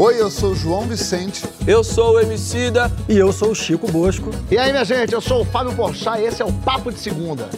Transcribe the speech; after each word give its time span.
Oi, 0.00 0.20
eu 0.20 0.30
sou 0.30 0.52
o 0.52 0.54
João 0.54 0.86
Vicente. 0.86 1.42
Eu 1.66 1.82
sou 1.82 2.12
o 2.12 2.20
Emicida. 2.20 2.84
E 3.08 3.16
eu 3.16 3.32
sou 3.32 3.50
o 3.50 3.54
Chico 3.54 3.90
Bosco. 3.90 4.30
E 4.48 4.56
aí, 4.56 4.70
minha 4.70 4.84
gente, 4.84 5.12
eu 5.12 5.20
sou 5.20 5.42
o 5.42 5.44
Fábio 5.44 5.74
Porchat 5.74 6.20
e 6.20 6.24
esse 6.24 6.40
é 6.40 6.44
o 6.44 6.52
Papo 6.60 6.92
de 6.92 7.00
Segunda. 7.00 7.50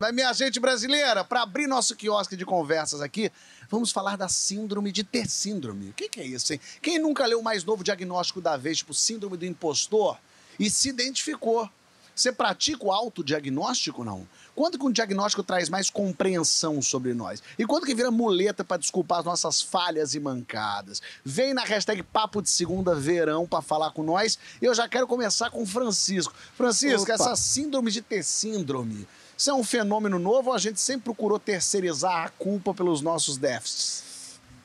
Mas, 0.00 0.12
minha 0.12 0.32
gente 0.32 0.58
brasileira, 0.58 1.22
para 1.22 1.42
abrir 1.42 1.68
nosso 1.68 1.94
quiosque 1.94 2.36
de 2.36 2.44
conversas 2.44 3.00
aqui, 3.00 3.30
vamos 3.70 3.92
falar 3.92 4.16
da 4.16 4.28
síndrome 4.28 4.90
de 4.90 5.04
ter 5.04 5.30
síndrome. 5.30 5.90
O 5.90 5.92
que, 5.92 6.08
que 6.08 6.20
é 6.20 6.26
isso, 6.26 6.52
hein? 6.52 6.60
Quem 6.82 6.98
nunca 6.98 7.24
leu 7.24 7.38
o 7.38 7.44
mais 7.44 7.62
novo 7.62 7.84
diagnóstico 7.84 8.40
da 8.40 8.56
vez, 8.56 8.78
tipo 8.78 8.92
síndrome 8.92 9.36
do 9.36 9.46
impostor, 9.46 10.18
e 10.58 10.68
se 10.68 10.88
identificou? 10.88 11.70
Você 12.16 12.32
pratica 12.32 12.84
o 12.84 12.92
autodiagnóstico, 12.92 14.02
não? 14.02 14.26
Quando 14.60 14.78
que 14.78 14.84
um 14.84 14.92
diagnóstico 14.92 15.42
traz 15.42 15.70
mais 15.70 15.88
compreensão 15.88 16.82
sobre 16.82 17.14
nós? 17.14 17.42
E 17.58 17.64
quando 17.64 17.86
que 17.86 17.94
vira 17.94 18.10
muleta 18.10 18.62
para 18.62 18.76
desculpar 18.76 19.20
as 19.20 19.24
nossas 19.24 19.62
falhas 19.62 20.14
e 20.14 20.20
mancadas? 20.20 21.00
Vem 21.24 21.54
na 21.54 21.64
hashtag 21.64 22.02
Papo 22.02 22.42
de 22.42 22.50
Segunda 22.50 22.94
Verão 22.94 23.46
para 23.46 23.62
falar 23.62 23.90
com 23.92 24.02
nós. 24.02 24.38
E 24.60 24.66
eu 24.66 24.74
já 24.74 24.86
quero 24.86 25.06
começar 25.06 25.48
com 25.48 25.62
o 25.62 25.66
Francisco. 25.66 26.34
Francisco, 26.54 27.04
Opa. 27.04 27.14
essa 27.14 27.34
síndrome 27.36 27.90
de 27.90 28.02
ter 28.02 28.22
síndrome, 28.22 29.08
isso 29.34 29.48
é 29.48 29.54
um 29.54 29.64
fenômeno 29.64 30.18
novo 30.18 30.50
ou 30.50 30.54
a 30.54 30.58
gente 30.58 30.78
sempre 30.78 31.04
procurou 31.04 31.38
terceirizar 31.38 32.26
a 32.26 32.28
culpa 32.28 32.74
pelos 32.74 33.00
nossos 33.00 33.38
déficits? 33.38 34.04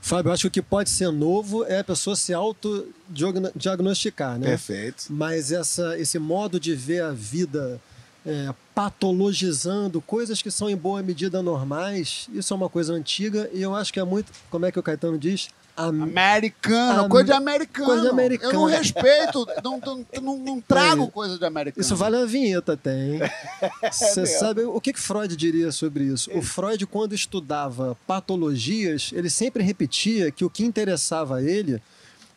Fábio, 0.02 0.27
eu 0.27 0.34
acho 0.34 0.41
que 0.41 0.48
o 0.48 0.52
que 0.52 0.62
pode 0.62 0.90
ser 0.90 1.10
novo 1.10 1.64
é 1.64 1.80
a 1.80 1.86
pessoa 1.86 2.18
se 2.18 2.34
autodiagnosticar, 2.34 4.38
né? 4.38 4.48
Perfeito. 4.48 5.05
Mas 5.10 5.54
essa, 5.54 5.98
esse 5.98 6.20
modo 6.20 6.60
de 6.60 6.76
ver 6.76 7.02
a 7.02 7.14
vida 7.14 7.80
é, 8.26 8.54
patologizando 8.74 10.02
coisas 10.02 10.42
que 10.42 10.50
são 10.52 10.70
em 10.70 10.76
boa 10.76 11.02
medida 11.04 11.42
normais, 11.42 12.28
isso 12.34 12.54
é 12.54 12.58
uma 12.58 12.70
coisa 12.70 12.94
antiga 12.94 13.50
e 13.54 13.62
eu 13.62 13.76
acho 13.76 13.94
que 13.94 14.00
é 14.00 14.04
muito, 14.04 14.32
como 14.50 14.66
é 14.66 14.72
que 14.72 14.80
o 14.80 14.84
Caetano 14.84 15.18
diz? 15.18 15.50
Am- 15.78 16.04
Americano, 16.04 17.02
Am- 17.02 17.10
coisa 17.10 17.26
de 17.26 17.32
americano. 17.34 17.86
coisa 17.86 18.02
de 18.04 18.10
americano. 18.10 18.54
Eu 18.54 18.60
não 18.62 18.66
respeito, 18.68 19.46
não, 19.64 19.77
não, 19.80 20.05
não, 20.22 20.38
não 20.38 20.62
trago 20.66 21.04
É. 21.04 21.08
coisa 21.12 21.38
de 21.38 21.46
americano. 21.46 21.82
Isso 21.82 21.96
vale 21.98 22.16
uma 22.16 22.26
vinheta 22.26 22.74
até, 22.74 22.96
hein? 22.98 23.20
Você 23.91 24.22
mesmo. 24.22 24.40
sabe 24.40 24.62
o 24.64 24.80
que, 24.80 24.94
que 24.94 24.99
Freud 25.02 25.36
diria 25.36 25.71
sobre 25.74 26.05
isso? 26.05 26.32
O 26.34 26.42
Freud, 26.42 26.86
quando 26.88 27.14
estudava 27.14 27.98
patologias, 28.08 29.12
ele 29.14 29.30
sempre 29.30 29.62
repetia 29.64 30.32
que 30.32 30.46
o 30.46 30.49
que 30.49 30.64
interessava 30.64 31.38
a 31.38 31.44
ele 31.44 31.82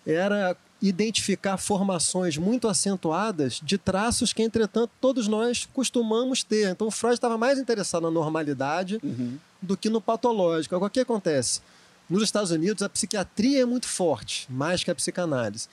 era 0.04 0.56
identificar 0.80 1.56
formações 1.56 2.36
muito 2.36 2.68
acentuadas 2.68 3.60
de 3.62 3.76
traços 3.76 4.32
que, 4.32 4.42
entretanto, 4.42 4.90
todos 5.00 5.26
nós 5.26 5.68
costumamos 5.72 6.44
ter. 6.44 6.70
Então, 6.70 6.86
o 6.86 6.90
Freud 6.90 7.14
estava 7.14 7.36
mais 7.36 7.58
interessado 7.58 8.02
na 8.02 8.10
normalidade 8.10 9.00
do 9.60 9.76
que 9.76 9.90
no 9.90 10.00
patológico. 10.00 10.74
Agora, 10.74 10.88
o 10.88 10.92
que 10.92 11.00
acontece? 11.00 11.60
Nos 12.08 12.22
Estados 12.22 12.50
Unidos, 12.50 12.82
a 12.82 12.88
psiquiatria 12.88 13.62
é 13.62 13.64
muito 13.64 13.86
forte, 13.86 14.46
mais 14.50 14.82
que 14.84 14.90
a 14.90 14.94
psicanálise. 14.94 15.68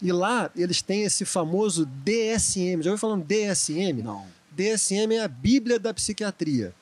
E 0.00 0.12
lá, 0.12 0.50
eles 0.56 0.80
têm 0.80 1.02
esse 1.02 1.24
famoso 1.24 1.86
DSM. 1.86 2.82
Já 2.82 2.90
ouviu 2.90 2.98
falando 2.98 3.24
DSM? 3.24 4.02
Não. 4.02 4.26
DSM 4.50 5.14
é 5.14 5.22
a 5.22 5.28
Bíblia 5.28 5.78
da 5.78 5.92
Psiquiatria. 5.92 6.72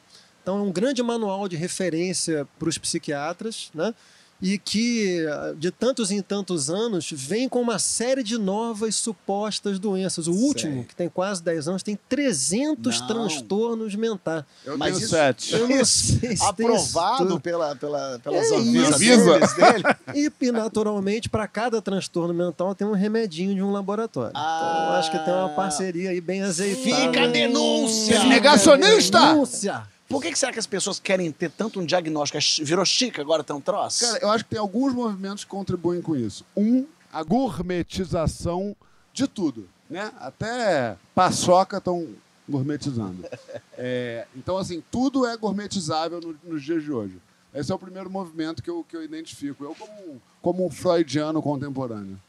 Então, 0.42 0.58
é 0.58 0.62
um 0.62 0.72
grande 0.72 1.02
manual 1.02 1.48
de 1.48 1.56
referência 1.56 2.46
para 2.58 2.68
os 2.68 2.76
psiquiatras, 2.76 3.70
né? 3.74 3.94
E 4.42 4.58
que, 4.58 5.24
de 5.56 5.70
tantos 5.70 6.10
em 6.10 6.20
tantos 6.20 6.68
anos, 6.68 7.08
vem 7.12 7.48
com 7.48 7.60
uma 7.60 7.78
série 7.78 8.24
de 8.24 8.36
novas 8.36 8.96
supostas 8.96 9.78
doenças. 9.78 10.26
O 10.26 10.32
último, 10.32 10.84
que 10.84 10.96
tem 10.96 11.08
quase 11.08 11.40
10 11.44 11.68
anos, 11.68 11.82
tem 11.84 11.96
300 12.08 13.00
Não. 13.00 13.06
transtornos 13.06 13.94
mentais. 13.94 14.42
Eu 14.64 14.76
Mas 14.76 14.96
tenho 14.96 15.08
sete. 15.08 15.52
Eu 15.54 15.68
não 15.68 15.76
sei 15.86 16.36
se 16.36 16.54
tem 16.54 16.66
aprovado 16.66 17.38
pela, 17.40 17.76
pela, 17.76 18.18
pelas 18.18 18.50
É 18.50 18.60
deles, 18.60 18.98
dele. 19.54 20.32
E, 20.40 20.50
naturalmente, 20.50 21.28
para 21.28 21.46
cada 21.46 21.80
transtorno 21.80 22.34
mental 22.34 22.74
tem 22.74 22.84
um 22.86 22.94
remedinho 22.94 23.54
de 23.54 23.62
um 23.62 23.70
laboratório. 23.70 24.30
então, 24.30 24.42
Ah. 24.42 24.86
eu 24.88 24.92
acho 24.96 25.10
que 25.12 25.18
tem 25.20 25.32
uma 25.32 25.50
parceria 25.50 26.10
aí 26.10 26.20
bem 26.20 26.42
azeitada. 26.42 26.82
Fica 27.12 27.24
a 27.24 27.26
denúncia! 27.28 28.24
Negacionista! 28.24 29.20
Denúncia! 29.20 29.91
Por 30.12 30.20
que, 30.22 30.30
que 30.30 30.38
será 30.38 30.52
que 30.52 30.58
as 30.58 30.66
pessoas 30.66 31.00
querem 31.00 31.32
ter 31.32 31.50
tanto 31.50 31.80
um 31.80 31.86
diagnóstico? 31.86 32.38
É 32.38 32.64
Virou 32.64 32.84
chique 32.84 33.20
agora 33.20 33.42
tem 33.42 33.56
um 33.56 33.60
troço? 33.60 34.04
Cara, 34.04 34.18
eu 34.20 34.30
acho 34.30 34.44
que 34.44 34.50
tem 34.50 34.58
alguns 34.58 34.92
movimentos 34.92 35.42
que 35.42 35.50
contribuem 35.50 36.02
com 36.02 36.14
isso. 36.14 36.44
Um, 36.56 36.86
a 37.12 37.22
gourmetização 37.22 38.76
de 39.12 39.26
tudo, 39.26 39.68
né? 39.88 40.12
Até 40.20 40.96
paçoca 41.14 41.78
estão 41.78 42.08
gourmetizando. 42.48 43.24
É, 43.84 44.26
então, 44.36 44.58
assim, 44.58 44.82
tudo 44.90 45.26
é 45.26 45.34
gourmetizável 45.36 46.20
no- 46.20 46.38
nos 46.44 46.62
dias 46.62 46.82
de 46.84 46.92
hoje. 46.92 47.16
Esse 47.54 47.72
é 47.72 47.74
o 47.74 47.78
primeiro 47.78 48.08
movimento 48.10 48.62
que 48.62 48.70
eu, 48.70 48.84
que 48.88 48.94
eu 48.94 49.02
identifico. 49.02 49.64
Eu 49.64 49.74
como, 49.74 50.22
como 50.40 50.66
um 50.66 50.70
freudiano 50.70 51.42
contemporâneo. 51.42 52.20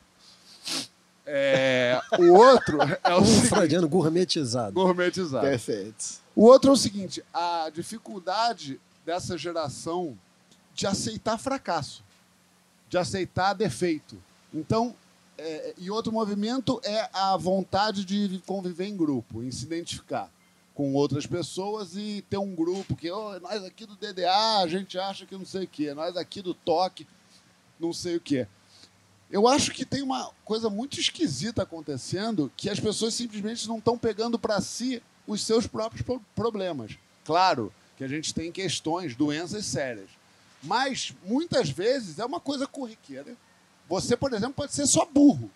É, 1.25 2.01
o 2.19 2.33
outro 2.33 2.77
é 2.81 3.15
o 3.15 3.19
Um 3.21 3.25
seguinte, 3.25 3.47
freudiano 3.47 3.87
gourmetizado. 3.87 4.73
gourmetizado. 4.73 5.47
Perfeito. 5.47 6.21
O 6.35 6.43
outro 6.45 6.71
é 6.71 6.73
o 6.73 6.77
seguinte: 6.77 7.23
a 7.33 7.69
dificuldade 7.73 8.79
dessa 9.05 9.37
geração 9.37 10.17
de 10.73 10.85
aceitar 10.87 11.37
fracasso, 11.37 12.03
de 12.89 12.97
aceitar 12.97 13.53
defeito. 13.53 14.21
Então, 14.53 14.95
é, 15.37 15.73
e 15.77 15.89
outro 15.89 16.11
movimento 16.11 16.79
é 16.83 17.09
a 17.13 17.37
vontade 17.37 18.03
de 18.05 18.41
conviver 18.45 18.85
em 18.87 18.95
grupo, 18.97 19.43
em 19.43 19.51
se 19.51 19.65
identificar 19.65 20.29
com 20.75 20.93
outras 20.93 21.25
pessoas 21.27 21.95
e 21.95 22.23
ter 22.29 22.37
um 22.37 22.55
grupo 22.55 22.95
que 22.95 23.09
"Ô, 23.11 23.39
nós 23.39 23.63
aqui 23.63 23.85
do 23.85 23.95
DDA 23.95 24.57
a 24.63 24.67
gente 24.67 24.97
acha 24.97 25.25
que 25.25 25.35
não 25.37 25.45
sei 25.45 25.65
o 25.65 25.67
quê, 25.67 25.93
nós 25.93 26.17
aqui 26.17 26.41
do 26.41 26.53
toque 26.53 27.07
não 27.79 27.93
sei 27.93 28.15
o 28.15 28.19
quê. 28.19 28.47
Eu 29.33 29.47
acho 29.47 29.71
que 29.71 29.83
tem 29.83 30.03
uma 30.03 30.29
coisa 30.45 30.69
muito 30.69 30.99
esquisita 30.99 31.63
acontecendo 31.63 32.51
que 32.55 32.69
as 32.69 32.79
pessoas 32.79 33.15
simplesmente 33.15 33.67
não 33.67 33.79
estão 33.79 33.97
pegando 33.97 34.37
para 34.37 34.61
si 34.61 35.01
os 35.25 35.41
seus 35.43 35.65
próprios 35.65 36.03
pro- 36.03 36.21
problemas. 36.35 36.91
Claro 37.25 37.73
que 37.97 38.03
a 38.03 38.07
gente 38.07 38.31
tem 38.31 38.51
questões, 38.51 39.15
doenças 39.15 39.65
sérias. 39.65 40.07
Mas, 40.61 41.15
muitas 41.25 41.71
vezes, 41.71 42.19
é 42.19 42.25
uma 42.25 42.39
coisa 42.39 42.67
corriqueira. 42.67 43.35
Você, 43.89 44.15
por 44.15 44.31
exemplo, 44.33 44.53
pode 44.53 44.75
ser 44.75 44.85
só 44.85 45.03
burro 45.03 45.49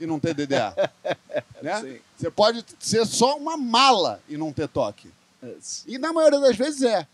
e 0.00 0.06
não 0.06 0.18
ter 0.18 0.32
DDA. 0.32 0.74
né? 1.60 1.80
Sim. 1.82 1.98
Você 2.16 2.30
pode 2.30 2.64
ser 2.80 3.04
só 3.06 3.36
uma 3.36 3.58
mala 3.58 4.22
e 4.26 4.38
não 4.38 4.54
ter 4.54 4.68
toque. 4.68 5.10
E 5.86 5.98
na 5.98 6.14
maioria 6.14 6.40
das 6.40 6.56
vezes 6.56 6.80
é. 6.80 7.06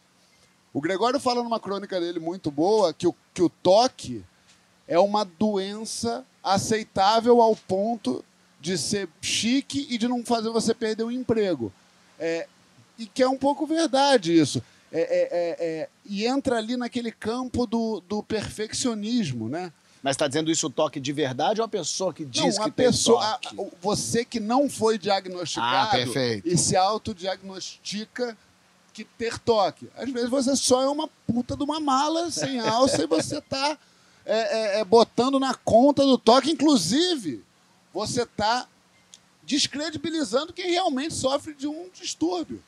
O 0.73 0.81
Gregório 0.81 1.19
fala 1.19 1.43
numa 1.43 1.59
crônica 1.59 1.99
dele 1.99 2.21
muito 2.21 2.53
boa 2.53 2.95
que 2.95 3.09
o, 3.09 3.15
que 3.35 3.43
o 3.43 3.49
toque 3.49 4.25
é 4.87 4.99
uma 4.99 5.25
doença 5.25 6.25
aceitável 6.43 7.41
ao 7.41 7.56
ponto 7.56 8.25
de 8.61 8.77
ser 8.78 9.09
chique 9.21 9.87
e 9.91 9.99
de 9.99 10.09
não 10.09 10.25
fazer 10.25 10.50
você 10.50 10.75
perder 10.75 11.05
o 11.05 11.11
emprego. 11.11 11.72
É, 12.19 12.47
e 12.99 13.06
que 13.06 13.23
é 13.23 13.28
um 13.28 13.37
pouco 13.37 13.67
verdade 13.67 14.39
isso. 14.39 14.62
É, 14.93 15.00
é, 15.00 15.28
é, 15.33 15.67
é, 15.81 15.89
e 16.05 16.25
entra 16.25 16.56
ali 16.59 16.77
naquele 16.77 17.11
campo 17.11 17.67
do, 17.67 18.00
do 18.09 18.23
perfeccionismo, 18.23 19.49
né? 19.49 19.73
Mas 20.03 20.17
tá 20.17 20.28
dizendo 20.28 20.50
isso 20.50 20.67
o 20.67 20.71
toque 20.71 21.00
de 21.00 21.12
verdade 21.12 21.61
ou 21.61 21.65
a 21.65 21.69
pessoa 21.69 22.12
que 22.12 22.25
diz 22.27 22.59
não, 22.59 22.65
que 22.65 22.71
pessoa, 22.71 23.39
tem 23.41 23.56
toque? 23.56 23.71
a- 23.75 23.78
você 23.81 24.25
que 24.25 24.39
não 24.39 24.69
foi 24.69 24.99
diagnosticado 24.99 25.97
Ah, 25.97 26.43
e 26.44 26.56
se 26.59 26.77
autodiagnostica 26.77 28.37
que 28.93 29.03
ter 29.05 29.39
toque. 29.39 29.89
Às 29.97 30.09
vezes 30.11 30.31
você 30.31 30.55
só 30.55 30.83
é 30.83 30.89
uma 30.89 31.09
puta 31.27 31.56
de 31.56 31.65
uma 31.65 31.81
mala 31.81 32.31
sem 32.31 32.61
alça 32.61 33.03
e 33.03 33.06
você 33.06 33.41
tá 33.41 33.77
é, 34.27 34.39
é, 34.77 34.81
é, 34.81 34.85
botando 34.85 35.39
na 35.39 35.55
conta 35.55 36.05
do 36.05 36.17
toque. 36.17 36.51
Inclusive, 36.51 37.43
você 37.93 38.25
tá 38.25 38.67
descredibilizando 39.43 40.53
quem 40.53 40.71
realmente 40.71 41.15
sofre 41.15 41.55
de 41.55 41.67
um 41.67 41.89
distúrbio, 41.93 42.62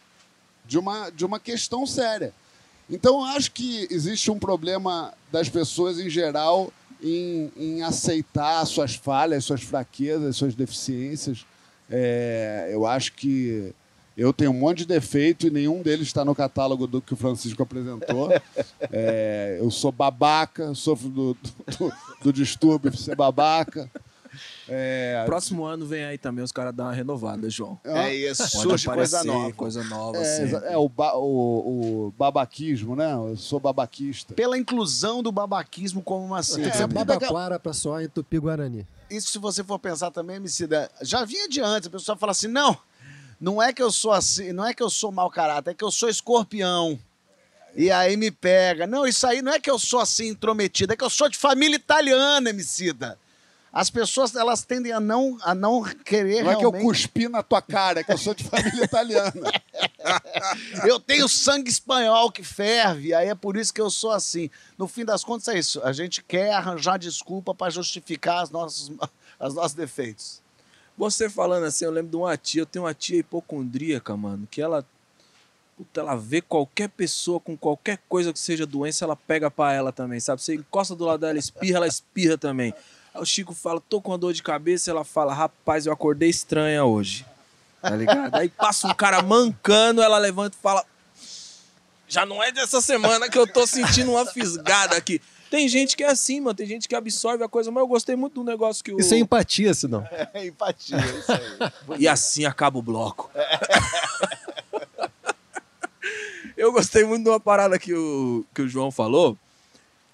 de 0.64 0.78
uma, 0.78 1.10
de 1.10 1.24
uma 1.24 1.40
questão 1.40 1.86
séria. 1.86 2.34
Então, 2.88 3.20
eu 3.20 3.24
acho 3.24 3.50
que 3.52 3.88
existe 3.90 4.30
um 4.30 4.38
problema 4.38 5.12
das 5.32 5.48
pessoas 5.48 5.98
em 5.98 6.08
geral 6.08 6.72
em, 7.02 7.52
em 7.56 7.82
aceitar 7.82 8.64
suas 8.66 8.94
falhas, 8.94 9.44
suas 9.44 9.62
fraquezas, 9.62 10.36
suas 10.36 10.54
deficiências. 10.54 11.44
É, 11.90 12.70
eu 12.72 12.86
acho 12.86 13.12
que 13.12 13.74
eu 14.16 14.32
tenho 14.32 14.50
um 14.50 14.54
monte 14.58 14.78
de 14.78 14.86
defeito 14.86 15.46
e 15.46 15.50
nenhum 15.50 15.82
deles 15.82 16.06
está 16.06 16.24
no 16.24 16.34
catálogo 16.34 16.86
do 16.86 17.00
que 17.02 17.12
o 17.14 17.16
Francisco 17.16 17.62
apresentou. 17.62 18.28
É, 18.92 19.58
eu 19.60 19.70
sou 19.70 19.90
babaca, 19.90 20.74
sofro 20.74 21.08
do, 21.08 21.36
do, 21.78 21.92
do 22.22 22.32
distúrbio 22.32 22.90
de 22.90 23.00
ser 23.00 23.16
babaca. 23.16 23.90
É, 24.68 25.22
Próximo 25.24 25.64
ano 25.64 25.86
vem 25.86 26.04
aí 26.04 26.18
também 26.18 26.44
os 26.44 26.52
caras 26.52 26.74
dar 26.74 26.84
uma 26.84 26.92
renovada, 26.92 27.48
João. 27.48 27.78
É 27.84 28.14
isso, 28.14 28.42
Pode 28.42 28.62
surge 28.62 28.86
coisa 28.86 29.24
nova. 29.24 29.52
Coisa 29.52 29.84
nova, 29.84 30.18
é, 30.18 30.20
assim. 30.20 30.54
é 30.72 30.76
o, 30.76 30.88
ba- 30.88 31.16
o- 31.16 32.06
o 32.08 32.14
babaquismo, 32.18 32.94
né? 32.94 33.12
Eu 33.14 33.36
sou 33.36 33.58
babaquista. 33.58 34.34
Pela 34.34 34.58
inclusão 34.58 35.22
do 35.22 35.32
babaquismo 35.32 36.02
como 36.02 36.24
uma 36.24 36.42
Tem 36.42 36.46
que 36.46 36.50
síndrome. 36.70 36.76
ser 36.76 36.86
babaquara 36.86 37.58
pra 37.58 37.72
soar 37.72 38.02
em 38.02 38.08
tupi-guarani. 38.08 38.86
Isso, 39.08 39.30
se 39.30 39.38
você 39.38 39.62
for 39.64 39.78
pensar 39.78 40.10
também, 40.10 40.36
Emicida, 40.36 40.90
já 41.00 41.24
vinha 41.24 41.48
de 41.48 41.60
antes. 41.60 41.86
A 41.86 41.90
pessoa 41.90 42.16
fala 42.16 42.32
assim: 42.32 42.48
não, 42.48 42.76
não 43.40 43.62
é 43.62 43.72
que 43.72 43.82
eu 43.82 43.90
sou 43.90 44.12
assim, 44.12 44.52
não 44.52 44.66
é 44.66 44.74
que 44.74 44.82
eu 44.82 44.90
sou 44.90 45.12
mau 45.12 45.30
caráter, 45.30 45.70
é 45.70 45.74
que 45.74 45.84
eu 45.84 45.90
sou 45.90 46.08
escorpião. 46.08 46.98
E 47.74 47.90
aí 47.90 48.16
me 48.16 48.30
pega. 48.30 48.86
Não, 48.86 49.06
isso 49.06 49.26
aí 49.26 49.42
não 49.42 49.52
é 49.52 49.60
que 49.60 49.70
eu 49.70 49.78
sou 49.78 50.00
assim 50.00 50.28
intrometida, 50.28 50.94
é 50.94 50.96
que 50.96 51.04
eu 51.04 51.10
sou 51.10 51.28
de 51.28 51.36
família 51.36 51.76
italiana, 51.76 52.48
Emicida. 52.48 53.18
As 53.76 53.90
pessoas, 53.90 54.34
elas 54.34 54.62
tendem 54.62 54.90
a 54.90 54.98
não, 54.98 55.36
a 55.42 55.54
não 55.54 55.82
querer 55.82 56.42
Não 56.42 56.50
é 56.50 56.56
que 56.56 56.64
eu 56.64 56.70
realmente... 56.70 56.82
cuspi 56.82 57.28
na 57.28 57.42
tua 57.42 57.60
cara, 57.60 58.00
é 58.00 58.04
que 58.04 58.10
eu 58.10 58.16
sou 58.16 58.32
de 58.32 58.42
família 58.42 58.84
italiana. 58.84 59.52
Eu 60.86 61.00
tenho 61.00 61.28
sangue 61.28 61.68
espanhol 61.68 62.30
que 62.30 62.42
ferve, 62.42 63.12
aí 63.12 63.28
é 63.28 63.34
por 63.34 63.56
isso 63.56 63.74
que 63.74 63.80
eu 63.80 63.90
sou 63.90 64.12
assim. 64.12 64.48
No 64.78 64.86
fim 64.86 65.04
das 65.04 65.24
contas 65.24 65.48
é 65.48 65.58
isso. 65.58 65.82
A 65.82 65.92
gente 65.92 66.22
quer 66.22 66.52
arranjar 66.52 66.96
desculpa 66.96 67.52
para 67.52 67.70
justificar 67.70 68.44
os 68.44 68.50
nossos, 68.50 68.92
os 69.40 69.54
nossos 69.54 69.74
defeitos. 69.74 70.40
Você 70.96 71.28
falando 71.28 71.64
assim, 71.64 71.84
eu 71.84 71.90
lembro 71.90 72.10
de 72.10 72.16
uma 72.16 72.36
tia, 72.36 72.62
eu 72.62 72.66
tenho 72.66 72.84
uma 72.84 72.94
tia 72.94 73.18
hipocondríaca, 73.18 74.16
mano, 74.16 74.46
que 74.50 74.60
ela. 74.60 74.84
Puta, 75.76 76.00
ela 76.00 76.16
vê 76.16 76.40
qualquer 76.40 76.88
pessoa 76.88 77.38
com 77.38 77.54
qualquer 77.54 77.98
coisa 78.08 78.32
que 78.32 78.38
seja 78.38 78.64
doença, 78.64 79.04
ela 79.04 79.14
pega 79.14 79.50
pra 79.50 79.74
ela 79.74 79.92
também, 79.92 80.18
sabe? 80.18 80.40
Você 80.40 80.54
encosta 80.54 80.94
do 80.94 81.04
lado 81.04 81.20
dela, 81.20 81.38
espirra, 81.38 81.76
ela 81.76 81.86
espirra 81.86 82.38
também. 82.38 82.72
Aí 83.14 83.20
o 83.20 83.26
Chico 83.26 83.52
fala, 83.52 83.78
tô 83.78 84.00
com 84.00 84.12
uma 84.12 84.16
dor 84.16 84.32
de 84.32 84.42
cabeça, 84.42 84.90
ela 84.90 85.04
fala, 85.04 85.34
rapaz, 85.34 85.84
eu 85.84 85.92
acordei 85.92 86.30
estranha 86.30 86.82
hoje. 86.82 87.26
Tá 87.82 87.94
ligado? 87.94 88.34
Aí 88.34 88.48
passa 88.48 88.88
um 88.88 88.94
cara 88.94 89.20
mancando, 89.20 90.00
ela 90.02 90.16
levanta 90.16 90.56
e 90.58 90.62
fala, 90.62 90.82
já 92.08 92.24
não 92.24 92.42
é 92.42 92.50
dessa 92.50 92.80
semana 92.80 93.28
que 93.28 93.38
eu 93.38 93.46
tô 93.46 93.66
sentindo 93.66 94.12
uma 94.12 94.24
fisgada 94.24 94.96
aqui. 94.96 95.20
Tem 95.50 95.68
gente 95.68 95.96
que 95.96 96.02
é 96.02 96.08
assim, 96.08 96.40
mano, 96.40 96.54
tem 96.54 96.66
gente 96.66 96.88
que 96.88 96.94
absorve 96.94 97.44
a 97.44 97.48
coisa, 97.48 97.70
mas 97.70 97.80
eu 97.80 97.86
gostei 97.86 98.16
muito 98.16 98.34
do 98.34 98.44
negócio 98.44 98.82
que 98.82 98.92
o. 98.92 98.98
Isso 98.98 99.14
é 99.14 99.18
empatia, 99.18 99.72
senão. 99.74 100.06
É 100.34 100.46
empatia, 100.46 100.98
isso 100.98 101.32
aí. 101.32 102.00
E 102.00 102.08
assim 102.08 102.44
acaba 102.44 102.78
o 102.78 102.82
bloco. 102.82 103.30
Eu 106.56 106.72
gostei 106.72 107.04
muito 107.04 107.22
de 107.24 107.28
uma 107.28 107.38
parada 107.38 107.78
que 107.78 107.92
o, 107.92 108.42
que 108.54 108.62
o 108.62 108.68
João 108.68 108.90
falou, 108.90 109.36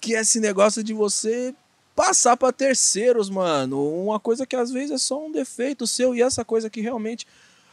que 0.01 0.13
é 0.13 0.19
esse 0.19 0.41
negócio 0.41 0.83
de 0.83 0.93
você 0.93 1.55
passar 1.95 2.35
para 2.35 2.51
terceiros, 2.51 3.29
mano. 3.29 4.03
Uma 4.03 4.19
coisa 4.19 4.45
que 4.45 4.55
às 4.55 4.69
vezes 4.69 4.91
é 4.91 4.97
só 4.97 5.25
um 5.25 5.31
defeito 5.31 5.87
seu, 5.87 6.13
e 6.13 6.21
essa 6.21 6.43
coisa 6.43 6.69
que 6.69 6.81
realmente. 6.81 7.25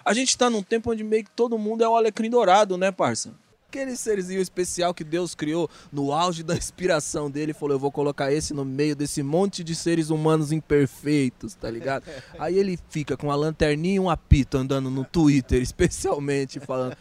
A 0.02 0.14
gente 0.14 0.38
tá 0.38 0.48
num 0.48 0.62
tempo 0.62 0.92
onde 0.92 1.04
meio 1.04 1.24
que 1.24 1.30
todo 1.32 1.58
mundo 1.58 1.84
é 1.84 1.88
o 1.88 1.94
alecrim 1.94 2.30
dourado, 2.30 2.78
né, 2.78 2.90
parça? 2.90 3.34
Aquele 3.70 3.94
serzinho 3.96 4.40
especial 4.40 4.93
que 4.93 5.05
Deus 5.05 5.32
criou 5.32 5.70
no 5.93 6.12
auge 6.12 6.43
da 6.43 6.56
inspiração 6.56 7.31
dele, 7.31 7.52
falou: 7.55 7.76
Eu 7.76 7.78
vou 7.78 7.93
colocar 7.93 8.32
esse 8.32 8.52
no 8.52 8.64
meio 8.64 8.96
desse 8.96 9.22
monte 9.22 9.62
de 9.62 9.76
seres 9.76 10.11
humanos 10.11 10.50
imperfeitos, 10.50 11.55
tá 11.55 11.70
ligado? 11.70 12.02
Aí 12.37 12.58
ele 12.58 12.76
fica 12.90 13.17
com 13.17 13.31
a 13.31 13.37
lanterninha 13.37 13.94
e 13.94 14.00
um 14.00 14.11
apito 14.11 14.58
andando 14.58 14.90
no 14.90 15.05
Twitter, 15.05 15.62
especialmente, 15.62 16.58
falando: 16.58 16.96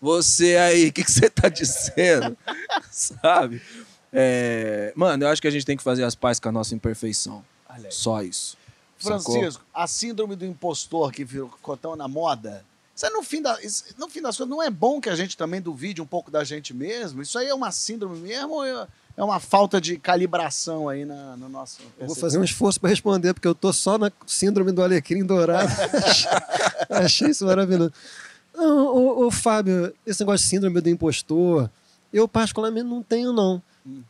Você 0.00 0.56
aí, 0.56 0.86
o 0.86 0.92
que, 0.92 1.02
que 1.02 1.10
você 1.10 1.28
tá 1.28 1.48
dizendo? 1.48 2.38
Sabe? 2.92 3.60
É, 4.12 4.92
Mano, 4.94 5.24
eu 5.24 5.28
acho 5.28 5.42
que 5.42 5.48
a 5.48 5.50
gente 5.50 5.66
tem 5.66 5.76
que 5.76 5.82
fazer 5.82 6.04
as 6.04 6.14
pazes 6.14 6.38
com 6.38 6.48
a 6.48 6.52
nossa 6.52 6.76
imperfeição. 6.76 7.44
Só 7.90 8.22
isso. 8.22 8.56
Sacou? 9.00 9.34
Francisco, 9.34 9.64
a 9.74 9.86
síndrome 9.88 10.36
do 10.36 10.44
impostor 10.44 11.10
que 11.10 11.24
virou- 11.24 11.50
ficou 11.50 11.76
tão 11.76 11.96
na 11.96 12.06
moda. 12.06 12.64
Isso 12.98 13.06
é 13.06 13.10
no 13.10 13.22
fim, 13.22 13.40
da, 13.40 13.62
isso- 13.62 13.84
no 13.96 14.08
fim 14.08 14.20
das 14.20 14.36
contas, 14.36 14.50
não 14.50 14.60
é 14.60 14.68
bom 14.68 15.00
que 15.00 15.08
a 15.08 15.14
gente 15.14 15.36
também 15.36 15.60
duvide 15.62 16.02
um 16.02 16.06
pouco 16.06 16.32
da 16.32 16.42
gente 16.42 16.74
mesmo? 16.74 17.22
Isso 17.22 17.38
aí 17.38 17.46
é 17.46 17.54
uma 17.54 17.70
síndrome 17.70 18.18
mesmo 18.18 18.54
ou 18.54 18.64
é 18.64 18.88
é 19.16 19.22
uma 19.22 19.38
falta 19.40 19.80
de 19.80 19.96
calibração 19.98 20.88
aí 20.88 21.04
na, 21.04 21.36
no 21.36 21.48
nosso. 21.48 21.78
Eu 21.98 22.06
vou 22.06 22.14
fazer 22.14 22.38
um 22.38 22.44
esforço 22.44 22.80
para 22.80 22.88
responder, 22.90 23.34
porque 23.34 23.48
eu 23.48 23.54
tô 23.54 23.72
só 23.72 23.98
na 23.98 24.12
síndrome 24.26 24.70
do 24.72 24.80
alecrim 24.82 25.24
dourado. 25.24 25.68
Achei 26.88 27.30
isso 27.30 27.44
maravilhoso. 27.44 27.92
Não, 28.54 28.86
ô, 28.86 29.26
ô, 29.26 29.30
Fábio, 29.30 29.92
esse 30.06 30.20
negócio 30.20 30.44
de 30.44 30.50
síndrome 30.50 30.80
do 30.80 30.88
impostor, 30.88 31.68
eu 32.12 32.28
particularmente 32.28 32.86
não 32.86 33.02
tenho, 33.02 33.32
não. 33.32 33.60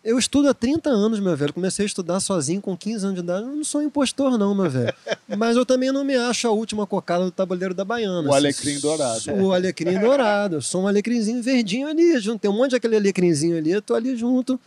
Eu 0.02 0.18
estudo 0.18 0.48
há 0.48 0.54
30 0.54 0.90
anos, 0.90 1.20
meu 1.20 1.36
velho. 1.36 1.52
Comecei 1.52 1.84
a 1.84 1.86
estudar 1.86 2.20
sozinho 2.20 2.60
com 2.60 2.76
15 2.76 3.04
anos 3.04 3.14
de 3.16 3.24
idade. 3.24 3.46
Eu 3.46 3.54
não 3.54 3.64
sou 3.64 3.82
impostor, 3.82 4.36
não, 4.36 4.54
meu 4.54 4.68
velho. 4.68 4.92
Mas 5.36 5.56
eu 5.56 5.64
também 5.64 5.92
não 5.92 6.04
me 6.04 6.16
acho 6.16 6.48
a 6.48 6.50
última 6.50 6.86
cocada 6.86 7.24
do 7.24 7.30
tabuleiro 7.30 7.74
da 7.74 7.84
Baiana. 7.84 8.28
O 8.28 8.34
alecrim 8.34 8.78
dourado. 8.80 9.32
O 9.40 9.52
alecrim 9.52 9.98
dourado. 9.98 10.56
Eu 10.56 10.62
sou 10.62 10.82
um 10.82 10.88
alecrimzinho 10.88 11.42
verdinho 11.42 11.86
ali. 11.86 12.18
Junto. 12.18 12.40
Tem 12.40 12.50
um 12.50 12.54
monte 12.54 12.70
de 12.70 12.76
aquele 12.76 12.96
alecrimzinho 12.96 13.56
ali. 13.56 13.70
Eu 13.70 13.82
tô 13.82 13.94
ali 13.94 14.16
junto. 14.16 14.58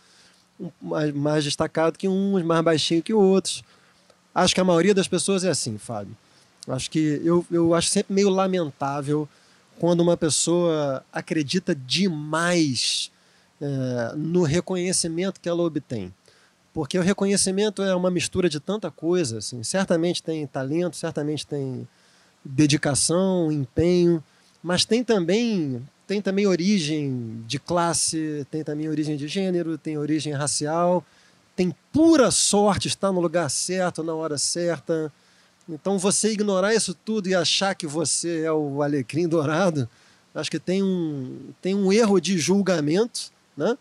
Mais, 0.81 1.13
mais 1.13 1.44
destacado 1.44 1.97
que 1.97 2.07
uns, 2.07 2.44
mais 2.44 2.63
baixinho 2.63 3.01
que 3.01 3.13
outros. 3.13 3.63
Acho 4.33 4.54
que 4.54 4.62
a 4.62 4.63
maioria 4.65 4.94
das 4.94 5.07
pessoas 5.07 5.44
é 5.44 5.50
assim, 5.50 5.77
Fábio. 5.77 6.15
Acho 6.68 6.89
que 6.89 7.21
eu, 7.24 7.45
eu 7.51 7.74
acho 7.74 7.89
sempre 7.89 8.13
meio 8.13 8.30
lamentável 8.30 9.27
quando 9.80 10.01
uma 10.01 10.15
pessoa 10.15 11.04
acredita 11.12 11.74
demais 11.74 13.12
é, 13.61 14.15
no 14.15 14.43
reconhecimento 14.43 15.39
que 15.39 15.47
ela 15.47 15.61
obtém. 15.61 16.13
Porque 16.73 16.97
o 16.97 17.01
reconhecimento 17.01 17.83
é 17.83 17.93
uma 17.93 18.09
mistura 18.09 18.49
de 18.49 18.59
tanta 18.59 18.89
coisa. 18.89 19.37
Assim. 19.37 19.63
Certamente 19.63 20.23
tem 20.23 20.47
talento, 20.47 20.95
certamente 20.95 21.45
tem 21.45 21.87
dedicação, 22.43 23.51
empenho, 23.51 24.23
mas 24.63 24.83
tem 24.85 25.03
também 25.03 25.81
tem 26.07 26.21
também 26.21 26.45
origem 26.45 27.41
de 27.47 27.57
classe, 27.57 28.45
tem 28.51 28.65
também 28.65 28.89
origem 28.89 29.15
de 29.15 29.29
gênero, 29.29 29.77
tem 29.77 29.97
origem 29.97 30.33
racial, 30.33 31.05
tem 31.55 31.73
pura 31.93 32.29
sorte 32.29 32.89
estar 32.89 33.13
no 33.13 33.21
lugar 33.21 33.49
certo 33.49 34.03
na 34.03 34.13
hora 34.13 34.37
certa. 34.37 35.09
Então 35.69 35.97
você 35.97 36.33
ignorar 36.33 36.73
isso 36.73 36.93
tudo 36.93 37.29
e 37.29 37.35
achar 37.35 37.75
que 37.75 37.87
você 37.87 38.41
é 38.41 38.51
o 38.51 38.81
alecrim 38.81 39.25
dourado, 39.25 39.87
acho 40.35 40.51
que 40.51 40.59
tem 40.59 40.83
um 40.83 41.53
tem 41.61 41.75
um 41.75 41.93
erro 41.93 42.19
de 42.19 42.37
julgamento, 42.37 43.31
né? 43.56 43.77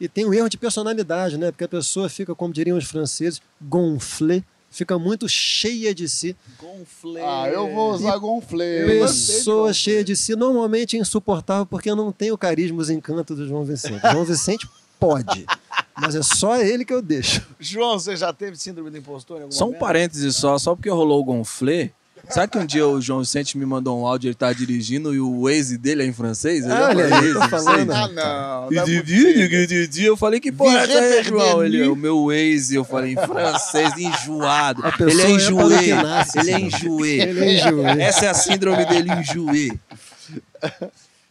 E 0.00 0.08
tem 0.08 0.24
um 0.26 0.32
erro 0.32 0.48
de 0.48 0.56
personalidade, 0.56 1.36
né? 1.36 1.50
Porque 1.50 1.64
a 1.64 1.68
pessoa 1.68 2.08
fica, 2.08 2.34
como 2.34 2.52
diriam 2.54 2.78
os 2.78 2.84
franceses, 2.86 3.40
gonflé, 3.60 4.42
fica 4.70 4.98
muito 4.98 5.28
cheia 5.28 5.94
de 5.94 6.08
si. 6.08 6.34
Gonflé. 6.58 7.22
Ah, 7.22 7.48
eu 7.48 7.68
vou 7.74 7.92
usar 7.92 8.16
gonflê. 8.16 8.86
Pessoa 8.86 9.72
cheia 9.74 10.02
de 10.02 10.16
si, 10.16 10.34
normalmente 10.34 10.96
insuportável, 10.96 11.66
porque 11.66 11.94
não 11.94 12.10
tem 12.12 12.32
o 12.32 12.38
carisma, 12.38 12.80
os 12.80 12.88
encantos 12.88 13.36
do 13.36 13.46
João 13.46 13.64
Vicente. 13.64 14.00
João 14.10 14.24
Vicente 14.24 14.66
pode, 14.98 15.46
mas 15.98 16.14
é 16.14 16.22
só 16.22 16.56
ele 16.60 16.84
que 16.84 16.92
eu 16.94 17.02
deixo. 17.02 17.46
João, 17.58 17.98
você 17.98 18.16
já 18.16 18.32
teve 18.32 18.56
síndrome 18.56 18.90
do 18.90 18.96
impostor 18.98 19.38
em 19.38 19.42
algum 19.42 19.52
Só 19.52 19.64
um 19.64 19.68
momento? 19.68 19.80
parêntese 19.80 20.32
só, 20.32 20.56
só 20.58 20.74
porque 20.74 20.88
rolou 20.90 21.20
o 21.20 21.24
gonflê. 21.24 21.90
Sabe 22.28 22.52
que 22.52 22.58
um 22.58 22.66
dia 22.66 22.86
o 22.86 23.00
João 23.00 23.20
Vicente 23.20 23.56
me 23.58 23.66
mandou 23.66 24.00
um 24.00 24.06
áudio, 24.06 24.28
ele 24.28 24.34
tá 24.34 24.52
dirigindo 24.52 25.14
e 25.14 25.20
o 25.20 25.42
Waze 25.42 25.76
dele 25.78 26.02
é 26.02 26.06
em 26.06 26.12
francês? 26.12 26.64
Eu 26.64 26.70
já 26.70 26.88
Olha 26.88 27.04
aí, 27.06 27.30
isso, 27.30 27.40
tô 27.40 27.48
falando. 27.48 27.92
Ah, 27.92 28.08
não. 28.08 28.70
Não 28.70 28.82
é 28.82 28.84
Eu 30.06 30.16
falei 30.16 30.40
que 30.40 30.52
porra 30.52 30.80
é 30.80 31.18
essa 31.18 31.22
João? 31.24 31.64
Ele, 31.64 31.88
o 31.88 31.96
meu 31.96 32.26
Waze, 32.26 32.74
eu 32.74 32.84
falei 32.84 33.12
em 33.12 33.16
francês, 33.16 33.96
enjoado. 33.96 34.86
A 34.86 34.92
pessoa 34.92 35.12
Ele 35.12 35.22
é 35.22 35.30
é 35.30 35.32
Ele 36.36 36.50
é 36.50 36.60
enjoé. 36.60 37.08
Ele 37.08 37.40
é 37.40 37.54
enjoei. 37.54 38.02
Essa 38.02 38.26
é 38.26 38.28
a 38.28 38.34
síndrome 38.34 38.84
dele, 38.86 39.10
enjoé. 39.12 39.70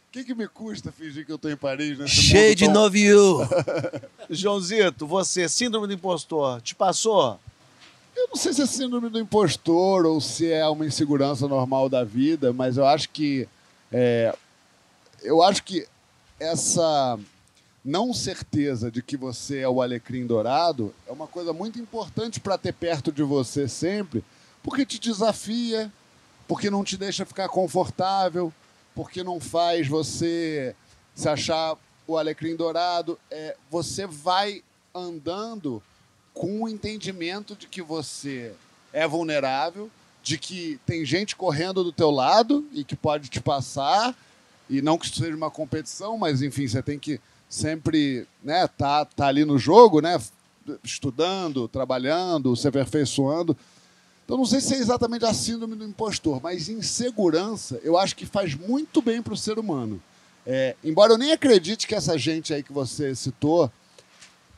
O 0.10 0.12
que, 0.12 0.24
que 0.24 0.34
me 0.34 0.48
custa 0.48 0.92
fingir 0.92 1.24
que 1.24 1.32
eu 1.32 1.38
tô 1.38 1.50
em 1.50 1.56
Paris 1.56 1.98
nesse 2.00 2.16
Cheio 2.16 2.50
mundo 2.50 2.58
de 2.58 2.68
novio. 2.68 3.48
Joãozito, 4.28 5.06
você, 5.06 5.48
síndrome 5.48 5.86
do 5.86 5.94
impostor, 5.94 6.60
te 6.62 6.74
passou? 6.74 7.40
Eu 8.20 8.28
não 8.28 8.36
sei 8.36 8.52
se 8.52 8.62
é 8.62 8.66
síndrome 8.66 9.10
do 9.10 9.18
impostor 9.18 10.06
ou 10.06 10.20
se 10.20 10.52
é 10.52 10.68
uma 10.68 10.86
insegurança 10.86 11.48
normal 11.48 11.88
da 11.88 12.04
vida, 12.04 12.52
mas 12.52 12.76
eu 12.76 12.86
acho 12.86 13.10
que 13.10 13.48
é, 13.90 14.36
eu 15.24 15.42
acho 15.42 15.64
que 15.64 15.88
essa 16.38 17.18
não 17.84 18.14
certeza 18.14 18.92
de 18.92 19.02
que 19.02 19.16
você 19.16 19.60
é 19.60 19.70
o 19.70 19.82
alecrim 19.82 20.28
dourado 20.28 20.94
é 21.08 21.14
uma 21.14 21.28
coisa 21.28 21.54
muito 21.54 21.80
importante 21.80 22.42
para 22.42 22.58
ter 22.58 22.74
perto 22.74 23.10
de 23.10 23.24
você 23.24 23.70
sempre, 23.70 24.22
porque 24.62 24.86
te 24.86 25.00
desafia, 25.00 25.90
porque 26.46 26.70
não 26.70 26.84
te 26.84 26.98
deixa 26.98 27.26
ficar 27.26 27.48
confortável, 27.48 28.52
porque 28.94 29.24
não 29.24 29.40
faz 29.40 29.88
você 29.88 30.76
se 31.16 31.30
achar 31.30 31.78
o 32.06 32.18
alecrim 32.18 32.54
dourado. 32.54 33.18
É, 33.32 33.56
você 33.72 34.06
vai 34.06 34.62
andando 34.94 35.82
com 36.34 36.64
o 36.64 36.70
entendimento 36.70 37.56
de 37.56 37.68
que 37.68 37.82
você 37.82 38.54
é 38.94 39.08
vulnerável, 39.08 39.90
de 40.24 40.38
que 40.38 40.80
tem 40.86 41.06
gente 41.06 41.36
correndo 41.36 41.84
do 41.84 41.92
teu 41.92 42.12
lado 42.12 42.68
e 42.74 42.84
que 42.84 42.96
pode 42.96 43.30
te 43.30 43.40
passar, 43.40 44.16
e 44.70 44.82
não 44.82 44.98
que 44.98 45.06
isso 45.06 45.18
seja 45.18 45.36
uma 45.36 45.50
competição, 45.50 46.18
mas 46.18 46.42
enfim, 46.42 46.68
você 46.68 46.82
tem 46.82 47.00
que 47.00 47.20
sempre, 47.50 48.28
né, 48.44 48.68
tá, 48.68 49.06
tá 49.06 49.28
ali 49.28 49.44
no 49.44 49.58
jogo, 49.58 50.02
né, 50.02 50.22
estudando, 50.84 51.68
trabalhando, 51.68 52.56
se 52.56 52.68
aperfeiçoando. 52.68 53.58
Então 54.24 54.38
não 54.38 54.46
sei 54.46 54.62
se 54.62 54.76
é 54.76 54.78
exatamente 54.78 55.26
a 55.26 55.34
síndrome 55.34 55.76
do 55.76 55.86
impostor, 55.86 56.40
mas 56.42 56.70
insegurança 56.70 57.80
eu 57.84 57.98
acho 57.98 58.16
que 58.16 58.28
faz 58.28 58.54
muito 58.54 59.02
bem 59.02 59.22
para 59.24 59.34
o 59.34 59.38
ser 59.38 59.58
humano. 59.58 60.00
É, 60.46 60.76
embora 60.84 61.14
eu 61.14 61.18
nem 61.18 61.32
acredite 61.32 61.88
que 61.88 61.96
essa 61.96 62.18
gente 62.18 62.54
aí 62.54 62.62
que 62.62 62.72
você 62.72 63.16
citou, 63.16 63.72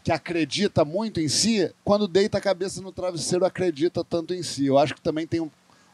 que 0.03 0.12
acredita 0.12 0.84
muito 0.84 1.20
em 1.20 1.27
si, 1.27 1.72
quando 1.84 2.08
deita 2.08 2.38
a 2.38 2.41
cabeça 2.41 2.81
no 2.81 2.91
travesseiro, 2.91 3.46
acredita 3.46 4.03
tanto 4.03 4.34
em 4.34 4.41
si. 4.41 4.65
Eu 4.65 4.77
acho 4.77 4.96
que 4.96 5.01
também 5.01 5.27
tem 5.27 5.39
um, 5.39 5.50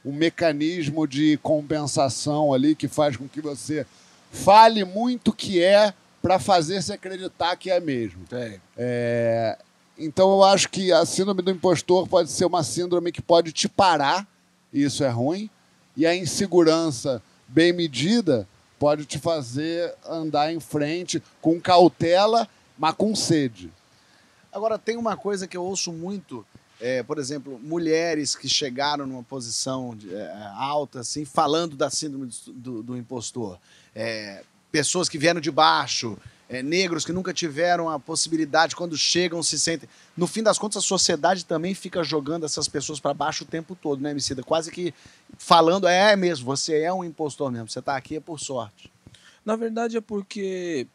um 0.06 0.14
mecanismo 0.14 1.08
de 1.08 1.38
compensação 1.44 2.54
ali 2.54 2.76
que 2.76 2.88
faz 2.88 3.18
com 3.18 3.28
que 3.28 3.42
você 3.42 3.86
fale 4.32 4.84
muito 4.86 5.34
que 5.34 5.62
é 5.62 5.94
para 6.22 6.40
fazer 6.40 6.82
se 6.82 6.94
acreditar 6.94 7.56
que 7.56 7.70
é 7.70 7.80
mesmo. 7.80 8.24
É. 8.32 8.60
É, 8.78 9.58
então 9.98 10.32
eu 10.32 10.44
acho 10.44 10.70
que 10.70 10.92
a 10.92 11.06
síndrome 11.06 11.42
do 11.42 11.52
impostor 11.52 12.08
pode 12.08 12.32
ser 12.32 12.46
uma 12.46 12.64
síndrome 12.64 13.12
que 13.12 13.22
pode 13.22 13.52
te 13.52 13.68
parar, 13.68 14.28
e 14.72 14.84
isso 14.84 15.04
é 15.04 15.10
ruim, 15.10 15.50
e 15.96 16.06
a 16.06 16.16
insegurança 16.16 17.22
bem 17.48 17.74
medida 17.74 18.48
pode 18.78 19.06
te 19.06 19.18
fazer 19.18 19.94
andar 20.08 20.54
em 20.54 20.60
frente 20.60 21.22
com 21.42 21.60
cautela, 21.60 22.48
mas 22.78 22.94
com 22.96 23.16
sede. 23.16 23.72
Agora, 24.58 24.80
tem 24.80 24.98
uma 24.98 25.16
coisa 25.16 25.48
que 25.48 25.56
eu 25.56 25.64
ouço 25.64 25.94
muito, 25.94 26.44
é, 26.82 27.04
por 27.04 27.20
exemplo, 27.20 27.60
mulheres 27.64 28.36
que 28.36 28.50
chegaram 28.50 29.06
numa 29.06 29.22
posição 29.22 29.96
de, 29.96 30.12
é, 30.12 30.32
alta, 30.56 31.02
assim, 31.02 31.26
falando 31.26 31.76
da 31.76 31.92
síndrome 31.92 32.32
do, 32.48 32.82
do- 32.82 32.98
impostor. 32.98 33.60
É, 33.94 34.44
pessoas 34.72 35.08
que 35.08 35.16
vieram 35.20 35.40
de 35.40 35.52
baixo, 35.52 36.18
é, 36.50 36.64
negros 36.64 37.06
que 37.06 37.14
nunca 37.14 37.32
tiveram 37.36 37.88
a 37.88 38.00
possibilidade, 38.00 38.76
quando 38.76 38.98
chegam, 38.98 39.44
se 39.44 39.60
sentem. 39.60 39.88
No 40.18 40.26
fim 40.26 40.42
das 40.42 40.58
contas, 40.58 40.84
a 40.84 40.88
sociedade 40.88 41.46
também 41.46 41.76
fica 41.76 42.04
jogando 42.04 42.44
essas 42.44 42.68
pessoas 42.68 43.00
para 43.00 43.14
baixo 43.14 43.44
o 43.44 43.48
tempo 43.48 43.76
todo, 43.80 44.02
né, 44.02 44.10
Emicida? 44.10 44.42
Quase 44.42 44.72
que 44.72 44.92
falando, 45.38 45.88
é 45.88 46.16
mesmo, 46.16 46.48
você 46.48 46.82
é 46.82 46.92
um 46.92 47.04
impostor 47.04 47.52
mesmo, 47.52 47.70
você 47.70 47.78
está 47.78 47.96
aqui 47.96 48.16
é 48.16 48.20
por 48.20 48.40
sorte. 48.40 48.92
Na 49.46 49.56
verdade 49.56 49.98
é 49.98 50.02
porque 50.02 50.88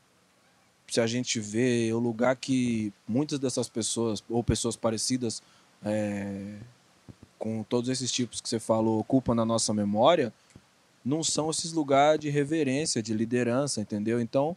se 0.93 1.01
a 1.01 1.07
gente 1.07 1.41
vê 1.41 1.91
o 1.91 1.99
lugar 1.99 2.37
que 2.37 2.93
muitas 3.09 3.39
dessas 3.39 3.67
pessoas, 3.67 4.23
ou 4.29 4.45
pessoas 4.45 4.77
parecidas 4.77 5.43
é, 5.83 6.59
com 7.39 7.63
todos 7.63 7.89
esses 7.89 8.13
tipos 8.13 8.43
que 8.43 8.49
você 8.49 8.61
falou, 8.61 9.01
ocupam 9.01 9.35
na 9.35 9.43
nossa 9.43 9.73
memória, 9.73 10.31
não 11.03 11.25
são 11.25 11.49
esses 11.49 11.73
lugares 11.73 12.21
de 12.21 12.29
reverência, 12.29 13.03
de 13.03 13.15
liderança, 13.15 13.81
entendeu? 13.81 14.21
Então, 14.21 14.55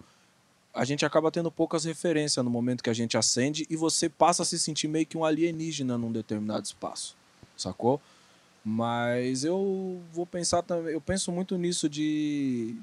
a 0.73 0.83
gente 0.83 1.05
acaba 1.05 1.31
tendo 1.31 1.49
poucas 1.49 1.85
referências 1.85 2.43
no 2.43 2.51
momento 2.51 2.83
que 2.83 2.89
a 2.89 2.93
gente 2.93 3.17
acende 3.17 3.65
e 3.69 3.77
você 3.77 4.09
passa 4.09 4.43
a 4.43 4.45
se 4.45 4.59
sentir 4.59 4.89
meio 4.89 5.05
que 5.05 5.17
um 5.17 5.23
alienígena 5.23 5.97
num 5.97 6.11
determinado 6.11 6.65
espaço, 6.65 7.15
sacou? 7.55 8.01
Mas 8.61 9.45
eu 9.45 10.01
vou 10.11 10.25
pensar 10.25 10.63
também, 10.63 10.91
eu 10.91 10.99
penso 10.99 11.31
muito 11.31 11.57
nisso 11.57 11.87
de 11.87 12.75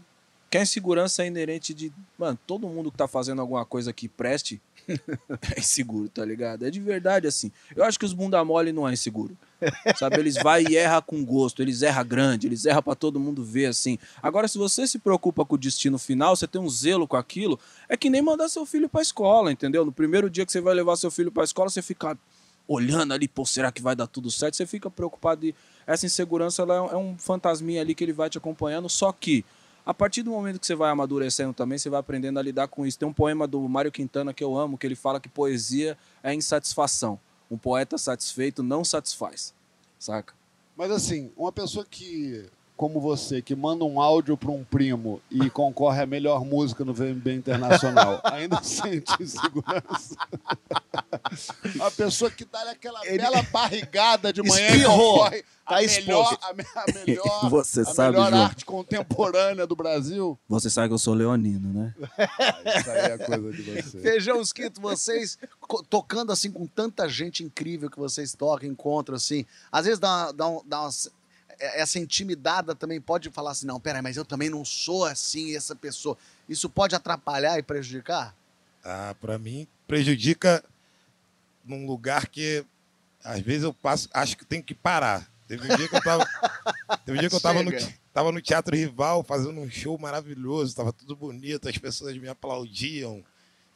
que 0.53 0.59
a 0.59 0.63
insegurança 0.63 1.23
é 1.25 1.29
inerente 1.29 1.73
de, 1.73 1.91
mano, 2.19 2.39
todo 2.47 2.69
mundo 2.69 2.93
que 2.93 2.99
tá 2.99 3.09
fazendo 3.09 3.41
alguma 3.41 3.65
coisa 3.65 3.91
que 3.91 4.07
preste 4.07 4.61
é 5.57 5.59
inseguro, 5.59 6.11
tá 6.11 6.23
ligado? 6.27 6.67
É 6.67 6.71
de 6.71 6.79
verdade 6.79 7.27
assim. 7.27 7.51
Eu 7.75 7.83
acho 7.83 7.99
que 7.99 8.05
os 8.05 8.13
bunda 8.13 8.45
mole 8.45 8.71
não 8.71 8.87
é 8.87 8.93
inseguro. 8.93 9.35
Sabe, 9.97 10.19
eles 10.19 10.35
vai 10.35 10.63
e 10.69 10.77
erra 10.77 11.01
com 11.01 11.25
gosto, 11.25 11.63
eles 11.63 11.81
erram 11.81 12.05
grande, 12.05 12.49
eles 12.49 12.67
erram 12.67 12.83
pra 12.83 12.95
todo 12.95 13.19
mundo 13.19 13.43
ver 13.43 13.65
assim. 13.65 13.99
Agora 14.23 14.47
se 14.47 14.59
você 14.59 14.87
se 14.87 14.99
preocupa 14.99 15.43
com 15.43 15.55
o 15.55 15.59
destino 15.59 15.99
final, 15.99 16.37
você 16.37 16.47
tem 16.47 16.61
um 16.61 16.69
zelo 16.69 17.09
com 17.09 17.17
aquilo, 17.17 17.59
é 17.89 17.97
que 17.97 18.11
nem 18.11 18.21
mandar 18.21 18.51
seu 18.51 18.67
filho 18.67 18.91
pra 18.91 19.01
escola, 19.01 19.51
entendeu? 19.51 19.87
No 19.87 19.93
primeiro 19.93 20.29
dia 20.29 20.45
que 20.45 20.53
você 20.53 20.61
vai 20.61 20.75
levar 20.75 20.97
seu 20.97 21.11
filho 21.11 21.33
pra 21.33 21.45
escola, 21.45 21.71
você 21.71 21.81
fica 21.81 22.19
olhando 22.69 23.15
ali, 23.15 23.27
pô, 23.27 23.47
será 23.47 23.73
que 23.73 23.81
vai 23.81 23.97
dar 23.97 24.07
tudo 24.07 24.31
certo? 24.31 24.55
Você 24.55 24.67
fica 24.67 24.91
preocupado 24.91 25.47
e 25.47 25.55
essa 25.87 26.05
insegurança 26.05 26.61
ela 26.61 26.75
é 26.93 26.97
um 26.97 27.17
fantasminha 27.17 27.81
ali 27.81 27.95
que 27.95 28.05
ele 28.05 28.13
vai 28.13 28.29
te 28.29 28.37
acompanhando, 28.37 28.87
só 28.91 29.11
que 29.13 29.47
a 29.85 29.93
partir 29.93 30.23
do 30.23 30.31
momento 30.31 30.61
que 30.61 30.67
você 30.67 30.75
vai 30.75 30.91
amadurecendo 30.91 31.53
também, 31.53 31.77
você 31.77 31.91
vai 31.91 32.01
aprendendo 32.01 32.39
a 32.39 32.43
lidar 32.43 32.69
com 32.69 32.87
isso. 32.87 32.99
Tem 32.99 33.09
um 33.09 33.13
poema 33.13 33.47
do 33.47 33.61
Mário 33.69 33.91
Quintana 33.91 34.33
que 34.33 34.43
eu 34.43 34.57
amo, 34.57 34.79
que 34.79 34.87
ele 34.87 34.95
fala 34.95 35.21
que 35.21 35.29
poesia 35.29 35.99
é 36.23 36.33
insatisfação. 36.33 37.19
Um 37.51 37.59
poeta 37.59 37.99
satisfeito 37.99 38.63
não 38.63 38.85
satisfaz. 38.85 39.53
Saca? 39.99 40.35
Mas 40.77 40.91
assim, 40.91 41.33
uma 41.37 41.53
pessoa 41.53 41.85
que, 41.85 42.49
como 42.77 43.01
você, 43.01 43.41
que 43.41 43.55
manda 43.55 43.85
um 43.85 44.01
áudio 44.01 44.37
para 44.37 44.51
um 44.51 44.65
primo 44.65 45.21
e 45.31 45.49
concorre 45.51 46.03
à 46.03 46.07
melhor 46.07 46.45
música 46.45 46.85
no 46.85 46.93
VMB 46.93 47.29
Internacional, 47.35 48.21
ainda 48.25 48.61
sente 48.63 49.13
insegurança? 49.23 50.17
Uma 51.77 51.91
pessoa 51.91 52.31
que 52.31 52.45
dá 52.45 52.71
aquela 52.71 53.07
Ele- 53.07 53.19
bela 53.19 53.43
barrigada 53.53 54.33
de 54.33 54.43
manhã 54.43 54.69
e 54.71 54.73
Espirrou. 54.73 55.13
concorre 55.19 55.45
Tá 55.65 55.79
a 55.79 55.81
melhor, 55.81 56.39
a, 56.43 56.49
a 56.51 56.53
melhor, 57.07 57.41
Você 57.51 57.81
a 57.81 57.85
sabe, 57.85 58.17
melhor 58.17 58.31
João. 58.31 58.43
arte 58.45 58.65
contemporânea 58.65 59.65
do 59.67 59.77
Brasil. 59.77 60.37
Você 60.49 60.69
sabe 60.69 60.89
que 60.89 60.95
eu 60.95 60.99
sou 60.99 61.15
leonino, 61.15 61.73
né? 61.73 61.95
Isso 62.79 62.91
aí 62.91 62.99
é 63.13 63.19
coisa 63.19 63.53
de 63.53 63.63
você. 63.63 64.01
Feijão 64.01 64.41
Esquito, 64.41 64.81
vocês 64.81 65.39
tocando 65.89 66.33
assim 66.33 66.51
com 66.51 66.67
tanta 66.67 67.09
gente 67.09 67.45
incrível 67.45 67.89
que 67.89 67.99
vocês 67.99 68.35
tocam, 68.35 68.69
encontram 68.69 69.15
assim. 69.15 69.47
Às 69.71 69.85
vezes 69.85 70.01
dá, 70.01 70.33
dá, 70.33 70.47
dá 70.67 70.81
umas- 70.83 71.09
essa 71.63 71.99
intimidada 71.99 72.75
também 72.75 73.01
pode 73.01 73.31
falar 73.31 73.53
assim, 73.53 73.67
não, 73.67 73.79
peraí, 73.79 74.03
mas 74.03 74.17
eu 74.17 74.25
também 74.25 74.51
não 74.51 74.65
sou 74.65 75.05
assim, 75.05 75.55
essa 75.57 75.77
pessoa. 75.77 76.19
Isso 76.49 76.69
pode 76.69 76.95
atrapalhar 76.95 77.59
e 77.59 77.63
prejudicar? 77.63 78.35
Ah, 78.85 79.15
para 79.21 79.39
mim, 79.39 79.67
prejudica 79.87 80.63
num 81.65 81.87
lugar 81.87 82.27
que 82.27 82.65
às 83.23 83.41
vezes 83.41 83.63
eu 83.63 83.73
passo, 83.73 84.09
acho 84.13 84.37
que 84.37 84.45
tenho 84.45 84.63
que 84.63 84.75
parar. 84.75 85.31
Teve 85.47 85.73
um 85.73 85.77
dia 85.77 85.89
que 85.89 85.95
eu 85.95 86.03
tava, 86.03 86.27
teve 87.07 87.19
um 87.19 87.21
dia 87.21 87.31
que 87.31 87.37
eu 87.37 87.41
tava 87.41 87.63
no, 87.63 87.71
tava 88.13 88.33
no 88.33 88.41
Teatro 88.41 88.75
Rival 88.75 89.23
fazendo 89.23 89.61
um 89.61 89.71
show 89.71 89.97
maravilhoso, 89.99 90.75
tava 90.75 90.93
tudo 90.93 91.15
bonito, 91.15 91.69
as 91.69 91.79
pessoas 91.79 92.17
me 92.17 92.29
aplaudiam, 92.29 93.23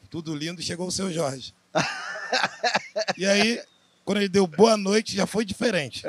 tudo 0.09 0.35
lindo, 0.35 0.61
chegou 0.61 0.87
o 0.87 0.91
seu 0.91 1.11
Jorge. 1.11 1.53
E 3.15 3.25
aí, 3.25 3.61
quando 4.03 4.17
ele 4.17 4.27
deu 4.27 4.45
boa 4.45 4.75
noite, 4.75 5.15
já 5.15 5.25
foi 5.25 5.45
diferente. 5.45 6.03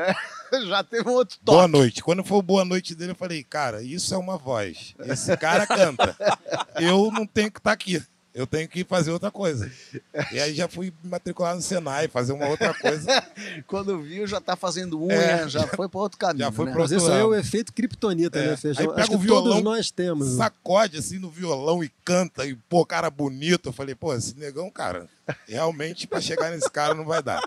Já 0.69 0.83
teve 0.83 1.09
um 1.09 1.13
outro 1.13 1.37
Boa 1.43 1.63
toque. 1.63 1.73
noite. 1.73 2.03
Quando 2.03 2.25
foi 2.25 2.39
o 2.39 2.43
boa 2.43 2.65
noite 2.65 2.95
dele, 2.95 3.13
eu 3.13 3.17
falei, 3.17 3.43
cara, 3.43 3.83
isso 3.83 4.15
é 4.15 4.19
uma 4.19 4.37
voz. 4.39 4.95
Esse 5.01 5.37
cara 5.37 5.67
canta. 5.67 6.17
Eu 6.81 7.11
não 7.13 7.27
tenho 7.27 7.51
que 7.51 7.59
estar 7.59 7.73
aqui. 7.73 8.03
Eu 8.35 8.47
tenho 8.47 8.69
que 8.69 8.85
fazer 8.85 9.11
outra 9.11 9.33
coisa. 9.33 9.69
E 10.31 10.39
aí 10.39 10.55
já 10.55 10.69
fui 10.69 10.93
matricular 11.03 11.57
no 11.57 11.63
Senai, 11.63 12.07
fazer 12.07 12.33
uma 12.33 12.47
outra 12.47 12.73
coisa. 12.73 13.07
Quando 13.67 14.01
viu, 14.01 14.29
já 14.29 14.41
tá 14.41 14.55
fazendo 14.55 15.03
unha, 15.03 15.15
É, 15.17 15.49
já 15.49 15.67
foi 15.67 15.89
para 15.89 15.99
outro 16.01 16.17
caminho. 16.19 16.45
já 16.45 16.53
foi 16.53 16.67
né? 16.67 16.75
Mas 16.77 16.93
isso 16.93 17.11
aí 17.11 17.19
é 17.19 17.25
o 17.25 17.35
efeito 17.35 17.73
kryptonita, 17.73 18.39
É. 18.39 18.51
né, 18.51 18.57
Feijão? 18.57 18.91
Aí 18.91 18.95
pega 18.95 19.13
o 19.17 19.19
violão, 19.19 19.45
todos 19.55 19.63
nós 19.65 19.91
temos. 19.91 20.29
Sacode 20.37 20.99
assim 20.99 21.19
no 21.19 21.29
violão 21.31 21.83
e 21.83 21.91
canta, 22.05 22.47
e 22.47 22.55
pô, 22.55 22.87
cara 22.87 23.11
bonito. 23.11 23.71
Eu 23.71 23.73
falei, 23.73 23.97
pô, 23.97 24.15
esse 24.15 24.39
negão, 24.39 24.71
cara, 24.71 25.09
realmente 25.49 26.07
pra 26.07 26.21
chegar 26.21 26.51
nesse 26.53 26.71
cara 26.71 26.95
não 26.95 27.05
vai 27.05 27.21
dar. 27.21 27.43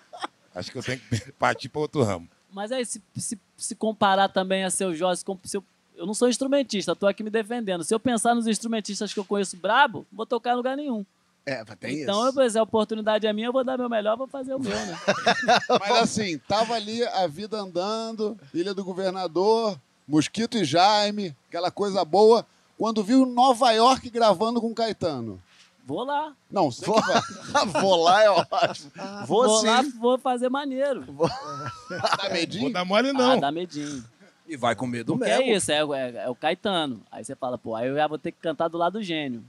Acho 0.53 0.70
que 0.74 0.77
eu 0.77 0.84
tenho 0.84 1.00
que 1.00 1.31
partir 1.39 1.70
para 1.70 1.79
outro 1.81 2.03
ramo. 2.03 2.27
Mas 2.51 2.72
aí, 2.72 2.86
se, 2.86 3.01
se, 3.15 3.39
se 3.58 3.75
comparar 3.75 4.29
também 4.29 4.63
a 4.63 4.70
seu 4.70 4.93
Jorge, 4.93 5.24
com 5.24 5.38
seu, 5.43 5.63
eu 5.96 6.05
não 6.05 6.13
sou 6.13 6.29
instrumentista, 6.29 6.96
tô 6.96 7.08
aqui 7.08 7.24
me 7.24 7.29
defendendo. 7.29 7.84
Se 7.84 7.93
eu 7.93 8.00
pensar 8.00 8.36
nos 8.36 8.48
instrumentistas 8.48 9.13
que 9.13 9.20
eu 9.20 9.25
conheço 9.25 9.58
brabo, 9.58 10.00
não 10.12 10.17
vou 10.17 10.25
tocar 10.25 10.53
em 10.53 10.55
lugar 10.55 10.75
nenhum. 10.75 11.05
É, 11.46 11.63
tem 11.79 12.01
então, 12.01 12.20
isso. 12.20 12.27
eu, 12.27 12.34
pois 12.34 12.55
é, 12.55 12.60
a 12.60 12.63
oportunidade 12.63 13.25
é 13.25 13.34
minha, 13.34 13.48
eu 13.48 13.53
vou 13.53 13.63
dar 13.63 13.77
meu 13.77 13.89
melhor, 13.89 14.15
vou 14.15 14.27
fazer 14.27 14.53
o 14.53 14.60
meu, 14.60 14.75
né? 14.75 14.98
Mas 15.79 15.91
assim, 15.91 16.38
tava 16.38 16.75
ali 16.75 17.03
a 17.03 17.25
vida 17.25 17.58
andando, 17.58 18.38
Ilha 18.53 18.75
do 18.75 18.84
Governador, 18.84 19.79
Mosquito 20.08 20.58
e 20.58 20.63
Jaime, 20.63 21.36
aquela 21.48 21.72
coisa 21.72 22.05
boa, 22.05 22.46
quando 22.77 23.03
viu 23.03 23.25
Nova 23.25 23.72
York 23.72 24.10
gravando 24.12 24.62
com 24.62 24.74
Caetano. 24.74 25.41
Vou 25.85 26.03
lá. 26.03 26.33
Não, 26.50 26.71
você 26.71 26.85
Vou, 26.85 26.95
que 27.01 27.07
vai. 27.51 27.65
vou 27.81 28.03
lá, 28.03 28.23
é 28.23 28.29
ótimo. 28.29 28.91
Vou, 29.25 29.45
Vou 29.47 29.59
sim. 29.59 29.67
lá, 29.67 29.83
vou 30.00 30.17
fazer 30.17 30.50
maneiro. 30.50 31.03
Dá 32.17 32.29
medinho? 32.31 32.63
Vou 32.65 32.71
dar 32.73 32.85
mole 32.85 33.09
Ah, 33.09 33.13
não. 33.13 33.39
dá 33.39 33.51
medinho. 33.51 34.03
E 34.47 34.57
vai 34.57 34.75
com 34.75 34.85
medo 34.85 35.13
Porque 35.17 35.29
mesmo. 35.29 35.43
é 35.43 35.55
isso, 35.55 35.71
é, 35.71 35.77
é- 35.79 36.23
é 36.25 36.29
o 36.29 36.35
Caetano. 36.35 37.01
Aí 37.11 37.23
você 37.23 37.35
fala, 37.35 37.57
pô, 37.57 37.75
aí 37.75 37.88
eu 37.88 37.95
já 37.95 38.05
vou 38.07 38.17
ter 38.17 38.31
que 38.31 38.39
cantar 38.39 38.67
do 38.67 38.77
lado 38.77 38.93
do 38.93 39.03
gênio. 39.03 39.43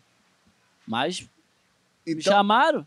Mas 0.86 1.26
me 2.06 2.12
Então, 2.20 2.32
chamaram. 2.32 2.86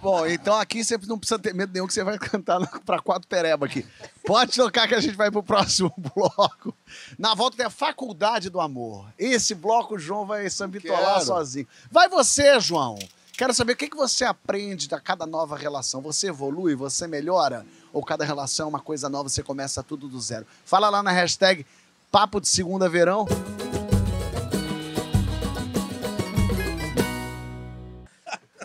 bom, 0.00 0.26
então 0.26 0.54
aqui 0.58 0.82
você 0.84 0.98
não 1.06 1.18
precisa 1.18 1.38
ter 1.38 1.54
medo 1.54 1.72
nenhum 1.72 1.86
que 1.86 1.92
você 1.92 2.04
vai 2.04 2.18
cantar 2.18 2.60
pra 2.84 3.00
quatro 3.00 3.28
pereba 3.28 3.66
aqui. 3.66 3.86
Pode 4.24 4.52
tocar 4.56 4.88
que 4.88 4.94
a 4.94 5.00
gente 5.00 5.16
vai 5.16 5.30
pro 5.30 5.42
próximo 5.42 5.92
bloco. 6.14 6.74
Na 7.18 7.34
volta 7.34 7.56
tem 7.56 7.66
a 7.66 7.70
Faculdade 7.70 8.48
do 8.50 8.60
Amor. 8.60 9.06
Esse 9.18 9.54
bloco 9.54 9.96
o 9.96 9.98
João 9.98 10.26
vai 10.26 10.48
sambitolar 10.48 11.20
sozinho. 11.22 11.66
Vai 11.90 12.08
você, 12.08 12.58
João. 12.60 12.98
Quero 13.36 13.52
saber 13.52 13.74
o 13.74 13.76
que, 13.76 13.90
que 13.90 13.96
você 13.96 14.24
aprende 14.24 14.88
da 14.88 14.98
cada 14.98 15.26
nova 15.26 15.56
relação. 15.56 16.00
Você 16.00 16.28
evolui, 16.28 16.74
você 16.74 17.06
melhora? 17.06 17.66
Ou 17.92 18.02
cada 18.02 18.24
relação 18.24 18.66
é 18.66 18.68
uma 18.70 18.80
coisa 18.80 19.10
nova, 19.10 19.28
você 19.28 19.42
começa 19.42 19.82
tudo 19.82 20.08
do 20.08 20.18
zero? 20.18 20.46
Fala 20.64 20.88
lá 20.88 21.02
na 21.02 21.10
hashtag 21.10 21.66
Papo 22.10 22.40
de 22.40 22.48
Segunda 22.48 22.88
Verão. 22.88 23.26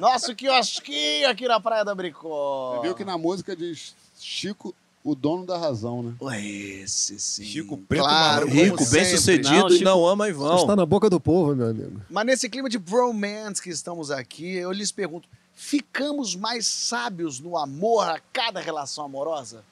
Nosso 0.01 0.36
quiosquinho 0.36 1.29
aqui 1.29 1.48
na 1.48 1.60
Praia 1.60 1.86
da 1.86 1.93
Bricó. 1.93 2.74
Você 2.77 2.81
viu 2.88 2.96
que 2.96 3.05
na 3.05 3.20
música 3.20 3.55
diz 3.55 3.93
Chico, 4.20 4.74
o 5.03 5.13
dono 5.13 5.46
da 5.46 5.60
razão, 5.60 6.01
né? 6.01 6.15
Pô, 6.17 6.31
Esse 6.31 7.20
sim. 7.20 7.43
Chico 7.43 7.77
Preto 7.77 8.01
claro, 8.03 8.48
Rico, 8.48 8.84
bem 8.89 9.05
sucedido 9.05 9.51
Não, 9.60 9.67
e 9.67 9.74
Chico- 9.74 9.84
não 9.86 10.08
ama 10.08 10.27
Está 10.27 10.43
Ivão. 10.43 10.75
na 10.75 10.86
boca 10.88 11.08
do 11.08 11.20
povo, 11.20 11.55
meu 11.55 11.70
amigo. 11.70 12.01
Mas 12.10 12.25
nesse 12.25 12.50
clima 12.50 12.67
de 12.67 12.79
bromance 12.79 13.62
que 13.62 13.70
estamos 13.70 14.10
aqui, 14.10 14.55
eu 14.55 14.72
lhes 14.72 14.91
pergunto: 14.91 15.29
ficamos 15.53 16.36
mais 16.36 16.65
sábios 16.65 17.39
no 17.39 17.55
amor 17.55 18.10
a 18.10 18.20
cada 18.34 18.60
relação 18.60 19.05
amorosa? 19.05 19.63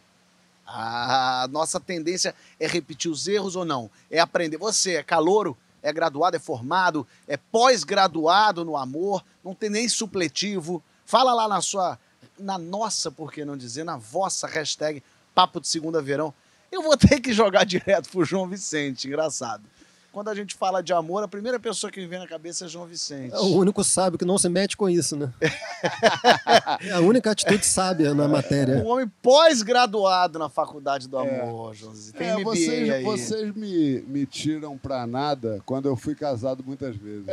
A 0.68 1.48
nossa 1.50 1.80
tendência 1.80 2.36
é 2.60 2.68
repetir 2.68 3.10
os 3.10 3.28
erros 3.28 3.56
ou 3.56 3.66
não? 3.66 3.90
É 4.12 4.20
aprender. 4.20 4.58
Você 4.58 4.98
é 4.98 5.02
calouro? 5.04 5.58
É 5.82 5.92
graduado, 5.92 6.36
é 6.36 6.40
formado, 6.40 7.08
é 7.28 7.38
pós-graduado 7.38 8.66
no 8.66 8.76
amor, 8.76 9.24
não 9.44 9.54
tem 9.54 9.70
nem 9.70 9.88
supletivo. 9.88 10.84
Fala 11.06 11.34
lá 11.34 11.48
na 11.48 11.62
sua, 11.62 11.98
na 12.38 12.58
nossa, 12.58 13.12
por 13.12 13.32
que 13.32 13.46
não 13.46 13.58
dizer, 13.58 13.84
na 13.84 13.98
vossa 13.98 14.48
hashtag 14.48 15.04
Papo 15.34 15.60
de 15.60 15.68
Segunda 15.68 16.02
Verão. 16.02 16.34
Eu 16.72 16.84
vou 16.84 16.96
ter 16.98 17.20
que 17.20 17.34
jogar 17.34 17.64
direto 17.66 18.10
pro 18.10 18.26
João 18.26 18.48
Vicente, 18.48 19.08
engraçado. 19.08 19.64
Quando 20.12 20.30
a 20.30 20.36
gente 20.36 20.56
fala 20.56 20.82
de 20.82 20.92
amor, 20.92 21.24
a 21.24 21.28
primeira 21.28 21.60
pessoa 21.60 21.92
que 21.92 22.00
me 22.02 22.08
vem 22.08 22.18
na 22.20 22.28
cabeça 22.28 22.66
é 22.66 22.68
João 22.68 22.86
Vicente. 22.88 23.34
É 23.34 23.38
o 23.40 23.56
único 23.56 23.84
sábio 23.84 24.18
que 24.18 24.26
não 24.26 24.38
se 24.40 24.50
mete 24.50 24.76
com 24.76 24.90
isso, 24.90 25.16
né? 25.16 25.32
é 26.82 26.92
a 26.92 27.00
única 27.00 27.30
atitude 27.30 27.64
sábia 27.66 28.14
na 28.16 28.28
matéria. 28.28 28.78
Um 28.78 28.88
homem 28.88 29.08
pós-graduado 29.22 30.40
na 30.40 30.50
faculdade 30.50 31.08
do 31.08 31.18
amor, 31.18 31.76
Joãozinho. 31.76 32.14
Tem 32.18 32.28
É, 32.28 32.34
MBA 32.38 32.44
vocês, 32.44 32.90
aí. 32.90 33.04
vocês 33.04 33.54
me, 33.56 34.02
me 34.02 34.26
tiram 34.26 34.76
pra 34.78 35.06
nada 35.06 35.62
quando 35.66 35.88
eu 35.88 35.96
fui 35.96 36.16
casado 36.16 36.64
muitas 36.66 36.96
vezes. 36.96 37.26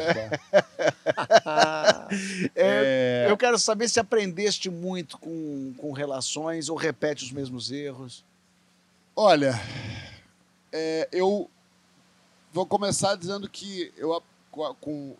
Tá? 1.42 2.08
É, 2.54 3.26
Eu 3.28 3.36
quero 3.36 3.58
saber 3.58 3.88
se 3.88 3.98
aprendeste 3.98 4.70
muito 4.70 5.18
com, 5.18 5.72
com 5.78 5.92
relações 5.92 6.68
ou 6.68 6.76
repete 6.76 7.24
os 7.24 7.32
mesmos 7.32 7.70
erros. 7.72 8.24
Olha, 9.14 9.58
é, 10.72 11.08
eu 11.10 11.50
vou 12.56 12.64
começar 12.64 13.16
dizendo 13.16 13.46
que 13.50 13.92
eu, 13.98 14.22
com 14.80 15.14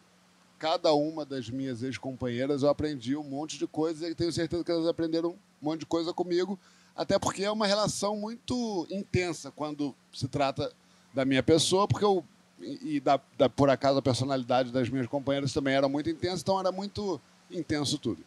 cada 0.58 0.94
uma 0.94 1.22
das 1.22 1.50
minhas 1.50 1.82
ex-companheiras, 1.82 2.62
eu 2.62 2.70
aprendi 2.70 3.14
um 3.14 3.22
monte 3.22 3.58
de 3.58 3.66
coisas 3.66 4.08
e 4.10 4.14
tenho 4.14 4.32
certeza 4.32 4.64
que 4.64 4.70
elas 4.70 4.86
aprenderam 4.88 5.32
um 5.32 5.36
monte 5.60 5.80
de 5.80 5.86
coisa 5.86 6.14
comigo, 6.14 6.58
até 6.96 7.18
porque 7.18 7.44
é 7.44 7.50
uma 7.50 7.66
relação 7.66 8.16
muito 8.16 8.86
intensa 8.90 9.50
quando 9.50 9.94
se 10.14 10.26
trata 10.28 10.72
da 11.12 11.26
minha 11.26 11.42
pessoa, 11.42 11.86
porque 11.86 12.06
eu, 12.06 12.24
e 12.58 12.98
da, 13.00 13.20
da- 13.36 13.50
por 13.50 13.68
acaso 13.68 13.98
a 13.98 14.02
personalidade 14.02 14.72
das 14.72 14.88
minhas 14.88 15.06
companheiras 15.06 15.52
também 15.52 15.74
era 15.74 15.90
muito 15.90 16.08
intensa, 16.08 16.40
então 16.40 16.58
era 16.58 16.72
muito 16.72 17.20
intenso 17.50 17.98
tudo. 17.98 18.24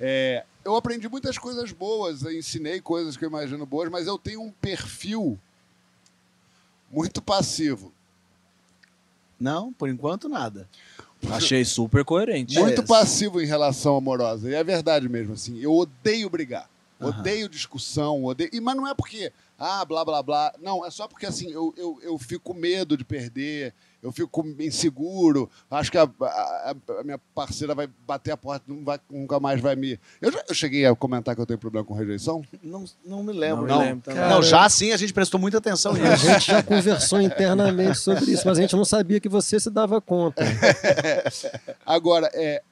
É, 0.00 0.42
eu 0.64 0.74
aprendi 0.74 1.06
muitas 1.06 1.36
coisas 1.36 1.70
boas, 1.70 2.22
ensinei 2.22 2.80
coisas 2.80 3.14
que 3.14 3.26
eu 3.26 3.28
imagino 3.28 3.66
boas, 3.66 3.90
mas 3.90 4.06
eu 4.06 4.16
tenho 4.16 4.40
um 4.40 4.50
perfil 4.52 5.38
muito 6.90 7.20
passivo. 7.20 7.92
Não, 9.38 9.72
por 9.72 9.88
enquanto 9.88 10.28
nada. 10.28 10.68
Achei 11.30 11.64
super 11.64 12.04
coerente. 12.04 12.58
Muito 12.58 12.80
Yes. 12.80 12.88
passivo 12.88 13.40
em 13.40 13.46
relação 13.46 13.96
amorosa. 13.96 14.48
E 14.48 14.54
é 14.54 14.62
verdade 14.62 15.08
mesmo, 15.08 15.34
assim. 15.34 15.58
Eu 15.60 15.74
odeio 15.74 16.30
brigar. 16.30 16.68
Odeio 17.00 17.48
discussão. 17.48 18.24
Odeio... 18.24 18.50
E, 18.52 18.60
mas 18.60 18.76
não 18.76 18.86
é 18.86 18.94
porque, 18.94 19.32
ah, 19.58 19.84
blá, 19.84 20.04
blá, 20.04 20.22
blá. 20.22 20.52
Não, 20.60 20.84
é 20.84 20.90
só 20.90 21.06
porque, 21.06 21.26
assim, 21.26 21.50
eu, 21.52 21.72
eu, 21.76 21.98
eu 22.02 22.18
fico 22.18 22.52
com 22.52 22.58
medo 22.58 22.96
de 22.96 23.04
perder. 23.04 23.72
Eu 24.00 24.12
fico 24.12 24.46
inseguro. 24.60 25.50
Acho 25.68 25.90
que 25.90 25.98
a, 25.98 26.02
a- 26.20 26.74
a 27.00 27.02
minha 27.04 27.18
parceira 27.34 27.74
vai 27.74 27.88
bater 28.06 28.30
a 28.30 28.36
porta, 28.36 28.64
não 28.68 28.84
vai, 28.84 29.00
nunca 29.10 29.40
mais 29.40 29.60
vai 29.60 29.74
me. 29.74 29.98
Eu, 30.20 30.30
já, 30.30 30.44
eu 30.48 30.54
cheguei 30.54 30.86
a 30.86 30.94
comentar 30.94 31.34
que 31.34 31.40
eu 31.40 31.46
tenho 31.46 31.58
problema 31.58 31.84
com 31.84 31.94
rejeição. 31.94 32.44
Não, 32.62 32.84
não 33.04 33.24
me 33.24 33.32
lembro. 33.32 33.66
Não 33.66 33.78
lembro. 33.80 34.14
Não, 34.14 34.40
já 34.40 34.68
sim, 34.68 34.92
a 34.92 34.96
gente 34.96 35.12
prestou 35.12 35.40
muita 35.40 35.58
atenção 35.58 35.92
A 35.92 35.98
nisso. 35.98 36.26
gente 36.26 36.46
já 36.46 36.62
conversou 36.62 37.20
internamente 37.20 37.98
sobre 37.98 38.30
isso, 38.30 38.42
mas 38.46 38.56
a 38.56 38.60
gente 38.60 38.76
não 38.76 38.84
sabia 38.84 39.18
que 39.18 39.28
você 39.28 39.58
se 39.58 39.68
dava 39.68 40.00
conta. 40.00 40.44
Agora, 41.84 42.30
é, 42.34 42.62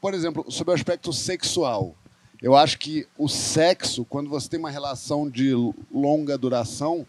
por 0.00 0.14
exemplo, 0.14 0.50
sobre 0.50 0.72
o 0.72 0.74
aspecto 0.74 1.12
sexual, 1.12 1.94
eu 2.42 2.54
acho 2.56 2.78
que 2.78 3.06
o 3.16 3.28
sexo, 3.28 4.04
quando 4.04 4.28
você 4.28 4.48
tem 4.48 4.58
uma 4.58 4.70
relação 4.70 5.28
de 5.28 5.52
longa 5.92 6.36
duração, 6.36 7.06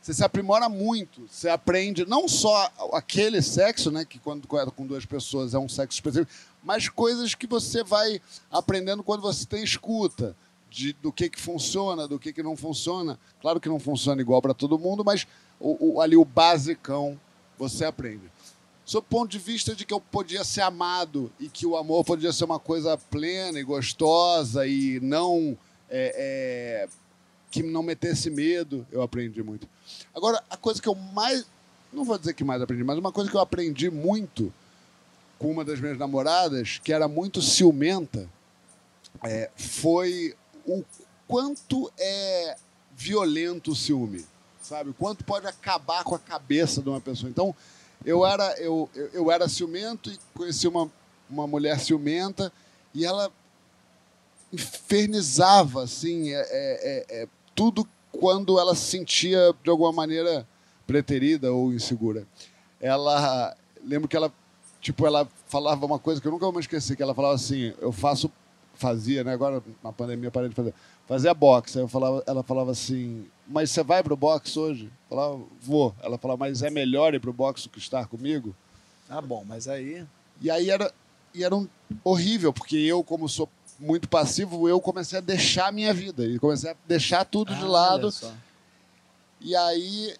você 0.00 0.12
se 0.12 0.24
aprimora 0.24 0.68
muito. 0.68 1.26
Você 1.30 1.48
aprende 1.48 2.04
não 2.04 2.28
só 2.28 2.70
aquele 2.92 3.40
sexo, 3.40 3.90
né, 3.90 4.04
que 4.04 4.18
quando 4.18 4.46
é 4.58 4.66
com 4.70 4.86
duas 4.86 5.04
pessoas 5.06 5.54
é 5.54 5.58
um 5.58 5.68
sexo 5.68 5.96
específico, 5.96 6.30
mas 6.62 6.88
coisas 6.88 7.34
que 7.34 7.46
você 7.46 7.82
vai 7.82 8.20
aprendendo 8.50 9.02
quando 9.02 9.20
você 9.22 9.46
tem 9.46 9.62
escuta. 9.62 10.36
De, 10.70 10.92
do 10.94 11.12
que, 11.12 11.30
que 11.30 11.40
funciona, 11.40 12.08
do 12.08 12.18
que, 12.18 12.32
que 12.32 12.42
não 12.42 12.56
funciona. 12.56 13.16
Claro 13.40 13.60
que 13.60 13.68
não 13.68 13.78
funciona 13.78 14.20
igual 14.20 14.42
para 14.42 14.52
todo 14.52 14.76
mundo, 14.76 15.04
mas 15.04 15.24
o, 15.60 15.94
o- 15.94 16.00
ali 16.00 16.16
o 16.16 16.24
basicão 16.24 17.16
você 17.56 17.84
aprende 17.84 18.24
sob 18.84 19.06
o 19.06 19.10
ponto 19.10 19.30
de 19.30 19.38
vista 19.38 19.74
de 19.74 19.84
que 19.84 19.94
eu 19.94 20.00
podia 20.00 20.44
ser 20.44 20.60
amado 20.60 21.32
e 21.40 21.48
que 21.48 21.66
o 21.66 21.76
amor 21.76 22.04
podia 22.04 22.32
ser 22.32 22.44
uma 22.44 22.58
coisa 22.58 22.96
plena 22.96 23.58
e 23.58 23.64
gostosa 23.64 24.66
e 24.66 25.00
não 25.00 25.56
é, 25.88 26.86
é, 26.86 26.88
que 27.50 27.62
não 27.62 27.82
metesse 27.82 28.30
medo, 28.30 28.86
eu 28.90 29.00
aprendi 29.00 29.42
muito. 29.42 29.68
Agora, 30.14 30.42
a 30.50 30.56
coisa 30.56 30.82
que 30.82 30.88
eu 30.88 30.94
mais, 30.94 31.46
não 31.92 32.04
vou 32.04 32.18
dizer 32.18 32.34
que 32.34 32.44
mais 32.44 32.60
aprendi, 32.60 32.84
mas 32.84 32.98
uma 32.98 33.12
coisa 33.12 33.30
que 33.30 33.36
eu 33.36 33.40
aprendi 33.40 33.90
muito 33.90 34.52
com 35.38 35.50
uma 35.50 35.64
das 35.64 35.80
minhas 35.80 35.98
namoradas, 35.98 36.80
que 36.82 36.92
era 36.92 37.08
muito 37.08 37.40
ciumenta, 37.40 38.28
é, 39.22 39.50
foi 39.56 40.34
o 40.66 40.82
quanto 41.26 41.90
é 41.98 42.56
violento 42.96 43.72
o 43.72 43.76
ciúme, 43.76 44.24
sabe? 44.60 44.90
O 44.90 44.94
quanto 44.94 45.24
pode 45.24 45.46
acabar 45.46 46.04
com 46.04 46.14
a 46.14 46.18
cabeça 46.18 46.82
de 46.82 46.88
uma 46.88 47.00
pessoa. 47.00 47.30
Então, 47.30 47.54
eu 48.04 48.24
era, 48.26 48.54
eu, 48.60 48.88
eu, 48.94 49.08
eu 49.12 49.30
era 49.30 49.48
ciumento 49.48 50.10
e 50.10 50.18
conheci 50.34 50.68
uma, 50.68 50.90
uma 51.28 51.46
mulher 51.46 51.80
ciumenta 51.80 52.52
e 52.92 53.04
ela 53.04 53.30
infernizava 54.52 55.82
assim, 55.82 56.30
é, 56.30 56.40
é, 56.40 56.44
é, 57.10 57.22
é, 57.22 57.28
tudo 57.54 57.86
quando 58.12 58.58
ela 58.58 58.74
se 58.74 58.82
sentia 58.82 59.54
de 59.62 59.70
alguma 59.70 59.92
maneira 59.92 60.46
preterida 60.86 61.52
ou 61.52 61.72
insegura. 61.72 62.26
Ela, 62.80 63.56
lembro 63.84 64.06
que 64.06 64.16
ela, 64.16 64.32
tipo, 64.80 65.06
ela 65.06 65.26
falava 65.48 65.84
uma 65.84 65.98
coisa 65.98 66.20
que 66.20 66.28
eu 66.28 66.32
nunca 66.32 66.44
vou 66.44 66.54
me 66.54 66.60
esquecer, 66.60 66.96
que 66.96 67.02
ela 67.02 67.14
falava 67.14 67.34
assim, 67.34 67.74
eu 67.80 67.90
faço, 67.90 68.30
fazia, 68.74 69.24
né? 69.24 69.32
Agora 69.32 69.62
na 69.82 69.92
pandemia 69.92 70.30
parei 70.30 70.48
de 70.48 70.54
fazer, 70.54 70.74
fazia 71.06 71.34
boxe. 71.34 71.78
Aí 71.78 71.84
eu 71.84 71.88
falava, 71.88 72.22
ela 72.26 72.42
falava 72.42 72.70
assim, 72.70 73.26
mas 73.46 73.70
você 73.70 73.82
vai 73.82 74.02
pro 74.02 74.16
boxe 74.16 74.58
hoje? 74.58 74.84
Eu 74.86 75.16
falava, 75.16 75.42
vou. 75.60 75.94
Ela 76.02 76.18
falava, 76.18 76.38
mas 76.38 76.62
é 76.62 76.70
melhor 76.70 77.14
ir 77.14 77.20
pro 77.20 77.32
boxe 77.32 77.64
do 77.64 77.70
que 77.70 77.78
estar 77.78 78.06
comigo? 78.06 78.54
Tá 79.08 79.20
bom, 79.20 79.44
mas 79.46 79.68
aí. 79.68 80.06
E 80.40 80.50
aí 80.50 80.70
era, 80.70 80.92
e 81.32 81.44
era 81.44 81.54
um, 81.54 81.68
horrível, 82.02 82.52
porque 82.52 82.76
eu, 82.76 83.02
como 83.04 83.28
sou 83.28 83.48
muito 83.78 84.08
passivo, 84.08 84.68
eu 84.68 84.80
comecei 84.80 85.18
a 85.18 85.22
deixar 85.22 85.68
a 85.68 85.72
minha 85.72 85.92
vida. 85.92 86.24
E 86.24 86.38
comecei 86.38 86.70
a 86.70 86.76
deixar 86.86 87.24
tudo 87.24 87.54
de 87.54 87.64
Ah, 87.64 87.68
lado. 87.68 88.02
olha 88.04 88.10
só. 88.10 88.32
E 89.40 89.54
aí 89.54 90.14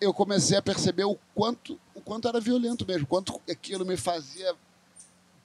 eu 0.00 0.14
comecei 0.14 0.56
a 0.56 0.62
perceber 0.62 1.04
o 1.04 1.18
quanto, 1.34 1.78
o 1.94 2.00
quanto 2.00 2.28
era 2.28 2.40
violento 2.40 2.86
mesmo, 2.86 3.06
quanto 3.06 3.40
aquilo 3.50 3.84
me 3.84 3.96
fazia 3.96 4.54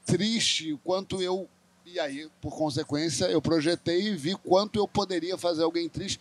triste, 0.05 0.73
o 0.73 0.77
quanto 0.79 1.21
eu. 1.21 1.47
E 1.91 1.99
aí, 1.99 2.29
por 2.39 2.55
consequência, 2.55 3.25
eu 3.25 3.41
projetei 3.41 4.09
e 4.09 4.15
vi 4.15 4.35
quanto 4.35 4.77
eu 4.77 4.87
poderia 4.87 5.37
fazer 5.37 5.63
alguém 5.63 5.89
triste. 5.89 6.19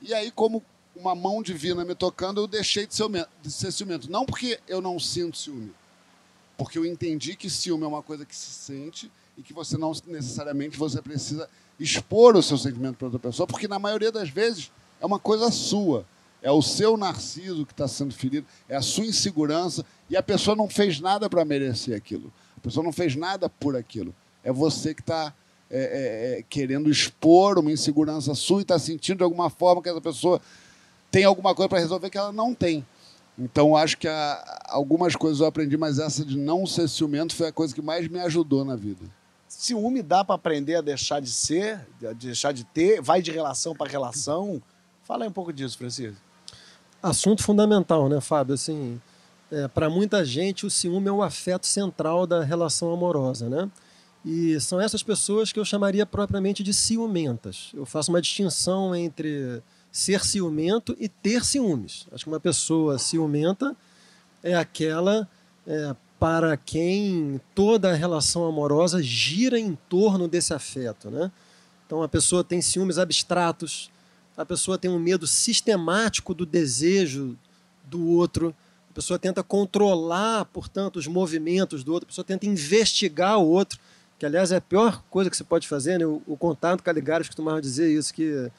E 0.00 0.14
aí, 0.14 0.30
como 0.30 0.62
uma 0.94 1.14
mão 1.14 1.42
divina 1.42 1.84
me 1.84 1.94
tocando, 1.94 2.40
eu 2.40 2.46
deixei 2.46 2.86
de 2.86 2.94
ser, 2.94 3.02
ciume- 3.02 3.26
de 3.42 3.50
ser 3.50 3.72
ciumento. 3.72 4.10
Não 4.10 4.24
porque 4.24 4.60
eu 4.68 4.80
não 4.80 4.98
sinto 4.98 5.36
ciúme, 5.36 5.72
porque 6.56 6.78
eu 6.78 6.86
entendi 6.86 7.34
que 7.34 7.50
ciúme 7.50 7.84
é 7.84 7.86
uma 7.86 8.02
coisa 8.02 8.24
que 8.24 8.34
se 8.34 8.50
sente 8.50 9.10
e 9.36 9.42
que 9.42 9.52
você 9.52 9.76
não 9.76 9.92
necessariamente 10.06 10.76
você 10.76 11.02
precisa 11.02 11.48
expor 11.80 12.36
o 12.36 12.42
seu 12.42 12.58
sentimento 12.58 12.96
para 12.96 13.06
outra 13.06 13.20
pessoa, 13.20 13.46
porque 13.46 13.68
na 13.68 13.78
maioria 13.78 14.12
das 14.12 14.28
vezes 14.28 14.70
é 15.00 15.06
uma 15.06 15.18
coisa 15.18 15.50
sua. 15.50 16.06
É 16.40 16.50
o 16.52 16.62
seu 16.62 16.96
narciso 16.96 17.66
que 17.66 17.72
está 17.72 17.88
sendo 17.88 18.14
ferido, 18.14 18.46
é 18.68 18.76
a 18.76 18.82
sua 18.82 19.04
insegurança, 19.04 19.84
e 20.08 20.16
a 20.16 20.22
pessoa 20.22 20.54
não 20.54 20.68
fez 20.68 21.00
nada 21.00 21.28
para 21.28 21.44
merecer 21.44 21.96
aquilo. 21.96 22.32
A 22.56 22.60
pessoa 22.60 22.84
não 22.84 22.92
fez 22.92 23.16
nada 23.16 23.48
por 23.48 23.74
aquilo. 23.74 24.14
É 24.44 24.52
você 24.52 24.94
que 24.94 25.00
está 25.02 25.32
querendo 26.48 26.90
expor 26.90 27.58
uma 27.58 27.70
insegurança 27.70 28.34
sua 28.34 28.60
e 28.60 28.62
está 28.62 28.78
sentindo 28.78 29.18
de 29.18 29.22
alguma 29.24 29.50
forma 29.50 29.82
que 29.82 29.88
essa 29.88 30.00
pessoa 30.00 30.40
tem 31.10 31.24
alguma 31.24 31.54
coisa 31.54 31.68
para 31.68 31.78
resolver 31.78 32.08
que 32.10 32.16
ela 32.18 32.32
não 32.32 32.54
tem. 32.54 32.86
Então, 33.38 33.76
acho 33.76 33.96
que 33.98 34.08
a- 34.08 34.62
algumas 34.68 35.14
coisas 35.14 35.40
eu 35.40 35.46
aprendi, 35.46 35.76
mas 35.76 35.98
essa 35.98 36.24
de 36.24 36.36
não 36.36 36.66
ser 36.66 36.88
ciumento 36.88 37.34
foi 37.36 37.48
a 37.48 37.52
coisa 37.52 37.74
que 37.74 37.82
mais 37.82 38.08
me 38.08 38.18
ajudou 38.20 38.64
na 38.64 38.74
vida. 38.74 39.04
Ciúme 39.46 40.02
dá 40.02 40.24
pra 40.24 40.34
aprender 40.34 40.76
a 40.76 40.80
deixar 40.80 41.20
de 41.20 41.30
ser, 41.30 41.86
a 42.02 42.12
deixar 42.12 42.52
de 42.52 42.64
ter, 42.64 43.00
vai 43.00 43.22
de 43.22 43.30
relação 43.30 43.74
para 43.74 43.90
relação. 43.90 44.60
Fala 45.04 45.24
aí 45.24 45.28
um 45.28 45.32
pouco 45.32 45.52
disso, 45.52 45.78
Francisco. 45.78 46.16
Assunto 47.02 47.42
fundamental, 47.42 48.08
né, 48.08 48.20
Fábio? 48.20 48.54
Assim, 48.54 49.00
para 49.72 49.88
muita 49.88 50.24
gente, 50.24 50.66
o 50.66 50.70
ciúme 50.70 51.08
é 51.08 51.12
o 51.12 51.22
afeto 51.22 51.66
central 51.66 52.26
da 52.26 52.42
relação 52.42 52.92
amorosa, 52.92 53.48
né? 53.48 53.70
E 54.30 54.60
são 54.60 54.78
essas 54.78 55.02
pessoas 55.02 55.50
que 55.50 55.58
eu 55.58 55.64
chamaria 55.64 56.04
propriamente 56.04 56.62
de 56.62 56.74
ciumentas. 56.74 57.70
Eu 57.72 57.86
faço 57.86 58.10
uma 58.10 58.20
distinção 58.20 58.94
entre 58.94 59.62
ser 59.90 60.22
ciumento 60.22 60.94
e 61.00 61.08
ter 61.08 61.42
ciúmes. 61.46 62.06
Acho 62.12 62.24
que 62.24 62.30
uma 62.30 62.38
pessoa 62.38 62.98
ciumenta 62.98 63.74
é 64.42 64.54
aquela 64.54 65.26
é, 65.66 65.96
para 66.20 66.58
quem 66.58 67.40
toda 67.54 67.90
a 67.90 67.94
relação 67.94 68.44
amorosa 68.44 69.02
gira 69.02 69.58
em 69.58 69.74
torno 69.88 70.28
desse 70.28 70.52
afeto, 70.52 71.10
né? 71.10 71.32
Então 71.86 72.02
a 72.02 72.08
pessoa 72.08 72.44
tem 72.44 72.60
ciúmes 72.60 72.98
abstratos, 72.98 73.90
a 74.36 74.44
pessoa 74.44 74.76
tem 74.76 74.90
um 74.90 74.98
medo 74.98 75.26
sistemático 75.26 76.34
do 76.34 76.44
desejo 76.44 77.34
do 77.82 78.06
outro, 78.06 78.54
a 78.90 78.92
pessoa 78.92 79.18
tenta 79.18 79.42
controlar, 79.42 80.44
portanto, 80.44 80.96
os 80.96 81.06
movimentos 81.06 81.82
do 81.82 81.94
outro, 81.94 82.06
a 82.06 82.10
pessoa 82.10 82.26
tenta 82.26 82.44
investigar 82.44 83.38
o 83.38 83.48
outro, 83.48 83.80
que 84.18 84.26
aliás 84.26 84.50
é 84.50 84.56
a 84.56 84.60
pior 84.60 85.02
coisa 85.08 85.30
que 85.30 85.36
você 85.36 85.44
pode 85.44 85.68
fazer, 85.68 85.98
né? 85.98 86.06
O, 86.06 86.20
o 86.26 86.36
contato 86.36 86.82
Caligares 86.82 87.28
costumava 87.28 87.60
dizer 87.60 87.90
isso, 87.90 88.12
que 88.12 88.50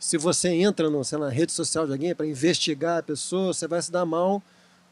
se 0.00 0.16
você 0.16 0.48
entra 0.48 0.88
no, 0.88 1.04
sei 1.04 1.18
lá, 1.18 1.26
na 1.26 1.32
rede 1.32 1.52
social 1.52 1.86
de 1.86 1.92
alguém 1.92 2.14
para 2.14 2.26
investigar 2.26 2.98
a 2.98 3.02
pessoa, 3.02 3.52
você 3.52 3.68
vai 3.68 3.80
se 3.80 3.92
dar 3.92 4.06
mal, 4.06 4.42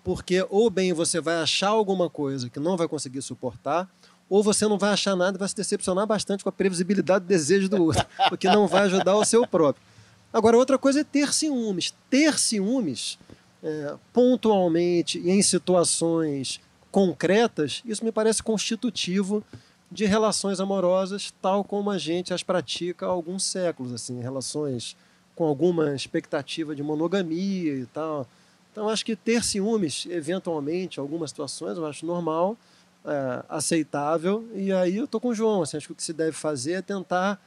porque 0.04 0.46
ou 0.50 0.68
bem 0.70 0.92
você 0.92 1.20
vai 1.20 1.36
achar 1.36 1.68
alguma 1.68 2.10
coisa 2.10 2.48
que 2.48 2.60
não 2.60 2.76
vai 2.76 2.86
conseguir 2.86 3.22
suportar, 3.22 3.88
ou 4.28 4.42
você 4.42 4.68
não 4.68 4.78
vai 4.78 4.92
achar 4.92 5.16
nada 5.16 5.36
e 5.36 5.38
vai 5.38 5.48
se 5.48 5.56
decepcionar 5.56 6.06
bastante 6.06 6.44
com 6.44 6.48
a 6.48 6.52
previsibilidade 6.52 7.24
do 7.24 7.28
desejo 7.28 7.68
do 7.68 7.82
outro, 7.82 8.06
o 8.30 8.36
que 8.36 8.46
não 8.46 8.68
vai 8.68 8.82
ajudar 8.82 9.16
o 9.16 9.24
seu 9.24 9.46
próprio. 9.46 9.84
Agora, 10.32 10.56
outra 10.56 10.78
coisa 10.78 11.00
é 11.00 11.04
ter 11.04 11.32
ciúmes. 11.32 11.92
Ter 12.08 12.38
ciúmes 12.38 13.18
é, 13.62 13.94
pontualmente 14.12 15.18
e 15.18 15.30
em 15.30 15.42
situações 15.42 16.60
concretas, 16.90 17.82
isso 17.84 18.04
me 18.04 18.12
parece 18.12 18.42
constitutivo 18.42 19.42
de 19.90 20.04
relações 20.06 20.60
amorosas 20.60 21.32
tal 21.42 21.64
como 21.64 21.90
a 21.90 21.98
gente 21.98 22.32
as 22.32 22.42
pratica 22.42 23.06
há 23.06 23.08
alguns 23.08 23.42
séculos, 23.42 23.92
assim, 23.92 24.20
relações 24.20 24.96
com 25.34 25.44
alguma 25.44 25.94
expectativa 25.94 26.74
de 26.74 26.82
monogamia 26.82 27.74
e 27.74 27.86
tal. 27.86 28.26
Então, 28.70 28.88
acho 28.88 29.04
que 29.04 29.16
ter 29.16 29.42
ciúmes, 29.42 30.06
eventualmente, 30.08 30.98
em 30.98 31.00
algumas 31.00 31.30
situações, 31.30 31.76
eu 31.76 31.86
acho 31.86 32.06
normal, 32.06 32.56
é, 33.04 33.44
aceitável. 33.48 34.46
E 34.54 34.72
aí 34.72 34.96
eu 34.96 35.08
tô 35.08 35.18
com 35.18 35.28
o 35.28 35.34
João. 35.34 35.62
Assim, 35.62 35.76
acho 35.76 35.86
que 35.86 35.92
o 35.92 35.96
que 35.96 36.02
se 36.04 36.12
deve 36.12 36.32
fazer 36.32 36.72
é 36.72 36.82
tentar 36.82 37.42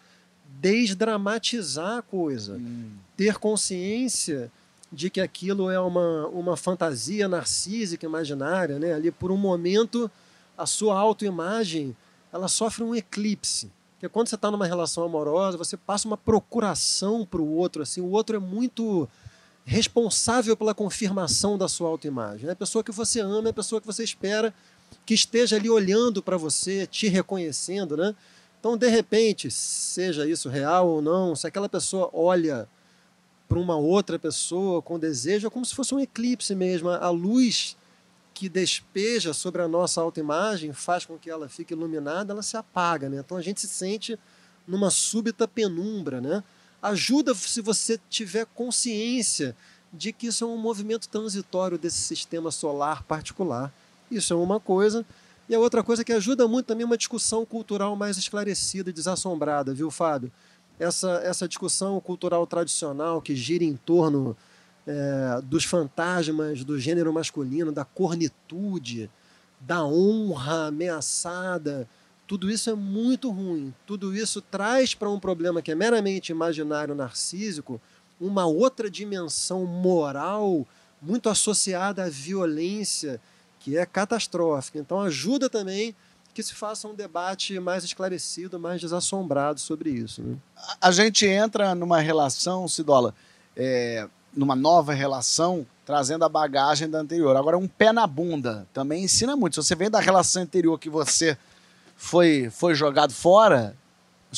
desdramatizar 0.60 1.98
a 2.00 2.02
coisa, 2.02 2.56
Hum. 2.56 2.92
ter 3.16 3.38
consciência 3.38 4.52
de 4.92 5.10
que 5.10 5.22
aquilo 5.22 5.70
é 5.70 5.80
uma, 5.80 6.28
uma 6.28 6.58
fantasia 6.58 7.28
narcísica 7.28 8.06
imaginária, 8.06 8.78
né? 8.78 8.94
Ali 8.94 9.10
por 9.10 9.32
um 9.32 9.38
momento 9.38 10.12
a 10.58 10.66
sua 10.66 11.00
autoimagem 11.00 11.96
ela 12.34 12.48
sofre 12.48 12.84
um 12.84 12.96
eclipse. 12.96 13.72
Porque 13.94 14.10
quando 14.10 14.28
você 14.28 14.36
está 14.36 14.50
numa 14.50 14.66
relação 14.66 15.04
amorosa, 15.04 15.58
você 15.58 15.78
passa 15.78 16.08
uma 16.08 16.18
procuração 16.18 17.26
para 17.26 17.40
o 17.40 17.56
outro, 17.56 17.84
assim, 17.84 18.02
o 18.02 18.10
outro 18.10 18.36
é 18.36 18.40
muito 18.40 19.08
responsável 19.64 20.58
pela 20.58 20.74
confirmação 20.74 21.58
da 21.58 21.70
sua 21.70 21.88
autoimagem. 21.88 22.50
É 22.50 22.52
a 22.52 22.56
pessoa 22.56 22.84
que 22.84 22.92
você 22.92 23.22
ama, 23.22 23.48
é 23.48 23.52
a 23.52 23.54
pessoa 23.54 23.80
que 23.80 23.88
você 23.88 24.04
espera 24.04 24.54
que 25.06 25.14
esteja 25.14 25.56
ali 25.56 25.70
olhando 25.70 26.22
para 26.22 26.36
você, 26.36 26.86
te 26.86 27.08
reconhecendo, 27.08 27.96
né? 27.96 28.16
Então, 28.60 28.78
de 28.78 28.88
repente, 28.88 29.52
seja 29.52 30.28
isso 30.28 30.50
real 30.50 30.88
ou 30.88 31.02
não, 31.02 31.36
se 31.36 31.46
aquela 31.48 31.70
pessoa 31.70 32.10
olha 32.14 32.68
para 33.48 33.60
uma 33.60 33.76
outra 33.76 34.18
pessoa 34.18 34.82
com 34.82 34.98
desejo, 34.98 35.48
é 35.48 35.50
como 35.50 35.66
se 35.66 35.76
fosse 35.76 35.94
um 35.94 36.00
eclipse 36.00 36.56
mesmo. 36.56 36.90
A 36.90 37.10
luz 37.10 37.78
que 38.34 38.50
despeja 38.50 39.34
sobre 39.34 39.62
a 39.62 39.68
nossa 39.68 40.02
autoimagem 40.02 40.74
faz 40.74 41.06
com 41.06 41.18
que 41.18 41.30
ela 41.30 41.48
fique 41.48 41.74
iluminada, 41.74 42.34
ela 42.34 42.42
se 42.42 42.58
apaga, 42.58 43.08
né? 43.08 43.22
Então 43.24 43.38
a 43.38 43.42
gente 43.42 43.62
se 43.62 43.68
sente 43.68 44.18
numa 44.68 44.90
súbita 44.90 45.48
penumbra, 45.48 46.20
né? 46.20 46.44
Ajuda 46.82 47.34
se 47.36 47.62
você 47.62 48.00
tiver 48.10 48.46
consciência 48.48 49.56
de 49.94 50.12
que 50.12 50.28
isso 50.28 50.44
é 50.44 50.48
um 50.48 50.58
movimento 50.58 51.08
transitório 51.08 51.78
desse 51.78 52.00
sistema 52.00 52.50
solar 52.50 53.04
particular. 53.04 53.72
Isso 54.10 54.34
é 54.34 54.36
uma 54.36 54.60
coisa. 54.60 55.06
E 55.48 55.54
a 55.54 55.60
outra 55.60 55.84
coisa 55.84 56.04
que 56.04 56.12
ajuda 56.12 56.48
muito 56.48 56.66
também 56.66 56.84
é 56.84 56.86
uma 56.86 56.98
discussão 56.98 57.46
cultural 57.46 57.96
mais 57.96 58.18
esclarecida 58.18 58.90
e 58.90 58.94
desassombrada, 58.94 59.74
viu, 59.74 59.92
Fábio? 59.92 60.32
Essa, 60.80 61.22
essa 61.24 61.48
discussão 61.48 62.00
cultural 62.00 62.48
tradicional 62.48 63.22
que 63.22 63.36
gira 63.36 63.64
em 63.64 63.76
torno 63.76 64.36
é, 64.88 65.42
dos 65.44 65.64
fantasmas 65.66 66.64
do 66.64 66.80
gênero 66.80 67.12
masculino, 67.14 67.72
da 67.72 67.86
cornitude, 67.86 69.10
da 69.60 69.84
honra 69.86 70.68
ameaçada, 70.68 71.88
tudo 72.28 72.50
isso 72.50 72.70
é 72.70 72.74
muito 72.74 73.30
ruim. 73.30 73.74
Tudo 73.86 74.16
isso 74.16 74.42
traz 74.42 74.94
para 74.94 75.10
um 75.10 75.20
problema 75.20 75.62
que 75.62 75.72
é 75.72 75.76
meramente 75.76 76.32
imaginário 76.32 76.96
narcísico 76.96 77.82
uma 78.20 78.46
outra 78.46 78.90
dimensão 78.90 79.66
moral 79.66 80.66
muito 81.02 81.30
associada 81.30 82.06
à 82.06 82.10
violência, 82.10 83.20
que 83.60 83.78
é 83.78 83.86
catastrófica. 83.86 84.80
Então 84.80 85.02
ajuda 85.02 85.50
também 85.50 85.96
que 86.34 86.42
se 86.42 86.56
faça 86.56 86.88
um 86.88 86.96
debate 86.96 87.60
mais 87.60 87.84
esclarecido, 87.84 88.60
mais 88.60 88.82
desassombrado 88.82 89.60
sobre 89.60 89.92
isso. 89.92 90.22
Né? 90.24 90.36
A 90.82 90.92
gente 90.92 91.26
entra 91.28 91.76
numa 91.76 92.00
relação, 92.00 92.68
Cidola, 92.68 93.14
é, 93.56 94.08
numa 94.36 94.56
nova 94.56 94.94
relação, 94.94 95.66
trazendo 95.86 96.26
a 96.26 96.30
bagagem 96.30 96.90
da 96.90 97.00
anterior. 97.00 97.36
Agora, 97.36 97.58
um 97.58 97.68
pé 97.68 97.92
na 97.92 98.08
bunda 98.08 98.68
também 98.74 99.04
ensina 99.04 99.36
muito. 99.36 99.62
Se 99.62 99.68
você 99.68 99.76
vem 99.76 99.90
da 99.90 100.00
relação 100.00 100.44
anterior 100.44 100.80
que 100.80 100.90
você 100.90 101.38
foi, 101.96 102.50
foi 102.50 102.76
jogado 102.76 103.14
fora, 103.14 103.76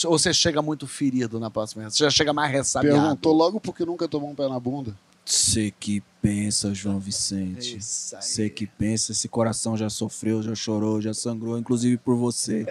ou 0.06 0.18
você 0.18 0.34
chega 0.34 0.62
muito 0.62 0.86
ferido 0.88 1.40
na 1.40 1.50
próxima 1.50 1.84
relação? 1.84 1.98
Você 1.98 2.04
já 2.04 2.10
chega 2.10 2.34
mais 2.34 2.52
ressabiado? 2.52 3.00
Perguntou 3.00 3.34
logo 3.34 3.60
porque 3.60 3.86
nunca 3.86 4.08
tomou 4.08 4.30
um 4.30 4.36
pé 4.36 4.48
na 4.50 4.60
bunda. 4.60 4.96
Você 5.26 5.74
que 5.80 6.04
pensa, 6.22 6.74
João 6.74 7.00
Vicente. 7.00 7.80
Você 7.82 8.50
que 8.50 8.68
pensa, 8.68 9.12
esse 9.12 9.28
coração 9.28 9.76
já 9.76 9.90
sofreu, 9.90 10.44
já 10.44 10.54
chorou, 10.54 11.02
já 11.02 11.14
sangrou, 11.14 11.58
inclusive 11.58 11.98
por 11.98 12.16
você. 12.16 12.66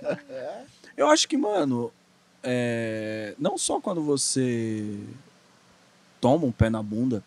Eu 0.94 1.08
acho 1.08 1.26
que, 1.26 1.38
mano, 1.38 1.90
é, 2.42 3.34
não 3.38 3.56
só 3.56 3.80
quando 3.80 4.02
você 4.02 4.98
toma 6.20 6.46
um 6.46 6.52
pé 6.52 6.68
na 6.68 6.82
bunda, 6.82 7.24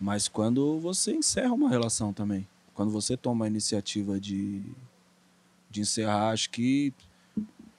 mas 0.00 0.28
quando 0.28 0.78
você 0.78 1.12
encerra 1.12 1.52
uma 1.52 1.68
relação 1.68 2.12
também. 2.12 2.46
Quando 2.74 2.90
você 2.90 3.16
toma 3.16 3.44
a 3.44 3.48
iniciativa 3.48 4.20
de, 4.20 4.62
de 5.68 5.80
encerrar, 5.80 6.30
acho 6.30 6.50
que 6.50 6.94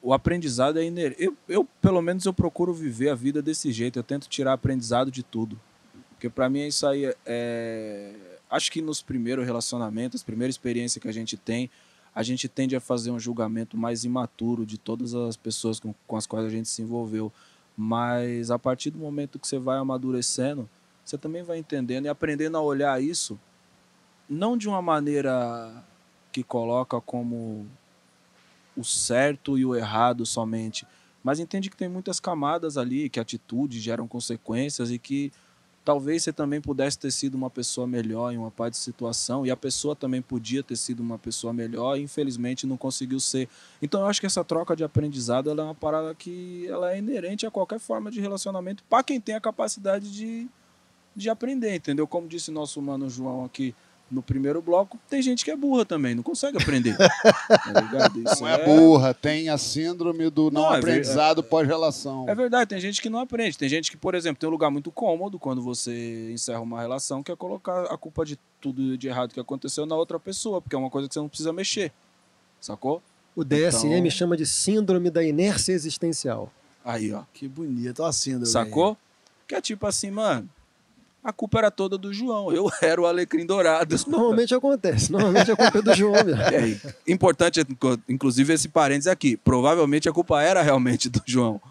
o 0.01 0.13
aprendizado 0.13 0.79
é 0.79 0.83
inerente. 0.83 1.23
Eu, 1.23 1.37
eu, 1.47 1.65
pelo 1.81 2.01
menos, 2.01 2.25
eu 2.25 2.33
procuro 2.33 2.73
viver 2.73 3.09
a 3.09 3.15
vida 3.15 3.41
desse 3.41 3.71
jeito. 3.71 3.97
Eu 3.97 4.03
tento 4.03 4.27
tirar 4.27 4.53
aprendizado 4.53 5.11
de 5.11 5.23
tudo. 5.23 5.59
Porque 6.11 6.29
para 6.29 6.49
mim 6.49 6.59
é 6.59 6.67
isso 6.67 6.85
aí. 6.85 7.13
É... 7.25 8.13
Acho 8.49 8.71
que 8.71 8.81
nos 8.81 9.01
primeiros 9.01 9.45
relacionamentos, 9.45 10.23
primeira 10.23 10.49
experiência 10.49 10.99
que 10.99 11.07
a 11.07 11.11
gente 11.11 11.37
tem, 11.37 11.69
a 12.13 12.23
gente 12.23 12.47
tende 12.47 12.75
a 12.75 12.79
fazer 12.79 13.11
um 13.11 13.19
julgamento 13.19 13.77
mais 13.77 14.03
imaturo 14.03 14.65
de 14.65 14.77
todas 14.77 15.13
as 15.13 15.37
pessoas 15.37 15.79
com, 15.79 15.93
com 16.07 16.17
as 16.17 16.25
quais 16.25 16.45
a 16.45 16.49
gente 16.49 16.67
se 16.67 16.81
envolveu. 16.81 17.31
Mas 17.81 18.51
a 18.51 18.59
partir 18.59 18.89
do 18.89 18.99
momento 18.99 19.39
que 19.39 19.47
você 19.47 19.57
vai 19.57 19.77
amadurecendo, 19.77 20.69
você 21.01 21.17
também 21.17 21.43
vai 21.43 21.57
entendendo 21.57 22.07
e 22.07 22.09
aprendendo 22.09 22.57
a 22.57 22.61
olhar 22.61 23.01
isso, 23.01 23.39
não 24.29 24.57
de 24.57 24.67
uma 24.67 24.81
maneira 24.81 25.81
que 26.29 26.43
coloca 26.43 26.99
como 26.99 27.65
o 28.75 28.83
certo 28.83 29.57
e 29.57 29.63
o 29.63 29.73
errado 29.73 30.25
somente, 30.25 30.85
mas 31.23 31.39
entende 31.39 31.69
que 31.69 31.77
tem 31.77 31.87
muitas 31.87 32.19
camadas 32.19 32.75
ali, 32.75 33.09
que 33.09 33.17
atitudes 33.17 33.81
geram 33.81 34.09
consequências 34.09 34.91
e 34.91 34.99
que 34.99 35.31
talvez 35.89 36.21
você 36.21 36.31
também 36.31 36.61
pudesse 36.61 36.99
ter 36.99 37.09
sido 37.09 37.33
uma 37.33 37.49
pessoa 37.49 37.87
melhor 37.87 38.31
em 38.31 38.37
uma 38.37 38.51
parte 38.51 38.73
de 38.73 38.79
situação 38.79 39.43
e 39.43 39.49
a 39.49 39.57
pessoa 39.57 39.95
também 39.95 40.21
podia 40.21 40.61
ter 40.61 40.75
sido 40.75 40.99
uma 40.99 41.17
pessoa 41.17 41.51
melhor 41.51 41.97
e 41.97 42.03
infelizmente 42.03 42.67
não 42.67 42.77
conseguiu 42.77 43.19
ser. 43.19 43.49
Então 43.81 44.01
eu 44.01 44.05
acho 44.05 44.19
que 44.19 44.27
essa 44.27 44.43
troca 44.43 44.75
de 44.75 44.83
aprendizado 44.83 45.49
é 45.49 45.53
uma 45.63 45.73
parada 45.73 46.13
que 46.13 46.67
ela 46.67 46.93
é 46.93 46.99
inerente 46.99 47.47
a 47.47 47.49
qualquer 47.49 47.79
forma 47.79 48.11
de 48.11 48.21
relacionamento 48.21 48.83
para 48.87 49.01
quem 49.01 49.19
tem 49.19 49.33
a 49.33 49.41
capacidade 49.41 50.13
de, 50.13 50.47
de 51.15 51.27
aprender, 51.27 51.77
entendeu? 51.77 52.05
Como 52.05 52.27
disse 52.27 52.51
nosso 52.51 52.79
mano 52.79 53.09
João 53.09 53.43
aqui 53.43 53.73
no 54.11 54.21
primeiro 54.21 54.61
bloco, 54.61 54.97
tem 55.09 55.21
gente 55.21 55.45
que 55.45 55.51
é 55.51 55.55
burra 55.55 55.85
também, 55.85 56.15
não 56.15 56.23
consegue 56.23 56.57
aprender. 56.57 56.97
tá 56.97 58.11
Não 58.39 58.47
é 58.47 58.65
burra, 58.65 59.13
tem 59.13 59.49
a 59.49 59.57
síndrome 59.57 60.29
do 60.29 60.49
não, 60.49 60.63
Não, 60.63 60.73
é 60.73 60.77
aprendizado 60.79 61.43
pós-relação. 61.43 62.27
É 62.27 62.33
verdade, 62.33 62.69
tem 62.69 62.79
gente 62.79 63.01
que 63.01 63.09
não 63.09 63.19
aprende. 63.19 63.57
Tem 63.57 63.69
gente 63.69 63.91
que, 63.91 63.97
por 63.97 64.15
exemplo, 64.15 64.39
tem 64.39 64.47
um 64.47 64.51
lugar 64.51 64.71
muito 64.71 64.91
cômodo 64.91 65.37
quando 65.37 65.61
você 65.61 66.31
encerra 66.31 66.61
uma 66.61 66.79
relação, 66.81 67.21
que 67.21 67.31
é 67.31 67.35
colocar 67.35 67.83
a 67.83 67.97
culpa 67.97 68.25
de 68.25 68.37
tudo 68.59 68.97
de 68.97 69.07
errado 69.07 69.33
que 69.33 69.39
aconteceu 69.39 69.85
na 69.85 69.95
outra 69.95 70.19
pessoa, 70.19 70.61
porque 70.61 70.75
é 70.75 70.79
uma 70.79 70.89
coisa 70.89 71.07
que 71.07 71.13
você 71.13 71.19
não 71.19 71.29
precisa 71.29 71.53
mexer. 71.53 71.91
Sacou? 72.59 73.01
O 73.35 73.43
DSM 73.43 73.95
Então- 73.99 74.09
chama 74.11 74.35
de 74.35 74.45
síndrome 74.45 75.09
da 75.09 75.23
inércia 75.23 75.71
existencial. 75.71 76.51
Aí, 76.83 77.13
ó. 77.13 77.23
Que 77.33 77.47
bonito, 77.47 78.01
ó 78.01 78.07
a 78.07 78.13
síndrome. 78.13 78.47
Sacou? 78.47 78.97
Que 79.47 79.55
é 79.55 79.61
tipo 79.61 79.85
assim, 79.85 80.11
mano. 80.11 80.49
A 81.23 81.33
culpa 81.33 81.59
era 81.59 81.71
toda 81.71 81.97
do 81.97 82.13
João. 82.13 82.51
Eu 82.51 82.69
era 82.81 82.99
o 83.01 83.05
alecrim 83.05 83.45
dourado. 83.45 83.93
Isso 83.93 84.09
normalmente 84.09 84.53
acontece. 84.55 85.11
Normalmente 85.11 85.51
a 85.51 85.55
culpa 85.55 85.77
é 85.77 85.81
do 85.81 85.93
João. 85.93 86.15
É, 86.49 87.11
importante, 87.11 87.61
inclusive, 88.07 88.53
esse 88.53 88.69
parênteses 88.69 89.07
aqui. 89.07 89.37
Provavelmente 89.37 90.07
a 90.07 90.13
culpa 90.13 90.41
era 90.41 90.61
realmente 90.61 91.09
do 91.09 91.21
João. 91.25 91.61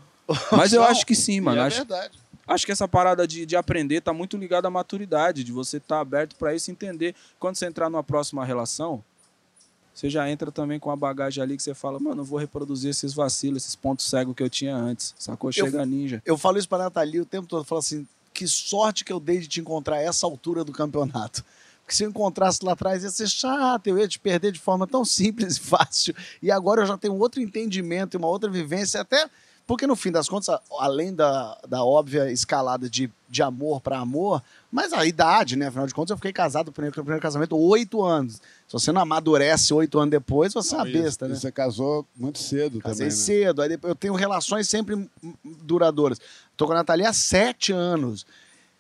Mas 0.53 0.73
eu 0.73 0.83
acho 0.83 1.07
que 1.07 1.15
sim, 1.15 1.41
mano. 1.41 1.61
É 1.61 1.65
Acho, 1.65 1.79
verdade. 1.79 2.19
Acho 2.47 2.67
que 2.67 2.73
essa 2.73 2.87
parada 2.87 3.27
de, 3.27 3.45
de 3.45 3.57
aprender 3.57 4.01
tá 4.01 4.13
muito 4.13 4.37
ligada 4.37 4.69
à 4.69 4.71
maturidade, 4.71 5.45
de 5.45 5.53
você 5.53 5.79
estar 5.79 6.01
aberto 6.01 6.37
para 6.37 6.55
isso 6.55 6.71
e 6.71 6.73
entender. 6.73 7.15
Quando 7.39 7.57
você 7.57 7.67
entrar 7.67 7.89
numa 7.91 8.03
próxima 8.03 8.45
relação, 8.45 9.03
você 9.95 10.09
já 10.09 10.31
entra 10.31 10.53
também 10.53 10.79
com 10.79 10.91
a 10.91 10.97
bagagem 10.97 11.43
ali 11.43 11.57
que 11.57 11.63
você 11.63 11.75
fala, 11.75 11.99
mano, 11.99 12.21
eu 12.21 12.25
vou 12.25 12.39
reproduzir 12.39 12.91
esses 12.91 13.13
vacilos, 13.13 13.65
esses 13.65 13.75
pontos 13.75 14.09
cegos 14.09 14.35
que 14.35 14.43
eu 14.43 14.49
tinha 14.49 14.77
antes. 14.77 15.15
Sacou? 15.19 15.51
Chega 15.51 15.85
ninja. 15.85 16.23
Eu 16.25 16.39
falo 16.39 16.59
isso 16.59 16.69
pra 16.69 16.79
Nathalie 16.79 17.21
o 17.21 17.27
tempo 17.27 17.49
todo. 17.49 17.63
Eu 17.63 17.65
falo 17.65 17.81
assim, 17.81 18.07
que 18.39 18.47
sorte 18.47 19.05
que 19.05 19.13
eu 19.13 19.19
dei 19.19 19.41
de 19.41 19.49
te 19.49 19.61
encontrar 19.61 19.97
a 19.97 20.01
essa 20.01 20.25
altura 20.25 20.63
do 20.63 20.71
campeonato. 20.71 21.45
que 21.85 21.97
se 21.97 22.05
eu 22.05 22.09
encontrasse 22.09 22.65
lá 22.65 22.75
atrás 22.75 23.03
ia 23.03 23.11
ser 23.11 23.27
chato, 23.27 23.89
eu 23.89 23.99
ia 23.99 24.07
te 24.07 24.17
perder 24.17 24.53
de 24.53 24.61
forma 24.61 24.87
tão 24.87 25.05
simples 25.05 25.57
e 25.57 25.61
fácil. 25.61 26.15
E 26.41 26.49
agora 26.49 26.83
eu 26.83 26.87
já 26.87 26.97
tenho 26.97 27.19
outro 27.19 27.41
entendimento 27.41 28.15
e 28.15 28.17
uma 28.17 28.29
outra 28.29 28.49
vivência, 28.49 29.01
até 29.01 29.29
porque 29.67 29.87
no 29.87 29.97
fim 29.97 30.11
das 30.13 30.29
contas, 30.29 30.57
além 30.79 31.15
da, 31.15 31.59
da 31.69 31.85
óbvia 31.85 32.33
escalada 32.33 32.89
de, 32.89 33.11
de 33.29 33.43
amor 33.43 33.83
para 33.83 33.99
amor, 33.99 34.43
mas 34.71 34.95
a 34.95 35.05
idade, 35.05 35.57
né? 35.57 35.67
Afinal 35.67 35.87
de 35.87 35.93
contas, 35.93 36.11
eu 36.11 36.17
fiquei 36.17 36.33
casado, 36.33 36.73
primeiro, 36.73 36.95
primeiro 36.95 37.21
casamento, 37.21 37.55
oito 37.55 38.03
anos. 38.03 38.37
Se 38.67 38.73
você 38.73 38.93
não 38.93 39.03
amadurece 39.03 39.75
oito 39.75 39.99
anos 39.99 40.11
depois, 40.11 40.55
você 40.55 40.75
é 40.75 40.79
uma 40.79 40.85
Não, 40.87 40.93
besta, 40.93 41.27
e 41.27 41.29
né? 41.29 41.35
Você 41.35 41.53
casou 41.53 42.07
muito 42.17 42.39
cedo 42.39 42.79
Casei 42.79 43.09
também, 43.09 43.19
né? 43.19 43.25
cedo, 43.25 43.61
aí 43.61 43.69
depois 43.69 43.91
eu 43.91 43.95
tenho 43.95 44.15
relações 44.15 44.69
sempre 44.69 45.07
duradouras. 45.45 46.19
Tô 46.59 46.67
com 46.67 46.73
a 46.73 46.77
Natalia 46.77 47.09
há 47.09 47.13
sete 47.15 47.73
anos. 47.73 48.27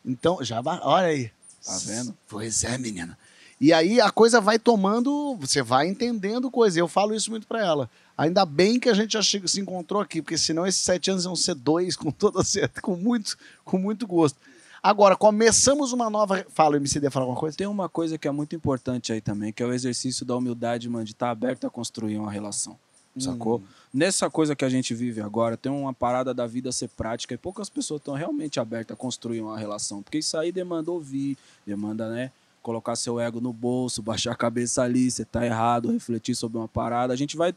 Então, 0.05 0.45
já 0.45 0.61
vai. 0.61 0.79
Olha 0.83 1.07
aí. 1.07 1.31
Tá 1.64 1.79
vendo? 1.87 2.14
Pois 2.29 2.64
é, 2.64 2.77
menina. 2.77 3.17
E 3.61 3.73
aí 3.73 4.01
a 4.01 4.11
coisa 4.11 4.41
vai 4.41 4.59
tomando, 4.59 5.37
você 5.37 5.62
vai 5.62 5.88
entendendo 5.88 6.51
coisa. 6.51 6.79
Eu 6.79 6.87
falo 6.88 7.14
isso 7.14 7.31
muito 7.31 7.47
pra 7.47 7.64
ela. 7.64 7.88
Ainda 8.17 8.45
bem 8.45 8.79
que 8.79 8.88
a 8.88 8.95
gente 8.95 9.12
já 9.12 9.23
chega- 9.23 9.49
se 9.49 9.61
encontrou 9.61 10.03
aqui, 10.03 10.21
porque 10.21 10.37
senão 10.37 10.67
esses 10.67 10.81
sete 10.81 11.11
anos 11.11 11.25
iam 11.25 11.35
ser 11.37 11.55
dois, 11.55 11.97
com 11.97 12.11
toda 12.11 12.43
certeza, 12.45 12.83
com 12.83 12.97
muito, 12.97 13.37
com 13.64 13.79
muito 13.79 14.07
gosto. 14.07 14.38
Agora, 14.83 15.17
começamos 15.17 15.93
uma 15.93 16.09
nova. 16.11 16.45
Fala, 16.51 16.77
MCD, 16.77 17.11
fala 17.11 17.25
alguma 17.25 17.38
coisa? 17.38 17.57
Tem 17.57 17.67
uma 17.67 17.88
coisa 17.88 18.17
que 18.19 18.27
é 18.29 18.31
muito 18.31 18.55
importante 18.57 19.12
aí 19.12 19.21
também, 19.21 19.53
que 19.53 19.62
é 19.62 19.67
o 19.67 19.73
exercício 19.73 20.25
da 20.27 20.37
humildade, 20.37 20.88
mano, 20.88 21.05
de 21.05 21.12
estar 21.12 21.31
aberto 21.31 21.67
a 21.67 21.71
construir 21.71 22.17
uma 22.17 22.31
relação. 22.31 22.77
Sacou? 23.21 23.63
Nessa 23.93 24.29
coisa 24.29 24.55
que 24.55 24.65
a 24.65 24.69
gente 24.69 24.95
vive 24.95 25.21
agora, 25.21 25.57
tem 25.57 25.73
uma 25.73 25.95
parada 25.95 26.35
da 26.35 26.47
vida 26.47 26.71
ser 26.71 26.89
prática 26.89 27.35
e 27.35 27.39
poucas 27.39 27.69
pessoas 27.69 28.01
estão 28.01 28.15
realmente 28.15 28.61
abertas 28.61 28.95
a 28.95 28.97
construir 28.97 29.41
uma 29.41 29.59
relação. 29.59 30.03
Porque 30.03 30.19
isso 30.19 30.37
aí 30.37 30.53
demanda 30.53 30.91
ouvir, 30.91 31.37
demanda, 31.67 32.09
né? 32.11 32.31
Colocar 32.63 32.97
seu 32.97 33.19
ego 33.19 33.41
no 33.41 33.53
bolso, 33.53 34.01
baixar 34.03 34.33
a 34.33 34.37
cabeça 34.37 34.83
ali, 34.83 35.11
você 35.11 35.25
tá 35.25 35.45
errado, 35.45 35.91
refletir 35.91 36.35
sobre 36.35 36.59
uma 36.59 36.69
parada. 36.69 37.13
A 37.13 37.17
gente 37.17 37.37
vai 37.37 37.55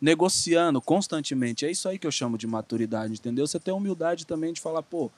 negociando 0.00 0.80
constantemente. 0.80 1.64
É 1.64 1.70
isso 1.70 1.88
aí 1.88 1.98
que 1.98 2.06
eu 2.06 2.10
chamo 2.12 2.36
de 2.36 2.46
maturidade, 2.46 3.14
entendeu? 3.14 3.46
Você 3.46 3.60
tem 3.60 3.72
a 3.72 3.76
humildade 3.76 4.26
também 4.26 4.52
de 4.52 4.60
falar, 4.60 4.82
pô, 4.82 5.10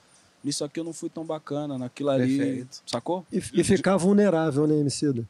nisso 0.43 0.63
aqui 0.63 0.79
eu 0.79 0.85
não 0.85 0.93
fui 0.93 1.09
tão 1.09 1.25
bacana, 1.25 1.79
naquilo 1.79 2.11
ali. 2.11 2.37
Perfeito. 2.37 2.83
Sacou? 2.87 3.27
E, 3.33 3.39
e 3.39 3.65
ficar 3.65 3.97
vulnerável, 3.97 4.67
né, 4.67 4.77
Emicida? 4.77 5.27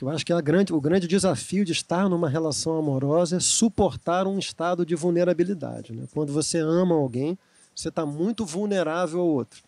Que 0.00 0.04
eu 0.04 0.08
acho 0.08 0.24
que 0.24 0.32
é 0.32 0.34
a 0.34 0.40
grande, 0.40 0.72
o 0.72 0.80
grande 0.80 1.06
desafio 1.06 1.62
de 1.62 1.72
estar 1.72 2.08
numa 2.08 2.26
relação 2.26 2.78
amorosa 2.78 3.36
é 3.36 3.38
suportar 3.38 4.26
um 4.26 4.38
estado 4.38 4.86
de 4.86 4.94
vulnerabilidade. 4.94 5.92
Né? 5.92 6.04
Quando 6.14 6.32
você 6.32 6.56
ama 6.56 6.94
alguém, 6.94 7.36
você 7.76 7.90
está 7.90 8.06
muito 8.06 8.46
vulnerável 8.46 9.20
ao 9.20 9.26
outro. 9.26 9.62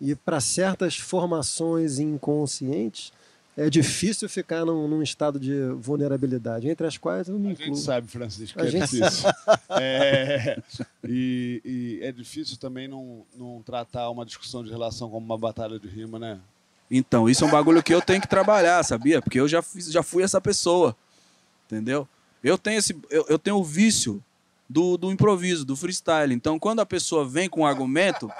E 0.00 0.14
para 0.14 0.40
certas 0.40 0.96
formações 0.96 1.98
inconscientes, 1.98 3.12
é 3.58 3.68
difícil 3.68 4.26
ficar 4.26 4.64
num, 4.64 4.88
num 4.88 5.02
estado 5.02 5.38
de 5.38 5.52
vulnerabilidade, 5.78 6.66
entre 6.66 6.86
as 6.86 6.96
quais 6.96 7.28
eu 7.28 7.38
me 7.38 7.48
A 7.48 7.52
incluo. 7.52 7.66
gente 7.66 7.80
sabe, 7.80 8.08
Francisco, 8.08 8.58
A 8.58 8.62
que 8.62 8.68
é 8.68 8.70
gente 8.70 8.88
difícil. 8.88 9.28
É, 9.68 10.62
e, 11.04 11.60
e 11.62 12.00
é 12.02 12.10
difícil 12.10 12.56
também 12.56 12.88
não, 12.88 13.22
não 13.36 13.62
tratar 13.62 14.08
uma 14.08 14.24
discussão 14.24 14.64
de 14.64 14.70
relação 14.70 15.10
como 15.10 15.26
uma 15.26 15.36
batalha 15.36 15.78
de 15.78 15.88
rima, 15.88 16.18
né? 16.18 16.40
Então, 16.90 17.28
isso 17.28 17.44
é 17.44 17.46
um 17.46 17.50
bagulho 17.50 17.82
que 17.82 17.94
eu 17.94 18.00
tenho 18.00 18.20
que 18.20 18.28
trabalhar, 18.28 18.82
sabia? 18.82 19.20
Porque 19.20 19.38
eu 19.38 19.46
já, 19.46 19.60
fiz, 19.60 19.90
já 19.90 20.02
fui 20.02 20.22
essa 20.22 20.40
pessoa. 20.40 20.96
Entendeu? 21.66 22.08
Eu 22.42 22.56
tenho, 22.56 22.78
esse, 22.78 22.96
eu, 23.10 23.26
eu 23.28 23.38
tenho 23.38 23.56
o 23.56 23.64
vício 23.64 24.22
do, 24.68 24.96
do 24.96 25.12
improviso, 25.12 25.64
do 25.64 25.76
freestyle. 25.76 26.32
Então, 26.32 26.58
quando 26.58 26.80
a 26.80 26.86
pessoa 26.86 27.26
vem 27.26 27.48
com 27.48 27.60
um 27.60 27.66
argumento, 27.66 28.30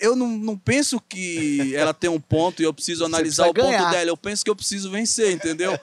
eu 0.00 0.16
não, 0.16 0.28
não 0.28 0.58
penso 0.58 1.00
que 1.00 1.74
ela 1.76 1.94
tem 1.94 2.10
um 2.10 2.20
ponto 2.20 2.60
e 2.60 2.64
eu 2.64 2.74
preciso 2.74 3.04
analisar 3.04 3.44
o 3.46 3.54
ponto 3.54 3.66
ganhar. 3.66 3.90
dela. 3.90 4.10
Eu 4.10 4.16
penso 4.16 4.44
que 4.44 4.50
eu 4.50 4.56
preciso 4.56 4.90
vencer, 4.90 5.32
entendeu? 5.32 5.78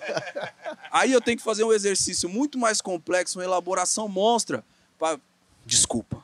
Aí 0.92 1.12
eu 1.12 1.22
tenho 1.22 1.38
que 1.38 1.44
fazer 1.44 1.64
um 1.64 1.72
exercício 1.72 2.28
muito 2.28 2.58
mais 2.58 2.82
complexo, 2.82 3.40
uma 3.40 3.46
elaboração 3.46 4.08
monstra. 4.08 4.64
Pra... 5.00 5.18
Desculpa. 5.66 6.24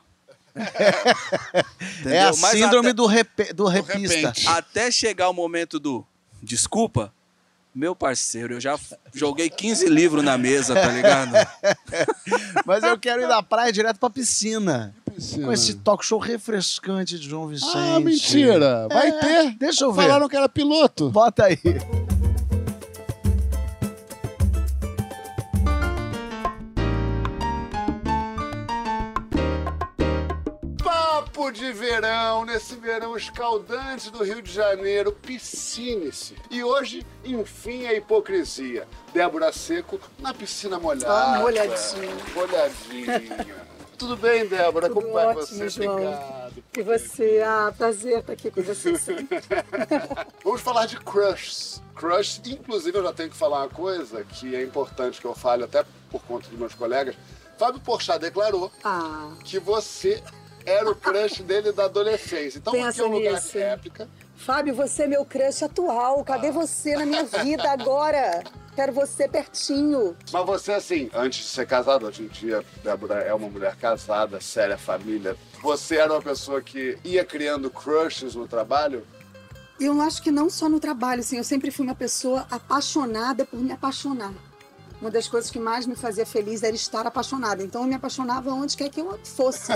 É 2.06 2.20
a 2.22 2.26
Mas 2.36 2.50
síndrome 2.52 2.88
até- 2.88 2.92
do, 2.94 3.06
repe- 3.06 3.52
do 3.52 3.66
repista. 3.66 4.14
repente. 4.16 4.48
até 4.48 4.90
chegar 4.90 5.28
o 5.28 5.32
momento 5.34 5.78
do 5.78 6.04
desculpa, 6.42 7.12
meu 7.74 7.94
parceiro, 7.94 8.54
eu 8.54 8.60
já 8.60 8.78
joguei 9.14 9.48
15 9.48 9.86
livros 9.88 10.24
na 10.24 10.36
mesa, 10.38 10.74
tá 10.74 10.88
ligado? 10.88 11.32
Mas 12.66 12.82
eu 12.82 12.98
quero 12.98 13.22
ir 13.22 13.28
da 13.28 13.42
praia 13.42 13.72
direto 13.72 13.98
pra 14.00 14.10
piscina. 14.10 14.94
Piscina. 15.14 15.46
Com 15.46 15.52
esse 15.52 15.74
talk 15.74 16.04
show 16.04 16.18
refrescante 16.18 17.18
de 17.18 17.28
João 17.28 17.46
Vicente. 17.46 17.72
Ah, 17.76 18.00
mentira! 18.00 18.88
Vai 18.88 19.08
É, 19.08 19.12
ter! 19.20 19.50
Deixa 19.58 19.84
eu 19.84 19.92
ver. 19.92 20.02
Falaram 20.02 20.28
que 20.28 20.36
era 20.36 20.48
piloto. 20.48 21.10
Bota 21.10 21.44
aí. 21.44 21.58
De 31.68 31.72
verão, 31.72 32.46
nesse 32.46 32.76
verão 32.76 33.14
escaldante 33.16 34.10
do 34.10 34.24
Rio 34.24 34.40
de 34.40 34.50
Janeiro, 34.50 35.12
piscine-se. 35.12 36.34
E 36.50 36.64
hoje, 36.64 37.06
enfim, 37.22 37.86
a 37.86 37.92
hipocrisia. 37.92 38.88
Débora 39.12 39.52
Seco 39.52 40.00
na 40.18 40.32
piscina 40.32 40.78
molhada. 40.78 41.12
Ah, 41.12 41.38
molhadinha. 41.40 42.08
Molhadinha. 42.34 43.46
Tudo 43.98 44.16
bem, 44.16 44.46
Débora? 44.46 44.88
Tudo 44.88 45.00
Como 45.02 45.12
vai 45.12 45.26
ótimo, 45.26 45.44
você? 45.44 45.68
João. 45.68 45.94
Obrigado. 45.96 46.64
E 46.78 46.82
você, 46.82 47.42
ah, 47.44 47.74
prazer 47.76 48.20
estar 48.20 48.32
aqui 48.32 48.50
com 48.50 48.62
você 48.62 48.96
sempre. 48.96 49.40
Vamos 50.42 50.60
falar 50.62 50.86
de 50.86 50.96
crushs. 51.00 51.82
Crush, 51.96 52.40
inclusive, 52.46 52.96
eu 52.96 53.02
já 53.02 53.12
tenho 53.12 53.28
que 53.28 53.36
falar 53.36 53.58
uma 53.58 53.68
coisa 53.68 54.24
que 54.24 54.54
é 54.54 54.62
importante 54.62 55.20
que 55.20 55.26
eu 55.26 55.34
fale 55.34 55.64
até 55.64 55.84
por 56.10 56.22
conta 56.22 56.48
dos 56.48 56.58
meus 56.58 56.74
colegas. 56.74 57.14
Fábio 57.58 57.80
Porchat 57.80 58.20
declarou 58.20 58.70
Ah, 58.84 59.32
que 59.44 59.58
você 59.58 60.22
era 60.68 60.90
o 60.90 60.94
crush 60.94 61.42
dele 61.42 61.72
da 61.72 61.84
adolescência. 61.84 62.58
Então, 62.58 62.72
Pensa 62.72 62.88
aqui 62.88 63.00
é 63.00 63.04
um 63.04 63.08
lugar 63.08 63.32
nisso. 63.34 63.52
de 63.52 63.58
réplica. 63.58 64.08
Fábio, 64.36 64.74
você 64.74 65.02
é 65.02 65.06
meu 65.06 65.24
crush 65.24 65.64
atual. 65.64 66.24
Cadê 66.24 66.50
você 66.50 66.94
na 66.96 67.04
minha 67.04 67.24
vida 67.24 67.70
agora? 67.70 68.42
Quero 68.74 68.92
você 68.92 69.26
pertinho. 69.26 70.16
Mas 70.32 70.46
você, 70.46 70.72
assim, 70.72 71.10
antes 71.12 71.40
de 71.40 71.50
ser 71.50 71.66
casado, 71.66 72.06
hoje 72.06 72.22
em 72.22 72.28
dia, 72.28 72.64
Débora 72.84 73.16
é 73.16 73.34
uma 73.34 73.48
mulher 73.48 73.74
casada, 73.74 74.40
séria, 74.40 74.78
família. 74.78 75.36
Você 75.60 75.96
era 75.96 76.12
uma 76.12 76.22
pessoa 76.22 76.62
que 76.62 76.96
ia 77.04 77.24
criando 77.24 77.68
crushes 77.70 78.36
no 78.36 78.46
trabalho? 78.46 79.04
Eu 79.80 80.00
acho 80.00 80.22
que 80.22 80.30
não 80.30 80.48
só 80.48 80.68
no 80.68 80.78
trabalho, 80.78 81.20
assim, 81.20 81.36
eu 81.36 81.44
sempre 81.44 81.70
fui 81.72 81.84
uma 81.84 81.94
pessoa 81.94 82.46
apaixonada 82.50 83.44
por 83.44 83.58
me 83.58 83.72
apaixonar. 83.72 84.32
Uma 85.00 85.10
das 85.10 85.28
coisas 85.28 85.50
que 85.50 85.58
mais 85.60 85.86
me 85.86 85.94
fazia 85.94 86.26
feliz 86.26 86.62
era 86.62 86.74
estar 86.74 87.06
apaixonada. 87.06 87.62
Então 87.62 87.82
eu 87.82 87.88
me 87.88 87.94
apaixonava 87.94 88.50
onde 88.52 88.76
quer 88.76 88.88
que 88.88 89.00
eu 89.00 89.18
fosse. 89.22 89.70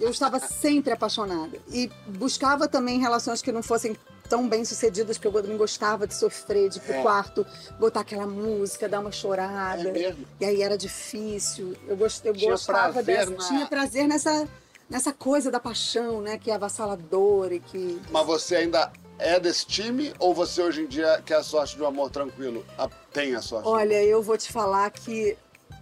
Eu 0.00 0.10
estava 0.10 0.38
sempre 0.40 0.92
apaixonada. 0.92 1.58
E 1.70 1.90
buscava 2.06 2.66
também 2.66 2.98
relações 2.98 3.42
que 3.42 3.52
não 3.52 3.62
fossem 3.62 3.94
tão 4.30 4.48
bem 4.48 4.64
sucedidas, 4.64 5.18
porque 5.18 5.28
eu 5.36 5.42
também 5.42 5.58
gostava 5.58 6.06
de 6.06 6.14
sofrer, 6.14 6.70
de 6.70 6.78
ir 6.78 6.80
pro 6.80 6.94
É. 6.94 7.02
quarto, 7.02 7.44
botar 7.78 8.00
aquela 8.00 8.26
música, 8.26 8.88
dar 8.88 9.00
uma 9.00 9.12
chorada. 9.12 9.86
É 9.90 9.92
mesmo? 9.92 10.24
E 10.40 10.44
aí 10.46 10.62
era 10.62 10.78
difícil. 10.78 11.76
Eu, 11.86 11.94
gost, 11.96 12.24
eu 12.24 12.32
Tinha 12.32 12.50
gostava 12.52 13.02
dessa. 13.02 13.30
na- 13.30 13.46
Tinha 13.46 13.66
prazer 13.66 14.08
nessa, 14.08 14.48
nessa 14.88 15.12
coisa 15.12 15.50
da 15.50 15.60
paixão, 15.60 16.22
né? 16.22 16.38
Que 16.38 16.50
é 16.50 16.54
avassaladora 16.54 17.54
e 17.56 17.60
que. 17.60 18.00
Mas 18.10 18.24
você 18.26 18.56
ainda 18.56 18.90
é 19.22 19.40
desse 19.40 19.66
time 19.66 20.12
ou 20.18 20.34
você 20.34 20.60
hoje 20.62 20.82
em 20.82 20.86
dia 20.86 21.22
quer 21.24 21.36
a 21.36 21.42
sorte 21.42 21.76
de 21.76 21.82
um 21.82 21.86
amor 21.86 22.10
tranquilo? 22.10 22.64
Ah, 22.78 22.88
Tem 23.12 23.34
a 23.34 23.42
sorte? 23.42 23.68
Olha, 23.68 24.02
eu 24.04 24.22
vou 24.22 24.36
te 24.36 24.50
falar 24.52 24.90
que 24.90 25.36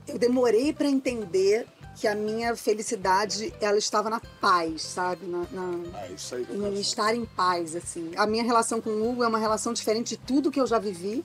eu 0.06 0.18
demorei 0.18 0.72
para 0.72 0.86
entender 0.88 1.66
que 1.96 2.06
a 2.08 2.14
minha 2.14 2.56
felicidade 2.56 3.52
ela 3.60 3.76
estava 3.76 4.08
na 4.08 4.20
paz, 4.40 4.82
sabe? 4.82 5.26
Na, 5.26 5.44
na- 5.52 5.98
É 6.06 6.12
isso 6.12 6.34
aí 6.34 6.44
que 6.44 6.52
eu 6.52 6.66
em 6.74 6.80
estar 6.80 7.14
em 7.14 7.24
paz, 7.24 7.76
assim. 7.76 8.12
A 8.16 8.26
minha 8.26 8.42
relação 8.44 8.80
com 8.80 8.90
o 8.90 9.10
Hugo 9.10 9.22
é 9.24 9.28
uma 9.28 9.38
relação 9.38 9.72
diferente 9.72 10.10
de 10.10 10.16
tudo 10.16 10.50
que 10.50 10.60
eu 10.60 10.66
já 10.66 10.78
vivi 10.78 11.24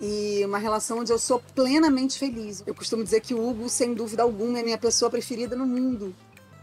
e 0.00 0.42
uma 0.44 0.58
relação 0.58 0.98
onde 0.98 1.12
eu 1.12 1.18
sou 1.18 1.40
plenamente 1.54 2.18
feliz. 2.18 2.62
Eu 2.66 2.74
costumo 2.74 3.02
dizer 3.04 3.20
que 3.20 3.32
o 3.34 3.48
Hugo, 3.48 3.68
sem 3.68 3.94
dúvida 3.94 4.22
alguma, 4.22 4.58
é 4.58 4.60
a 4.60 4.64
minha 4.64 4.78
pessoa 4.78 5.10
preferida 5.10 5.56
no 5.56 5.66
mundo. 5.66 6.14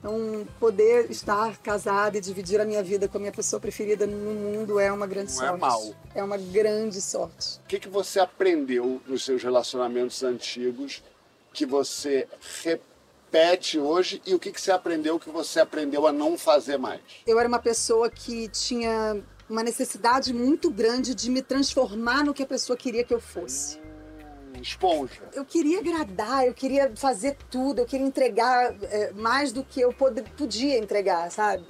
Então, 0.01 0.47
poder 0.59 1.11
estar 1.11 1.59
casada 1.59 2.17
e 2.17 2.21
dividir 2.21 2.59
a 2.59 2.65
minha 2.65 2.81
vida 2.81 3.07
com 3.07 3.17
a 3.17 3.19
minha 3.19 3.31
pessoa 3.31 3.59
preferida 3.59 4.07
no 4.07 4.17
mundo 4.17 4.79
é 4.79 4.91
uma 4.91 5.05
grande 5.05 5.31
Não 5.35 5.43
é 5.43 5.47
sorte. 5.47 5.61
mal. 5.61 5.95
É 6.15 6.23
uma 6.23 6.37
grande 6.37 6.99
sorte. 6.99 7.59
O 7.63 7.67
que, 7.67 7.79
que 7.79 7.87
você 7.87 8.19
aprendeu 8.19 8.99
nos 9.05 9.23
seus 9.23 9.43
relacionamentos 9.43 10.23
antigos 10.23 11.03
que 11.53 11.67
você 11.67 12.27
repete 12.63 13.77
hoje 13.77 14.19
e 14.25 14.33
o 14.33 14.39
que, 14.39 14.51
que 14.51 14.59
você 14.59 14.71
aprendeu 14.71 15.19
que 15.19 15.29
você 15.29 15.59
aprendeu 15.59 16.07
a 16.07 16.11
não 16.11 16.35
fazer 16.35 16.77
mais? 16.77 16.99
Eu 17.27 17.37
era 17.39 17.47
uma 17.47 17.59
pessoa 17.59 18.09
que 18.09 18.47
tinha 18.47 19.21
uma 19.47 19.61
necessidade 19.61 20.33
muito 20.33 20.71
grande 20.71 21.13
de 21.13 21.29
me 21.29 21.43
transformar 21.43 22.23
no 22.23 22.33
que 22.33 22.41
a 22.41 22.45
pessoa 22.47 22.75
queria 22.75 23.03
que 23.03 23.13
eu 23.13 23.19
fosse. 23.19 23.77
Esponja. 24.59 25.21
Eu 25.33 25.45
queria 25.45 25.79
agradar, 25.79 26.45
eu 26.47 26.53
queria 26.53 26.91
fazer 26.95 27.37
tudo, 27.49 27.79
eu 27.79 27.85
queria 27.85 28.05
entregar 28.05 28.73
é, 28.83 29.11
mais 29.13 29.51
do 29.51 29.63
que 29.63 29.79
eu 29.81 29.93
pod- 29.93 30.23
podia 30.37 30.77
entregar, 30.77 31.29
sabe? 31.31 31.63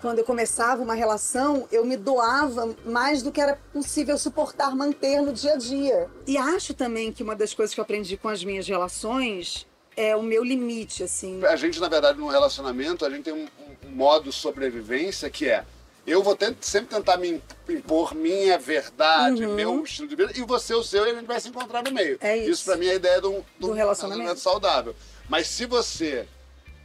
quando 0.00 0.20
eu 0.20 0.24
começava 0.24 0.80
uma 0.80 0.94
relação, 0.94 1.66
eu 1.72 1.84
me 1.84 1.96
doava 1.96 2.72
mais 2.84 3.20
do 3.20 3.32
que 3.32 3.40
era 3.40 3.58
possível 3.72 4.16
suportar 4.16 4.72
manter 4.76 5.20
no 5.20 5.32
dia 5.32 5.54
a 5.54 5.56
dia. 5.56 6.08
E 6.24 6.38
acho 6.38 6.72
também 6.72 7.12
que 7.12 7.20
uma 7.20 7.34
das 7.34 7.52
coisas 7.52 7.74
que 7.74 7.80
eu 7.80 7.82
aprendi 7.82 8.16
com 8.16 8.28
as 8.28 8.44
minhas 8.44 8.68
relações 8.68 9.66
é 9.96 10.14
o 10.14 10.22
meu 10.22 10.44
limite, 10.44 11.02
assim. 11.02 11.44
A 11.44 11.56
gente, 11.56 11.80
na 11.80 11.88
verdade, 11.88 12.16
num 12.16 12.28
relacionamento, 12.28 13.04
a 13.04 13.10
gente 13.10 13.24
tem 13.24 13.32
um, 13.34 13.48
um 13.88 13.90
modo 13.90 14.30
de 14.30 14.32
sobrevivência 14.36 15.28
que 15.28 15.48
é 15.48 15.64
eu 16.10 16.22
vou 16.22 16.36
sempre 16.60 16.88
tentar 16.94 17.16
me 17.16 17.40
impor 17.68 18.14
minha 18.14 18.58
verdade, 18.58 19.44
Uhum. 19.44 19.54
meu 19.54 19.82
estilo 19.84 20.08
de 20.08 20.16
vida, 20.16 20.32
e 20.34 20.42
você 20.42 20.74
o 20.74 20.82
seu, 20.82 21.06
e 21.06 21.10
a 21.10 21.14
gente 21.14 21.26
vai 21.26 21.40
se 21.40 21.48
encontrar 21.48 21.82
no 21.82 21.90
meio. 21.92 22.18
É 22.20 22.36
isso. 22.38 22.50
Isso, 22.50 22.64
pra 22.64 22.76
mim, 22.76 22.86
é 22.86 22.92
a 22.92 22.94
ideia 22.94 23.20
de 23.20 23.26
um, 23.26 23.42
de 23.58 23.66
um 23.66 23.72
relacionamento. 23.72 24.40
saudável. 24.40 24.94
Mas 25.28 25.46
se 25.48 25.66
você 25.66 26.26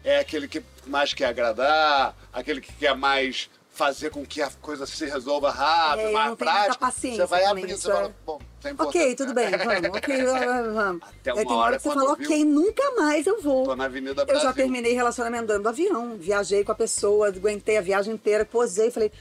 é 0.04 0.20
aquele 0.20 0.48
que 0.48 0.62
mais 0.86 1.14
quer 1.14 1.26
agradar, 1.26 2.16
aquele 2.32 2.60
que 2.62 2.74
quer 2.74 2.96
mais 2.96 3.50
fazer 3.74 4.12
com 4.12 4.24
que 4.24 4.40
a 4.40 4.50
coisa 4.62 4.86
se 4.86 5.04
resolva 5.06 5.50
rápido, 5.50 6.02
É, 6.06 6.10
eu 6.10 6.14
mais 6.14 6.36
prático, 6.36 6.86
você 6.92 7.26
vai 7.26 7.42
isso 7.66 7.82
você 7.82 7.92
fala, 7.92 8.08
é- 8.08 8.14
bom, 8.24 8.40
tem 8.62 8.76
Ok, 8.78 9.16
tudo 9.16 9.34
bem, 9.34 9.50
vamos, 9.50 9.98
ok, 9.98 10.24
vamos, 10.24 10.74
vamos. 10.76 11.04
Até 11.04 11.32
Aí 11.32 11.38
uma 11.38 11.44
tem 11.44 11.52
hora 11.52 11.66
hora 11.66 11.78
que 11.78 11.84
você 11.84 11.90
fala, 11.90 12.16
viu, 12.16 12.26
ok, 12.28 12.46
nunca 12.46 12.92
mais 12.92 13.26
eu 13.26 13.42
vou. 13.42 13.64
tô 13.66 13.76
na 13.76 13.86
Avenida 13.86 14.22
Eu 14.22 14.26
Brasil. 14.28 14.44
já 14.44 14.54
terminei 14.54 14.94
relacionamento 14.94 15.48
dando 15.48 15.68
avião. 15.68 16.16
Viajei 16.18 16.64
com 16.64 16.72
a 16.72 16.76
pessoa, 16.76 17.28
aguentei 17.30 17.78
a 17.78 17.82
viagem 17.82 18.14
inteira, 18.14 18.46
posei, 18.46 18.92
falei, 18.92 19.12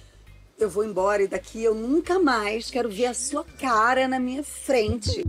eu 0.58 0.68
vou 0.68 0.84
embora 0.84 1.22
e 1.22 1.26
daqui 1.28 1.64
eu 1.64 1.74
nunca 1.74 2.18
mais 2.18 2.70
quero 2.70 2.90
ver 2.90 3.06
a 3.06 3.14
sua 3.14 3.44
cara 3.58 4.06
na 4.06 4.20
minha 4.20 4.44
frente. 4.44 5.24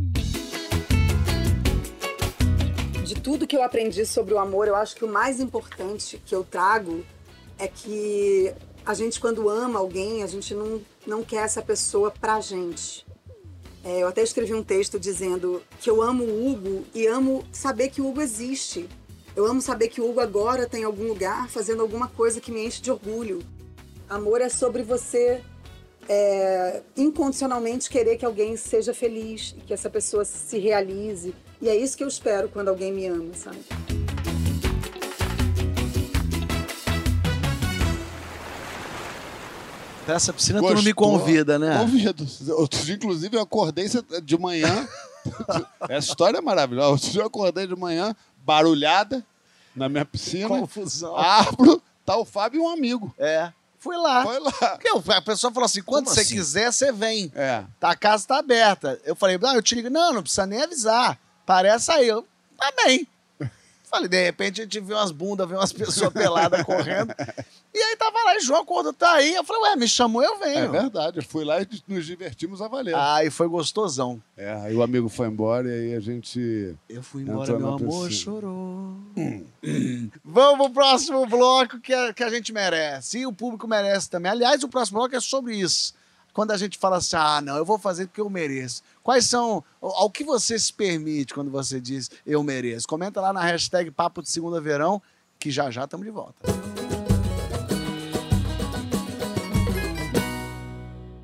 De 3.06 3.16
tudo 3.16 3.48
que 3.48 3.56
eu 3.56 3.64
aprendi 3.64 4.06
sobre 4.06 4.34
o 4.34 4.38
amor, 4.40 4.68
eu 4.68 4.76
acho 4.76 4.96
que 4.98 5.06
o 5.06 5.08
mais 5.08 5.40
importante 5.40 6.22
que 6.26 6.36
eu 6.36 6.44
trago 6.44 7.06
é 7.58 7.68
que 7.70 8.54
a 8.86 8.94
gente, 8.94 9.20
quando 9.20 9.50
ama 9.50 9.80
alguém, 9.80 10.24
a 10.24 10.28
gente 10.28 10.54
não, 10.54 10.82
não 11.06 11.24
quer 11.24 11.46
essa 11.46 11.62
pessoa 11.62 12.12
pra 12.12 12.40
gente. 12.42 13.06
É, 13.84 14.00
eu 14.00 14.08
até 14.08 14.22
escrevi 14.24 14.54
um 14.54 14.64
texto 14.64 15.00
dizendo 15.00 15.62
que 15.80 15.90
eu 15.90 16.02
amo 16.02 16.24
o 16.24 16.48
Hugo 16.48 16.86
e 16.94 17.06
amo 17.06 17.44
saber 17.52 17.90
que 17.90 18.02
o 18.02 18.08
Hugo 18.08 18.22
existe. 18.22 18.88
Eu 19.36 19.46
amo 19.46 19.62
saber 19.62 19.88
que 19.90 20.00
o 20.00 20.10
Hugo 20.10 20.20
agora 20.20 20.68
tem 20.68 20.84
algum 20.84 21.08
lugar 21.08 21.50
fazendo 21.50 21.82
alguma 21.82 22.08
coisa 22.08 22.40
que 22.40 22.52
me 22.52 22.66
enche 22.66 22.82
de 22.82 22.92
orgulho. 22.92 23.44
Amor 24.10 24.42
é 24.42 24.50
sobre 24.50 24.84
você 24.84 25.42
é, 26.08 26.82
incondicionalmente 26.96 27.90
querer 27.90 28.18
que 28.18 28.26
alguém 28.26 28.56
seja 28.56 28.94
feliz, 28.94 29.56
que 29.66 29.74
essa 29.74 29.90
pessoa 29.90 30.24
se 30.24 30.58
realize. 30.60 31.34
E 31.62 31.68
é 31.68 31.76
isso 31.76 31.98
que 31.98 32.04
eu 32.04 32.08
espero 32.08 32.50
quando 32.50 32.70
alguém 32.70 32.92
me 32.92 33.06
ama, 33.08 33.34
sabe? 33.34 34.03
Pra 40.06 40.16
essa 40.16 40.34
piscina 40.34 40.60
tu 40.60 40.74
não 40.74 40.82
me 40.84 40.92
Gostou? 40.94 41.20
convida, 41.20 41.58
né? 41.58 41.78
Convido. 41.78 42.26
Inclusive, 42.92 43.38
eu 43.38 43.42
acordei 43.42 43.88
de 44.24 44.38
manhã. 44.38 44.88
Essa 45.88 46.10
história 46.10 46.38
é 46.40 46.42
maravilhosa. 46.42 46.90
Outro 46.92 47.10
dia 47.10 47.22
eu 47.22 47.28
acordei 47.28 47.66
de 47.66 47.76
manhã, 47.76 48.14
barulhada, 48.46 49.26
na 49.76 49.88
minha 49.88 50.04
piscina. 50.06 50.48
Confusão. 50.50 51.16
Abro, 51.18 51.82
tá 52.06 52.18
o 52.18 52.26
Fábio 52.26 52.60
e 52.60 52.62
um 52.62 52.68
amigo. 52.70 53.14
É. 53.18 53.52
Fui 53.80 53.96
lá. 53.98 54.24
Foi 54.24 54.40
lá. 54.40 54.80
Eu- 54.84 55.04
a 55.08 55.22
pessoa 55.22 55.52
falou 55.54 55.66
assim: 55.66 55.82
quando 55.82 56.06
Como 56.06 56.16
você 56.16 56.22
assim? 56.22 56.36
quiser, 56.36 56.72
você 56.72 56.92
vem. 56.92 57.32
É. 57.36 57.64
Tá, 57.80 57.92
a 57.92 57.96
casa 57.96 58.28
tá 58.28 58.38
aberta. 58.40 59.00
Eu 59.06 59.16
falei, 59.16 59.38
não, 59.38 59.56
eu 59.56 59.62
te 59.62 59.76
ligo. 59.76 59.90
Não, 59.90 60.14
não 60.14 60.22
precisa 60.22 60.46
nem 60.46 60.62
avisar. 60.62 61.18
Parece 61.46 61.92
aí. 61.92 62.08
Eu, 62.08 62.26
tá 62.58 62.72
bem. 62.86 63.08
Falei, 63.94 64.10
de 64.10 64.24
repente 64.24 64.60
a 64.60 64.64
gente 64.64 64.80
vê 64.80 64.92
umas 64.96 65.12
bundas, 65.12 65.48
vê 65.48 65.54
umas 65.56 65.72
pessoas 65.72 66.12
peladas 66.12 66.64
correndo. 66.64 67.14
E 67.72 67.78
aí 67.80 67.96
tava 67.96 68.18
lá, 68.24 68.36
e 68.36 68.40
João 68.40 68.62
Acordo 68.64 68.92
tá 68.92 69.12
aí. 69.14 69.36
Eu 69.36 69.44
falei, 69.44 69.62
ué, 69.70 69.76
me 69.76 69.88
chamou, 69.88 70.24
eu 70.24 70.34
É 70.36 70.40
venho. 70.40 70.72
verdade. 70.72 71.20
Eu 71.20 71.24
fui 71.24 71.44
lá 71.46 71.62
e 71.62 71.68
nos 71.88 72.04
divertimos 72.04 72.60
a 72.60 72.68
valer. 72.68 72.96
Aí 72.96 73.30
foi 73.30 73.48
gostosão. 73.48 74.20
É, 74.36 74.52
aí 74.52 74.76
o 74.76 74.82
amigo 74.82 75.10
foi 75.10 75.28
embora 75.28 75.68
e 75.68 75.72
aí 75.72 75.96
a 75.96 76.00
gente. 76.00 76.76
Eu 76.90 77.04
fui 77.04 77.22
embora, 77.22 77.56
meu 77.60 77.68
amor 77.76 78.12
chorou. 78.12 78.96
Vamos 80.26 80.66
pro 80.68 80.74
próximo 80.74 81.26
bloco 81.28 81.80
que 81.80 81.94
a, 81.94 82.14
que 82.14 82.24
a 82.24 82.30
gente 82.30 82.52
merece. 82.52 83.20
E 83.20 83.26
o 83.28 83.34
público 83.34 83.68
merece 83.68 84.10
também. 84.10 84.32
Aliás, 84.32 84.64
o 84.64 84.68
próximo 84.68 85.00
bloco 85.00 85.16
é 85.16 85.20
sobre 85.20 85.56
isso. 85.56 85.94
Quando 86.34 86.50
a 86.50 86.58
gente 86.58 86.80
fala 86.80 86.98
assim, 86.98 87.16
ah, 87.16 87.40
não, 87.42 87.58
eu 87.58 87.66
vou 87.66 87.78
fazer 87.78 88.08
porque 88.08 88.22
eu 88.22 88.30
mereço. 88.30 88.82
Quais 89.04 89.26
são. 89.26 89.64
Ao 89.82 90.10
que 90.10 90.24
você 90.24 90.58
se 90.58 90.72
permite 90.72 91.34
quando 91.34 91.52
você 91.52 91.80
diz 91.80 92.10
eu 92.26 92.42
mereço? 92.42 92.88
Comenta 92.88 93.20
lá 93.20 93.34
na 93.34 93.42
hashtag 93.42 93.92
Papo 93.92 94.22
de 94.22 94.30
Segunda 94.30 94.62
Verão, 94.62 95.02
que 95.38 95.52
já 95.52 95.70
já 95.70 95.84
estamos 95.84 96.06
de 96.06 96.12
volta. 96.12 96.42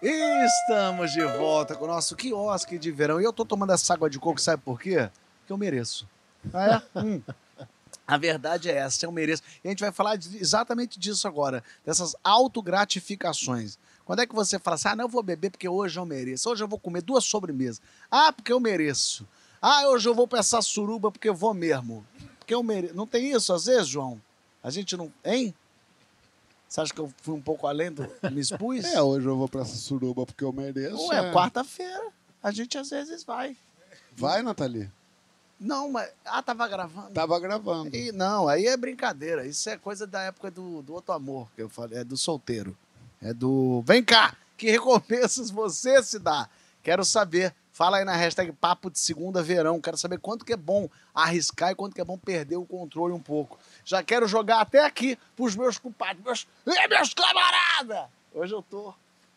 Estamos 0.01 1.11
de 1.11 1.23
volta 1.37 1.75
com 1.75 1.85
o 1.85 1.87
nosso 1.87 2.15
quiosque 2.15 2.77
de 2.77 2.91
verão. 2.91 3.19
E 3.19 3.23
eu 3.23 3.33
tô 3.33 3.45
tomando 3.45 3.73
essa 3.73 3.93
água 3.93 4.09
de 4.09 4.19
coco, 4.19 4.39
sabe 4.39 4.63
por 4.63 4.79
quê? 4.79 5.09
Porque 5.39 5.51
eu 5.53 5.57
mereço. 5.57 6.07
Ah, 6.53 6.83
é? 6.95 6.99
Hum. 7.03 7.21
A 8.07 8.17
verdade 8.17 8.69
é 8.71 8.75
essa, 8.77 9.05
eu 9.05 9.11
mereço. 9.11 9.43
E 9.63 9.67
a 9.67 9.71
gente 9.71 9.81
vai 9.81 9.91
falar 9.91 10.15
de- 10.15 10.35
exatamente 10.37 10.99
disso 10.99 11.27
agora, 11.27 11.63
dessas 11.85 12.15
autogratificações. 12.23 13.77
Quando 14.09 14.21
é 14.21 14.25
que 14.25 14.33
você 14.33 14.57
fala 14.57 14.73
assim, 14.73 14.87
ah, 14.87 14.95
não, 14.95 15.05
eu 15.05 15.07
vou 15.07 15.21
beber 15.21 15.51
porque 15.51 15.69
hoje 15.69 15.99
eu 15.99 16.03
mereço. 16.03 16.49
Hoje 16.49 16.63
eu 16.63 16.67
vou 16.67 16.79
comer 16.79 17.03
duas 17.03 17.23
sobremesas. 17.25 17.79
Ah, 18.09 18.33
porque 18.33 18.51
eu 18.51 18.59
mereço. 18.59 19.23
Ah, 19.61 19.87
hoje 19.87 20.09
eu 20.09 20.15
vou 20.15 20.27
pra 20.27 20.39
essa 20.39 20.59
suruba 20.63 21.11
porque 21.11 21.29
eu 21.29 21.35
vou 21.35 21.53
mesmo. 21.53 22.03
Porque 22.39 22.51
eu 22.51 22.63
mereço. 22.63 22.95
Não 22.95 23.05
tem 23.05 23.31
isso 23.31 23.53
às 23.53 23.65
vezes, 23.65 23.87
João? 23.87 24.19
A 24.63 24.71
gente 24.71 24.97
não... 24.97 25.13
Hein? 25.23 25.53
Você 26.67 26.81
acha 26.81 26.91
que 26.91 26.99
eu 26.99 27.13
fui 27.21 27.35
um 27.35 27.41
pouco 27.41 27.67
além 27.67 27.91
do... 27.91 28.01
Me 28.31 28.41
expus? 28.41 28.83
É, 28.91 28.99
hoje 28.99 29.27
eu 29.27 29.37
vou 29.37 29.47
pra 29.47 29.61
essa 29.61 29.75
suruba 29.75 30.25
porque 30.25 30.43
eu 30.43 30.51
mereço. 30.51 31.05
Ué, 31.09 31.29
é. 31.29 31.31
quarta-feira. 31.31 32.07
A 32.41 32.49
gente 32.49 32.79
às 32.79 32.89
vezes 32.89 33.23
vai. 33.23 33.55
Vai, 34.17 34.41
Nathalie? 34.41 34.89
Não, 35.59 35.91
mas... 35.91 36.09
Ah, 36.25 36.41
tava 36.41 36.67
gravando. 36.67 37.11
Tava 37.11 37.39
gravando. 37.39 37.95
E, 37.95 38.11
não, 38.11 38.47
aí 38.47 38.65
é 38.65 38.75
brincadeira. 38.75 39.45
Isso 39.45 39.69
é 39.69 39.77
coisa 39.77 40.07
da 40.07 40.23
época 40.23 40.49
do, 40.49 40.81
do 40.81 40.95
outro 40.95 41.13
amor, 41.13 41.47
que 41.55 41.61
eu 41.61 41.69
falei. 41.69 41.99
É 41.99 42.03
do 42.03 42.17
solteiro. 42.17 42.75
É 43.21 43.33
do. 43.33 43.81
Vem 43.85 44.03
cá! 44.03 44.35
Que 44.57 44.69
recompensas 44.69 45.49
você 45.49 46.01
se 46.03 46.19
dá? 46.19 46.49
Quero 46.83 47.03
saber. 47.05 47.53
Fala 47.71 47.97
aí 47.97 48.03
na 48.03 48.13
hashtag 48.13 48.51
Papo 48.51 48.89
de 48.91 48.99
Segunda 48.99 49.41
Verão. 49.41 49.79
Quero 49.79 49.95
saber 49.97 50.19
quanto 50.19 50.43
que 50.43 50.51
é 50.51 50.57
bom 50.57 50.89
arriscar 51.15 51.71
e 51.71 51.75
quanto 51.75 51.95
que 51.95 52.01
é 52.01 52.03
bom 52.03 52.17
perder 52.17 52.57
o 52.57 52.65
controle 52.65 53.13
um 53.13 53.21
pouco. 53.21 53.57
Já 53.85 54.03
quero 54.03 54.27
jogar 54.27 54.59
até 54.59 54.83
aqui 54.85 55.17
pros 55.35 55.55
meus 55.55 55.77
compadres, 55.77 56.21
meus, 56.23 56.47
Ê, 56.67 56.87
meus 56.89 57.13
camaradas! 57.13 58.09
Hoje 58.33 58.53
eu 58.53 58.61
tô. 58.61 58.93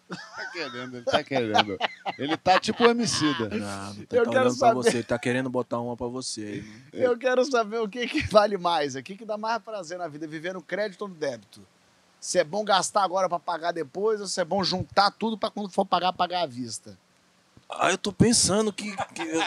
Tá 0.09 0.51
querendo, 0.53 0.97
ele 0.97 1.05
tá 1.05 1.23
querendo. 1.25 1.79
Ele 2.19 2.37
tá 2.37 2.59
tipo 2.61 2.85
homicida. 2.85 3.49
Não, 3.49 3.95
não 3.95 4.05
tá 4.07 4.17
Eu 4.17 4.25
quero 4.25 4.31
olhando 4.31 4.59
pra 4.59 4.69
saber. 4.69 4.75
você, 4.75 4.97
ele 4.99 5.03
tá 5.05 5.19
querendo 5.19 5.49
botar 5.49 5.81
uma 5.81 5.97
pra 5.97 6.09
você. 6.09 6.41
aí, 6.43 6.63
né? 7.01 7.07
Eu 7.07 7.17
quero 7.17 7.45
saber 7.45 7.79
o 7.79 7.89
que, 7.89 8.07
que 8.09 8.23
vale 8.27 8.59
mais, 8.59 8.97
o 8.97 9.03
que, 9.03 9.17
que 9.17 9.25
dá 9.25 9.39
mais 9.39 9.63
prazer 9.63 9.99
na 9.99 10.09
vida, 10.09 10.27
viver 10.27 10.53
no 10.53 10.61
crédito 10.61 11.03
ou 11.03 11.09
no 11.09 11.15
débito? 11.15 11.61
Se 12.23 12.39
é 12.39 12.45
bom 12.45 12.65
gastar 12.65 13.03
agora 13.03 13.29
para 13.29 13.41
pagar 13.41 13.73
depois 13.73 14.21
ou 14.21 14.29
se 14.29 14.41
é 14.41 14.45
bom 14.45 14.63
juntar 14.63 15.11
tudo 15.11 15.37
para 15.37 15.51
quando 15.51 15.69
for 15.71 15.85
pagar, 15.85 16.13
pagar 16.13 16.43
à 16.43 16.47
vista? 16.47 16.97
Ah, 17.69 17.91
eu 17.91 17.99
tô 17.99 18.13
pensando 18.13 18.73
que. 18.73 18.95
que 19.13 19.23
eu 19.23 19.43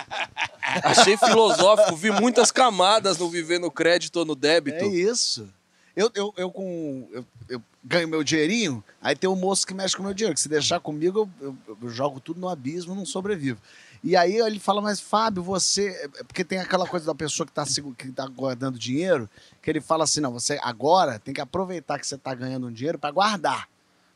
Achei 0.83 1.15
filosófico, 1.15 1.95
vi 1.95 2.11
muitas 2.11 2.51
camadas 2.51 3.17
no 3.17 3.29
viver 3.29 3.59
no 3.59 3.71
crédito 3.71 4.17
ou 4.17 4.25
no 4.25 4.35
débito. 4.35 4.83
É 4.83 4.88
isso. 4.88 5.47
Eu, 5.95 6.11
eu, 6.13 6.33
eu 6.35 6.51
com. 6.51 7.07
Eu, 7.13 7.25
eu 7.47 7.61
ganho 7.81 8.09
meu 8.09 8.23
dinheirinho, 8.25 8.83
aí 9.01 9.15
tem 9.15 9.29
o 9.29 9.35
moço 9.38 9.65
que 9.65 9.73
mexe 9.73 9.95
com 9.95 10.01
o 10.01 10.05
meu 10.05 10.13
dinheiro, 10.13 10.33
que 10.35 10.41
se 10.41 10.49
deixar 10.49 10.81
comigo, 10.81 11.29
eu, 11.39 11.55
eu- 11.67 11.77
eu 11.83 11.89
jogo 11.89 12.19
tudo 12.19 12.39
no 12.41 12.49
abismo 12.49 12.93
não 12.93 13.05
sobrevivo. 13.05 13.61
E 14.06 14.15
aí 14.15 14.38
ele 14.38 14.60
fala, 14.60 14.84
mas 14.84 15.00
Fábio, 15.00 15.41
você. 15.41 15.88
é 15.88 16.24
Porque 16.24 16.44
tem 16.46 16.60
aquela 16.60 16.88
coisa 16.88 17.08
da 17.08 17.15
pessoa 17.15 17.48
que 17.48 17.52
está 17.52 17.65
que 17.98 18.12
tá 18.12 18.28
guardando 18.28 18.78
dinheiro, 18.78 19.28
que 19.63 19.68
ele 19.68 19.82
fala 19.82 20.04
assim: 20.04 20.22
não, 20.22 20.32
você 20.32 20.60
agora 20.62 21.18
tem 21.18 21.34
que 21.34 21.41
aproveitar 21.41 21.98
que 21.98 22.06
você 22.06 22.13
está 22.13 22.32
ganhando 22.36 22.68
um 22.68 22.72
dinheiro 22.72 23.00
para 23.00 23.10
guardar. 23.10 23.68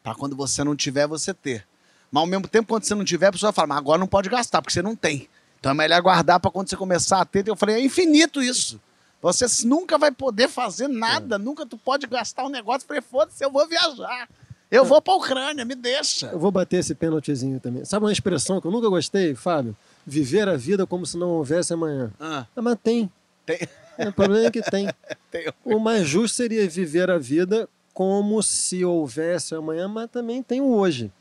Para 0.03 0.13
quando 0.13 0.35
você 0.35 0.63
não 0.63 0.75
tiver, 0.75 1.07
você 1.07 1.33
ter. 1.33 1.67
Mas 2.11 2.21
ao 2.21 2.27
mesmo 2.27 2.47
tempo, 2.47 2.67
quando 2.67 2.83
você 2.83 2.93
não 2.93 3.03
tiver, 3.03 3.27
a 3.27 3.31
pessoa 3.31 3.51
fala, 3.51 3.69
mas 3.69 3.77
agora 3.79 3.97
não 3.97 4.05
pode 4.05 4.29
gastar, 4.29 4.61
porque 4.61 4.73
você 4.73 4.83
não 4.83 4.95
tem. 4.95 5.27
Então 5.59 5.71
é 5.71 5.75
melhor 5.75 5.99
guardar 6.03 6.39
para 6.39 6.51
quando 6.51 6.69
você 6.69 6.77
começar 6.77 7.19
a 7.19 7.25
ter. 7.25 7.47
Eu 7.47 7.55
falei, 7.55 7.77
é 7.77 7.83
infinito 7.83 8.43
isso. 8.43 8.79
Você 9.19 9.47
nunca 9.65 9.97
vai 9.97 10.11
poder 10.11 10.47
fazer 10.49 10.87
nada, 10.87 11.39
nunca 11.39 11.65
tu 11.65 11.79
pode 11.79 12.05
gastar 12.05 12.45
um 12.45 12.49
negócio. 12.49 12.83
Eu 12.83 12.87
falei, 12.87 13.01
foda-se, 13.01 13.43
eu 13.43 13.51
vou 13.51 13.67
viajar. 13.67 14.29
Eu 14.71 14.85
vou 14.85 15.01
pra 15.01 15.15
Ucrânia, 15.15 15.65
me 15.65 15.73
deixa. 15.75 16.27
Eu 16.27 16.37
vou 16.39 16.51
bater 16.51 16.77
esse 16.77 16.93
pênaltizinho 16.93 17.59
também. 17.59 17.83
Sabe 17.85 18.05
uma 18.05 18.11
expressão 18.11 18.61
que 18.61 18.67
eu 18.67 18.71
nunca 18.71 18.87
gostei, 18.87 19.33
Fábio? 19.33 19.75
Viver 20.05 20.47
a 20.47 20.55
vida 20.55 20.85
como 20.85 21.05
se 21.05 21.17
não 21.17 21.29
houvesse 21.29 21.73
amanhã. 21.73 22.11
Ah, 22.19 22.45
Ah, 22.55 22.61
mas 22.61 22.77
tem. 22.83 23.11
tem, 23.45 23.59
O 24.07 24.13
problema 24.13 24.45
é 24.47 24.51
que 24.51 24.61
tem. 24.61 24.87
tem. 25.31 25.51
O 25.65 25.79
mais 25.79 26.07
justo 26.07 26.35
seria 26.35 26.67
viver 26.69 27.09
a 27.09 27.17
vida 27.17 27.67
como 27.93 28.41
se 28.43 28.85
houvesse 28.85 29.55
amanhã, 29.55 29.87
mas 29.87 30.09
também 30.09 30.41
tem 30.43 30.61
o 30.61 30.69
hoje. 30.71 31.11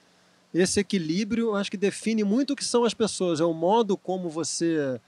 Esse 0.53 0.81
equilíbrio, 0.81 1.55
acho 1.55 1.71
que 1.71 1.77
define 1.77 2.25
muito 2.25 2.53
o 2.53 2.57
que 2.57 2.65
são 2.65 2.85
as 2.85 2.95
pessoas. 2.95 3.41
É 3.41 3.45
o 3.45 3.53
modo 3.55 3.97
como 3.97 4.29
você 4.29 5.01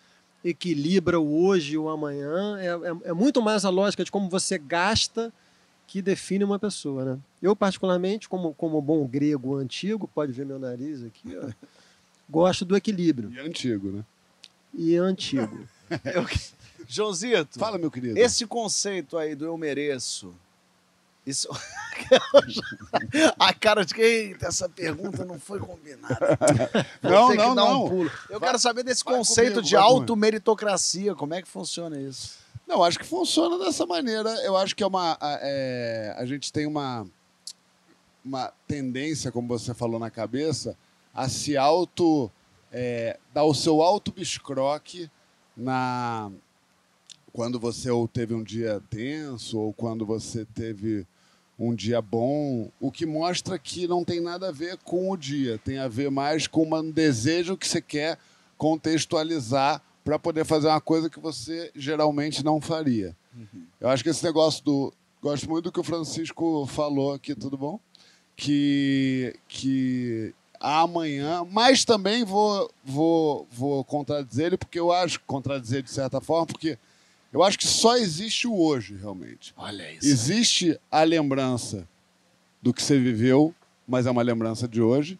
equilibra 0.44 1.20
o 1.20 1.44
hoje 1.44 1.74
e 1.74 1.78
o 1.78 1.88
amanhã. 1.88 2.58
É, 2.58 2.66
é- 2.68 3.10
é 3.10 3.12
muito 3.12 3.40
mais 3.42 3.64
a 3.64 3.70
lógica 3.70 4.02
de 4.04 4.10
como 4.10 4.28
você 4.30 4.56
gasta 4.58 5.30
que 5.90 6.00
define 6.00 6.44
uma 6.44 6.56
pessoa, 6.56 7.04
né? 7.04 7.18
Eu, 7.42 7.56
particularmente, 7.56 8.28
como, 8.28 8.54
como 8.54 8.80
bom 8.80 9.04
grego 9.08 9.56
antigo, 9.56 10.06
pode 10.06 10.30
ver 10.30 10.46
meu 10.46 10.56
nariz 10.56 11.02
aqui, 11.02 11.36
ó, 11.36 11.50
gosto 12.30 12.64
do 12.64 12.76
equilíbrio. 12.76 13.28
E 13.32 13.38
é 13.40 13.42
antigo, 13.42 13.90
né? 13.90 14.04
E 14.72 14.94
antigo. 14.96 15.66
Eu- 16.14 16.24
Joãozito, 16.86 17.58
Fala, 17.58 17.76
meu 17.76 17.90
querido. 17.90 18.16
esse 18.16 18.46
conceito 18.46 19.18
aí 19.18 19.34
do 19.34 19.44
eu 19.44 19.56
mereço. 19.58 20.32
Isso... 21.26 21.48
A 23.38 23.52
cara 23.52 23.84
de 23.84 23.92
quem 23.92 24.36
essa 24.40 24.68
pergunta 24.68 25.24
não 25.24 25.38
foi 25.40 25.58
combinada. 25.58 26.38
Não, 27.02 27.34
não, 27.34 27.50
um 27.50 27.54
não. 27.54 27.88
pulo. 27.88 28.10
Eu 28.28 28.38
Vai- 28.40 28.48
quero 28.50 28.58
saber 28.60 28.84
desse 28.84 29.02
conceito 29.04 29.54
comigo, 29.54 29.68
de 29.68 29.76
automeritocracia. 29.76 31.14
Como 31.16 31.34
é 31.34 31.42
que 31.42 31.48
funciona 31.48 32.00
isso? 32.00 32.38
Não, 32.70 32.84
acho 32.84 33.00
que 33.00 33.04
funciona 33.04 33.58
dessa 33.58 33.84
maneira. 33.84 34.30
Eu 34.44 34.56
acho 34.56 34.76
que 34.76 34.84
é 34.84 34.86
uma. 34.86 35.18
A, 35.20 35.38
é, 35.42 36.14
a 36.16 36.24
gente 36.24 36.52
tem 36.52 36.66
uma, 36.66 37.04
uma 38.24 38.52
tendência, 38.68 39.32
como 39.32 39.48
você 39.48 39.74
falou 39.74 39.98
na 39.98 40.08
cabeça, 40.08 40.76
a 41.12 41.28
se 41.28 41.56
auto. 41.56 42.30
é, 42.70 43.18
dar 43.34 43.42
o 43.42 43.52
seu 43.52 43.82
auto 43.82 44.12
biscroque 44.12 45.10
na. 45.56 46.30
Quando 47.32 47.58
você 47.58 47.90
ou 47.90 48.06
teve 48.06 48.34
um 48.34 48.42
dia 48.44 48.80
tenso, 48.88 49.58
ou 49.58 49.72
quando 49.72 50.06
você 50.06 50.44
teve 50.44 51.04
um 51.58 51.74
dia 51.74 52.00
bom, 52.00 52.70
o 52.78 52.92
que 52.92 53.04
mostra 53.04 53.58
que 53.58 53.88
não 53.88 54.04
tem 54.04 54.20
nada 54.20 54.48
a 54.48 54.52
ver 54.52 54.76
com 54.78 55.10
o 55.10 55.16
dia, 55.16 55.58
tem 55.58 55.78
a 55.78 55.88
ver 55.88 56.08
mais 56.08 56.46
com 56.46 56.72
um 56.72 56.90
desejo 56.90 57.56
que 57.56 57.66
você 57.66 57.82
quer 57.82 58.16
contextualizar 58.56 59.82
para 60.04 60.18
poder 60.18 60.44
fazer 60.44 60.68
uma 60.68 60.80
coisa 60.80 61.10
que 61.10 61.20
você 61.20 61.70
geralmente 61.74 62.44
não 62.44 62.60
faria. 62.60 63.16
Eu 63.80 63.88
acho 63.88 64.02
que 64.02 64.10
esse 64.10 64.24
negócio 64.24 64.64
do. 64.64 64.92
Gosto 65.22 65.48
muito 65.48 65.64
do 65.64 65.72
que 65.72 65.80
o 65.80 65.84
Francisco 65.84 66.66
falou 66.66 67.12
aqui, 67.12 67.34
tudo 67.34 67.56
bom? 67.56 67.78
Que, 68.34 69.36
que 69.46 70.34
amanhã, 70.58 71.46
mas 71.50 71.84
também 71.84 72.24
vou, 72.24 72.70
vou, 72.82 73.46
vou 73.50 73.84
contradizer 73.84 74.46
ele, 74.46 74.56
porque 74.56 74.78
eu 74.78 74.90
acho, 74.90 75.20
contradizer 75.26 75.82
de 75.82 75.90
certa 75.90 76.20
forma, 76.20 76.46
porque 76.46 76.78
eu 77.32 77.42
acho 77.42 77.58
que 77.58 77.66
só 77.66 77.96
existe 77.96 78.46
o 78.46 78.58
hoje, 78.58 78.96
realmente. 78.96 79.54
Olha 79.56 79.92
isso. 79.92 80.06
Existe 80.06 80.80
a 80.90 81.02
lembrança 81.02 81.88
do 82.62 82.74
que 82.74 82.82
você 82.82 82.98
viveu, 82.98 83.54
mas 83.86 84.06
é 84.06 84.10
uma 84.10 84.22
lembrança 84.22 84.66
de 84.66 84.82
hoje. 84.82 85.18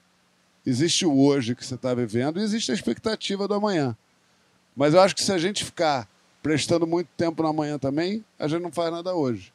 Existe 0.64 1.06
o 1.06 1.18
hoje 1.18 1.54
que 1.54 1.64
você 1.64 1.74
está 1.74 1.94
vivendo 1.94 2.38
e 2.38 2.42
existe 2.42 2.70
a 2.70 2.74
expectativa 2.74 3.46
do 3.46 3.54
amanhã. 3.54 3.96
Mas 4.80 4.94
eu 4.94 5.00
acho 5.02 5.14
que 5.14 5.22
se 5.22 5.30
a 5.30 5.36
gente 5.36 5.62
ficar 5.62 6.08
prestando 6.42 6.86
muito 6.86 7.08
tempo 7.14 7.42
no 7.42 7.50
amanhã 7.50 7.78
também, 7.78 8.24
a 8.38 8.48
gente 8.48 8.62
não 8.62 8.72
faz 8.72 8.90
nada 8.90 9.14
hoje. 9.14 9.52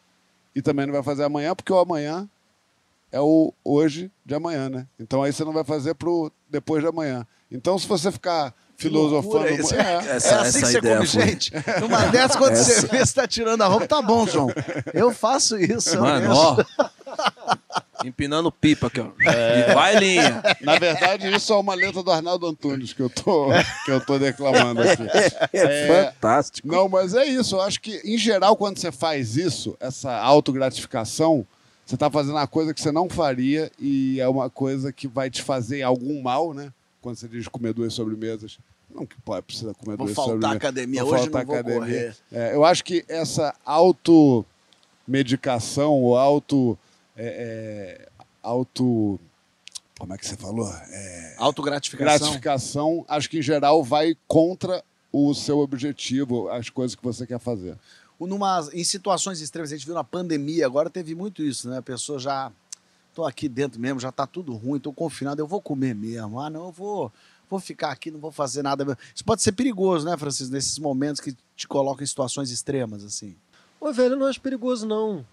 E 0.55 0.61
também 0.61 0.85
não 0.85 0.93
vai 0.93 1.01
fazer 1.01 1.23
amanhã, 1.23 1.55
porque 1.55 1.73
o 1.73 1.79
amanhã 1.79 2.29
é 3.11 3.19
o 3.19 3.51
hoje 3.63 4.11
de 4.23 4.35
amanhã, 4.35 4.69
né? 4.69 4.85
Então 4.99 5.23
aí 5.23 5.33
você 5.33 5.43
não 5.43 5.51
vai 5.51 5.63
fazer 5.63 5.95
pro 5.95 6.31
depois 6.47 6.83
de 6.83 6.87
amanhã. 6.89 7.25
Então 7.51 7.75
se 7.79 7.87
você 7.87 8.11
ficar 8.11 8.53
filosofando... 8.77 9.37
loucura 9.39 9.51
isso. 9.59 9.73
É, 9.73 9.95
Essa, 10.15 10.27
é 10.29 10.39
assim 10.41 10.47
essa 10.47 10.59
que 10.59 10.65
você 10.67 10.77
ideia 10.77 10.95
come 10.97 11.07
foi- 11.07 11.21
gente? 11.27 11.51
Numa 11.81 12.05
dessas, 12.05 12.35
quando 12.35 12.53
você 12.57 12.71
Essa- 12.73 12.87
vê, 12.87 13.03
você 13.03 13.13
tá 13.15 13.27
tirando 13.27 13.63
a 13.63 13.65
roupa, 13.65 13.87
tá 13.87 14.01
bom, 14.03 14.27
João. 14.27 14.49
Eu 14.93 15.11
faço 15.11 15.57
isso. 15.57 15.95
eu 15.95 16.01
Mano, 16.01 16.19
mesmo. 16.29 16.35
ó. 16.35 16.55
Empinando 18.05 18.51
pipa 18.51 18.87
aqui, 18.87 18.99
ó. 18.99 19.09
E 19.19 19.73
vai 19.73 19.95
linha. 19.97 20.43
Na 20.61 20.77
verdade, 20.77 21.33
isso 21.33 21.51
é 21.53 21.55
uma 21.57 21.73
letra 21.73 22.03
do 22.03 22.11
Arnaldo 22.11 22.45
Antunes 22.47 22.93
que 22.93 23.01
eu 23.01 23.09
tô, 23.09 23.47
que 23.83 23.91
eu 23.91 23.99
tô 24.05 24.19
declamando 24.19 24.81
aqui. 24.81 25.03
É, 25.53 26.11
fantástico. 26.11 26.67
Não, 26.67 26.87
mas 26.89 27.13
é 27.13 27.25
isso. 27.25 27.55
Eu 27.55 27.61
acho 27.61 27.79
que, 27.81 28.01
em 28.03 28.17
geral, 28.17 28.55
quando 28.55 28.77
você 28.77 28.91
faz 28.91 29.35
isso, 29.37 29.75
essa 29.79 30.15
autogratificação, 30.19 31.45
você 31.85 31.95
está 31.95 32.09
fazendo 32.09 32.35
uma 32.35 32.47
coisa 32.47 32.73
que 32.73 32.81
você 32.81 32.91
não 32.91 33.07
faria 33.09 33.71
e 33.79 34.19
é 34.19 34.27
uma 34.27 34.49
coisa 34.49 34.91
que 34.91 35.07
vai 35.07 35.29
te 35.29 35.41
fazer 35.41 35.81
algum 35.83 36.21
mal, 36.21 36.53
né? 36.53 36.71
Quando 37.01 37.15
você 37.17 37.27
diz 37.27 37.47
comer 37.47 37.73
duas 37.73 37.93
sobremesas. 37.93 38.57
Não 38.93 39.05
que 39.05 39.15
pode 39.21 39.41
precisar 39.43 39.73
comer 39.73 39.95
Vou 39.97 40.05
duas 40.07 40.15
faltar 40.15 40.31
à 40.33 40.35
sobremesas. 40.35 40.57
academia 40.57 41.03
Vou 41.03 41.13
hoje, 41.13 41.23
faltar 41.23 41.41
não 41.45 41.47
vou 41.47 41.55
academia. 41.59 41.79
correr. 41.79 42.15
É, 42.31 42.55
eu 42.55 42.63
acho 42.65 42.83
que 42.83 43.03
essa 43.07 43.53
automedicação 45.07 45.93
ou 45.93 46.17
auto... 46.17 46.77
é, 47.15 48.07
é, 48.07 48.09
auto... 48.43 49.19
Como 49.97 50.13
é 50.13 50.17
que 50.17 50.27
você 50.27 50.35
falou? 50.35 50.69
É, 50.69 51.35
Autogratificação. 51.37 52.19
gratificação, 52.19 53.05
acho 53.07 53.29
que 53.29 53.39
em 53.39 53.41
geral 53.41 53.81
vai 53.81 54.15
contra 54.27 54.83
o 55.11 55.33
seu 55.33 55.59
objetivo, 55.59 56.49
as 56.49 56.69
coisas 56.69 56.93
que 56.93 57.03
você 57.03 57.25
quer 57.25 57.39
fazer. 57.39 57.77
Numa, 58.19 58.67
em 58.73 58.83
situações 58.83 59.39
extremas, 59.39 59.71
a 59.71 59.75
gente 59.75 59.85
viu 59.85 59.95
na 59.95 60.03
pandemia, 60.03 60.65
agora 60.65 60.89
teve 60.89 61.15
muito 61.15 61.41
isso, 61.41 61.69
né? 61.69 61.77
A 61.77 61.81
pessoa 61.81 62.19
já. 62.19 62.51
Tô 63.13 63.23
aqui 63.25 63.47
dentro 63.47 63.79
mesmo, 63.79 63.97
já 63.97 64.11
tá 64.11 64.27
tudo 64.27 64.53
ruim, 64.53 64.77
tô 64.77 64.91
confinado, 64.91 65.41
eu 65.41 65.47
vou 65.47 65.61
comer 65.61 65.95
mesmo. 65.95 66.37
Ah, 66.37 66.49
não, 66.49 66.65
eu 66.65 66.71
vou, 66.73 67.09
vou 67.49 67.61
ficar 67.61 67.91
aqui, 67.91 68.11
não 68.11 68.19
vou 68.19 68.31
fazer 68.31 68.61
nada 68.61 68.83
mesmo. 68.83 68.99
Isso 69.13 69.23
pode 69.23 69.41
ser 69.41 69.53
perigoso, 69.53 70.05
né, 70.05 70.17
Francisco? 70.17 70.53
Nesses 70.53 70.77
momentos 70.77 71.21
que 71.21 71.33
te 71.55 71.65
colocam 71.65 72.03
em 72.03 72.07
situações 72.07 72.51
extremas, 72.51 73.05
assim. 73.05 73.37
Ô, 73.79 73.93
velho, 73.93 74.15
eu 74.15 74.17
não 74.17 74.27
acho 74.27 74.41
perigoso, 74.41 74.85
não. 74.85 75.25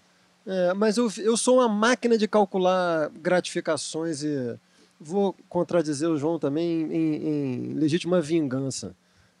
É, 0.45 0.73
mas 0.73 0.97
eu, 0.97 1.09
eu 1.17 1.37
sou 1.37 1.57
uma 1.57 1.69
máquina 1.69 2.17
de 2.17 2.27
calcular 2.27 3.09
gratificações 3.09 4.23
e 4.23 4.57
vou 4.99 5.35
contradizer 5.47 6.09
o 6.09 6.17
João 6.17 6.37
também 6.37 6.83
em, 6.83 7.15
em 7.15 7.73
legítima 7.73 8.19
vingança. 8.19 8.95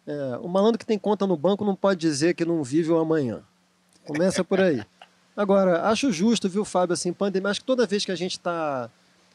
É, 0.07 0.37
o 0.41 0.47
malandro 0.47 0.79
que 0.79 0.85
tem 0.85 0.97
conta 0.97 1.27
no 1.27 1.37
banco 1.37 1.65
não 1.65 1.75
pode 1.75 1.99
dizer 1.99 2.33
que 2.33 2.45
não 2.45 2.63
vive 2.63 2.91
o 2.91 2.97
amanhã. 2.97 3.41
Começa 4.05 4.43
por 4.43 4.59
aí. 4.59 4.83
Agora, 5.35 5.87
acho 5.89 6.11
justo, 6.11 6.47
viu, 6.47 6.63
Fábio, 6.63 6.93
assim, 6.93 7.11
pandemia. 7.11 7.49
Acho 7.49 7.61
que 7.61 7.65
toda 7.65 7.87
vez 7.87 8.05
que 8.05 8.11
a 8.11 8.15
gente 8.15 8.33
está 8.33 8.89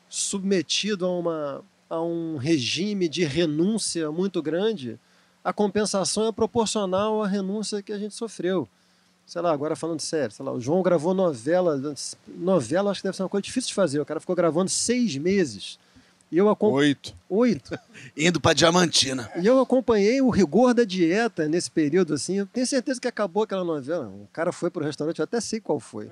submetido 0.09 1.05
a, 1.05 1.19
uma, 1.19 1.64
a 1.89 2.01
um 2.01 2.37
regime 2.37 3.09
de 3.09 3.25
renúncia 3.25 4.11
muito 4.11 4.41
grande, 4.41 4.99
a 5.43 5.53
compensação 5.53 6.27
é 6.29 6.33
proporcional 6.33 7.23
à 7.23 7.27
renúncia 7.27 7.83
que 7.83 7.93
a 7.93 7.99
gente 7.99 8.14
sofreu 8.14 8.69
sei 9.29 9.43
lá, 9.43 9.53
agora 9.53 9.76
falando 9.76 10.01
sério, 10.01 10.35
sei 10.35 10.45
lá, 10.45 10.51
o 10.53 10.61
João 10.61 10.83
gravou 10.83 11.12
novela, 11.14 11.81
novela 12.26 12.91
acho 12.91 13.01
que 13.01 13.07
deve 13.07 13.16
ser 13.16 13.22
uma 13.22 13.29
coisa 13.29 13.43
difícil 13.43 13.68
de 13.68 13.74
fazer, 13.74 14.01
o 14.01 14.07
cara 14.07 14.18
ficou 14.20 14.35
gravando 14.35 14.70
seis 14.70 15.16
meses, 15.16 15.79
e 16.31 16.37
eu, 16.37 16.49
acom- 16.51 16.72
Oito. 16.72 17.14
Oito. 17.29 17.79
Indo 18.16 18.39
pra 18.41 18.53
Diamantina. 18.53 19.31
E 19.41 19.47
eu 19.47 19.59
acompanhei 19.61 20.20
o 20.20 20.29
rigor 20.29 20.74
da 20.74 20.85
dieta 20.85 21.49
nesse 21.49 21.70
período, 21.70 22.12
assim. 22.12 22.35
Eu 22.37 22.47
tenho 22.47 22.66
certeza 22.66 23.01
que 23.01 23.09
acabou 23.09 23.45
aquela 23.45 23.64
novela. 23.64 24.09
O 24.09 24.29
cara 24.31 24.53
foi 24.53 24.68
pro 24.68 24.85
restaurante, 24.85 25.20
eu 25.20 25.24
até 25.24 25.41
sei 25.41 25.59
qual 25.59 25.81
foi. 25.81 26.11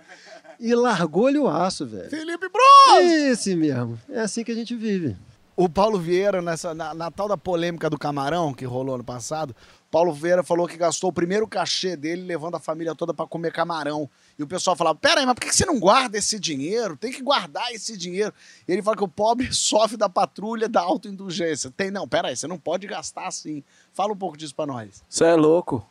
E 0.58 0.74
largou-lhe 0.74 1.38
o 1.38 1.46
aço, 1.46 1.84
velho. 1.84 2.08
Felipe 2.08 2.48
Bros! 2.48 3.04
Esse 3.12 3.54
mesmo. 3.54 4.00
É 4.08 4.20
assim 4.20 4.42
que 4.42 4.52
a 4.52 4.54
gente 4.54 4.74
vive. 4.74 5.14
O 5.54 5.68
Paulo 5.68 5.98
Vieira, 5.98 6.40
nessa, 6.40 6.72
na, 6.72 6.94
na 6.94 7.10
tal 7.10 7.28
da 7.28 7.36
polêmica 7.36 7.90
do 7.90 7.98
camarão 7.98 8.54
que 8.54 8.64
rolou 8.64 8.96
no 8.96 9.04
passado, 9.04 9.54
Paulo 9.90 10.12
Vieira 10.12 10.42
falou 10.42 10.66
que 10.66 10.76
gastou 10.76 11.10
o 11.10 11.12
primeiro 11.12 11.46
cachê 11.46 11.96
dele 11.96 12.22
levando 12.22 12.56
a 12.56 12.60
família 12.60 12.94
toda 12.94 13.14
pra 13.14 13.26
comer 13.26 13.52
camarão. 13.52 14.08
E 14.38 14.42
o 14.42 14.46
pessoal 14.46 14.74
falava: 14.76 14.98
Pera 14.98 15.20
aí, 15.20 15.26
mas 15.26 15.34
por 15.34 15.40
que 15.42 15.54
você 15.54 15.64
não 15.64 15.78
guarda 15.78 16.18
esse 16.18 16.38
dinheiro? 16.38 16.96
Tem 16.96 17.12
que 17.12 17.22
guardar 17.22 17.72
esse 17.72 17.96
dinheiro. 17.96 18.32
E 18.68 18.72
ele 18.72 18.82
fala 18.82 18.96
que 18.96 19.04
o 19.04 19.08
pobre 19.08 19.50
sofre 19.54 19.96
da 19.96 20.08
patrulha 20.08 20.68
da 20.68 20.80
autoindulgência. 20.80 21.72
Tem, 21.76 21.90
não, 21.90 22.06
pera 22.06 22.28
aí, 22.28 22.36
você 22.36 22.46
não 22.46 22.58
pode 22.58 22.86
gastar 22.86 23.26
assim. 23.28 23.62
Fala 23.94 24.12
um 24.12 24.16
pouco 24.16 24.36
disso 24.36 24.54
pra 24.54 24.66
nós. 24.66 25.02
Você 25.08 25.24
é 25.24 25.34
louco. 25.34 25.86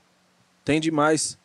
Tem 0.64 0.80
demais. 0.82 1.38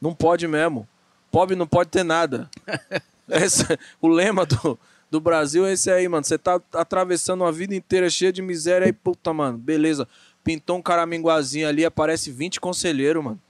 Não 0.00 0.14
pode 0.14 0.48
mesmo. 0.48 0.88
Pobre 1.30 1.54
não 1.54 1.66
pode 1.66 1.90
ter 1.90 2.02
nada. 2.04 2.50
Esse- 3.28 3.78
o 4.00 4.08
lema 4.08 4.44
do, 4.44 4.78
do 5.10 5.20
Brasil 5.20 5.64
é 5.66 5.72
esse 5.72 5.90
aí, 5.90 6.08
mano. 6.08 6.24
Você 6.24 6.36
tá 6.36 6.60
atravessando 6.74 7.42
uma 7.42 7.52
vida 7.52 7.74
inteira 7.74 8.10
cheia 8.10 8.32
de 8.32 8.42
miséria 8.42 8.86
e, 8.86 8.92
puta, 8.92 9.32
mano, 9.32 9.56
beleza. 9.56 10.06
Pintou 10.44 10.76
um 10.76 10.82
caraminguazinho 10.82 11.68
ali, 11.68 11.84
aparece 11.84 12.30
20 12.30 12.60
conselheiros, 12.60 13.22
mano. 13.22 13.40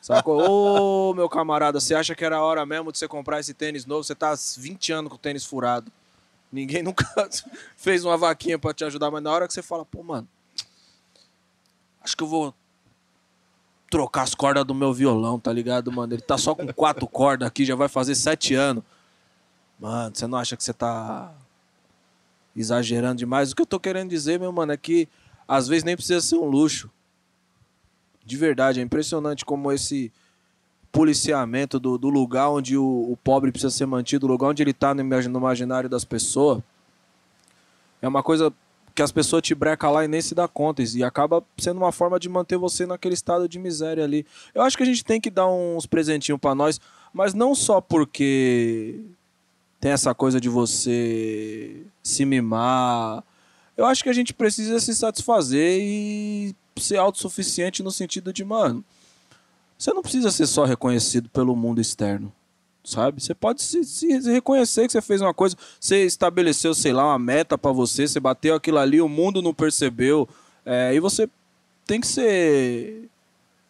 Sacou? 0.00 1.10
Ô, 1.10 1.14
meu 1.14 1.28
camarada, 1.28 1.78
você 1.78 1.94
acha 1.94 2.14
que 2.14 2.24
era 2.24 2.42
hora 2.42 2.64
mesmo 2.64 2.90
de 2.90 2.98
você 2.98 3.06
comprar 3.06 3.40
esse 3.40 3.52
tênis 3.52 3.84
novo? 3.84 4.02
Você 4.02 4.14
tá 4.14 4.32
há 4.32 4.36
20 4.58 4.92
anos 4.92 5.10
com 5.10 5.16
o 5.16 5.18
tênis 5.18 5.44
furado. 5.44 5.92
Ninguém 6.50 6.82
nunca 6.82 7.04
fez 7.76 8.04
uma 8.04 8.16
vaquinha 8.16 8.58
pra 8.58 8.72
te 8.72 8.84
ajudar, 8.84 9.10
mas 9.10 9.22
na 9.22 9.30
hora 9.30 9.46
que 9.46 9.52
você 9.52 9.62
fala, 9.62 9.84
pô, 9.84 10.02
mano, 10.02 10.26
acho 12.02 12.16
que 12.16 12.22
eu 12.22 12.28
vou 12.28 12.54
trocar 13.90 14.22
as 14.22 14.34
cordas 14.34 14.64
do 14.64 14.74
meu 14.74 14.92
violão, 14.92 15.38
tá 15.38 15.52
ligado, 15.52 15.92
mano? 15.92 16.14
Ele 16.14 16.22
tá 16.22 16.38
só 16.38 16.54
com 16.54 16.66
quatro 16.72 17.06
cordas 17.06 17.46
aqui, 17.46 17.64
já 17.64 17.74
vai 17.74 17.88
fazer 17.88 18.14
sete 18.14 18.54
anos. 18.54 18.82
Mano, 19.78 20.14
você 20.14 20.26
não 20.26 20.38
acha 20.38 20.56
que 20.56 20.64
você 20.64 20.72
tá 20.72 21.32
exagerando 22.54 23.16
demais? 23.16 23.52
O 23.52 23.56
que 23.56 23.62
eu 23.62 23.66
tô 23.66 23.78
querendo 23.78 24.08
dizer, 24.08 24.40
meu 24.40 24.50
mano, 24.50 24.72
é 24.72 24.76
que 24.76 25.08
às 25.46 25.68
vezes 25.68 25.84
nem 25.84 25.96
precisa 25.96 26.20
ser 26.20 26.36
um 26.36 26.46
luxo. 26.46 26.90
De 28.24 28.36
verdade, 28.36 28.80
é 28.80 28.82
impressionante 28.82 29.44
como 29.44 29.70
esse 29.70 30.12
policiamento 30.90 31.78
do, 31.78 31.96
do 31.98 32.08
lugar 32.08 32.50
onde 32.50 32.76
o, 32.76 32.84
o 32.84 33.18
pobre 33.22 33.52
precisa 33.52 33.70
ser 33.70 33.86
mantido, 33.86 34.26
o 34.26 34.30
lugar 34.30 34.48
onde 34.48 34.62
ele 34.62 34.72
tá 34.72 34.94
no, 34.94 35.00
imagi- 35.00 35.28
no 35.28 35.38
imaginário 35.38 35.88
das 35.88 36.04
pessoas, 36.04 36.62
é 38.00 38.08
uma 38.08 38.22
coisa 38.22 38.52
que 38.94 39.02
as 39.02 39.12
pessoas 39.12 39.42
te 39.42 39.54
brecam 39.54 39.92
lá 39.92 40.04
e 40.04 40.08
nem 40.08 40.22
se 40.22 40.34
dá 40.34 40.48
conta. 40.48 40.82
E 40.82 41.04
acaba 41.04 41.44
sendo 41.58 41.76
uma 41.76 41.92
forma 41.92 42.18
de 42.18 42.30
manter 42.30 42.56
você 42.56 42.86
naquele 42.86 43.12
estado 43.14 43.46
de 43.46 43.58
miséria 43.58 44.02
ali. 44.02 44.24
Eu 44.54 44.62
acho 44.62 44.74
que 44.76 44.82
a 44.82 44.86
gente 44.86 45.04
tem 45.04 45.20
que 45.20 45.28
dar 45.30 45.46
uns 45.46 45.84
presentinhos 45.84 46.40
pra 46.40 46.54
nós, 46.54 46.80
Mas 47.16 47.32
não 47.32 47.54
só 47.54 47.80
porque 47.80 49.00
tem 49.80 49.90
essa 49.90 50.14
coisa 50.14 50.38
de 50.38 50.50
você 50.50 51.82
se 52.02 52.26
mimar. 52.26 53.24
Eu 53.76 53.84
acho 53.86 54.02
que 54.02 54.08
a 54.08 54.12
gente 54.12 54.32
precisa 54.32 54.80
se 54.80 54.94
satisfazer 54.94 55.80
e 55.82 56.54
ser 56.78 56.96
autossuficiente 56.96 57.82
no 57.82 57.90
sentido 57.90 58.32
de, 58.32 58.44
mano, 58.44 58.84
você 59.78 59.92
não 59.92 60.02
precisa 60.02 60.30
ser 60.30 60.46
só 60.46 60.64
reconhecido 60.64 61.28
pelo 61.28 61.54
mundo 61.54 61.80
externo, 61.80 62.32
sabe? 62.82 63.22
Você 63.22 63.34
pode 63.34 63.62
se, 63.62 63.84
se- 63.84 64.18
reconhecer 64.32 64.86
que 64.86 64.92
você 64.92 65.02
fez 65.02 65.20
uma 65.20 65.34
coisa, 65.34 65.56
você 65.78 66.04
estabeleceu, 66.04 66.74
sei 66.74 66.92
lá, 66.92 67.04
uma 67.06 67.18
meta 67.18 67.58
pra 67.58 67.72
você, 67.72 68.08
você 68.08 68.18
bateu 68.18 68.54
aquilo 68.54 68.78
ali, 68.78 69.00
o 69.00 69.08
mundo 69.08 69.42
não 69.42 69.52
percebeu, 69.52 70.26
é, 70.64 70.94
e 70.94 71.00
você 71.00 71.28
tem 71.86 72.00
que 72.00 72.06
ser 72.06 73.08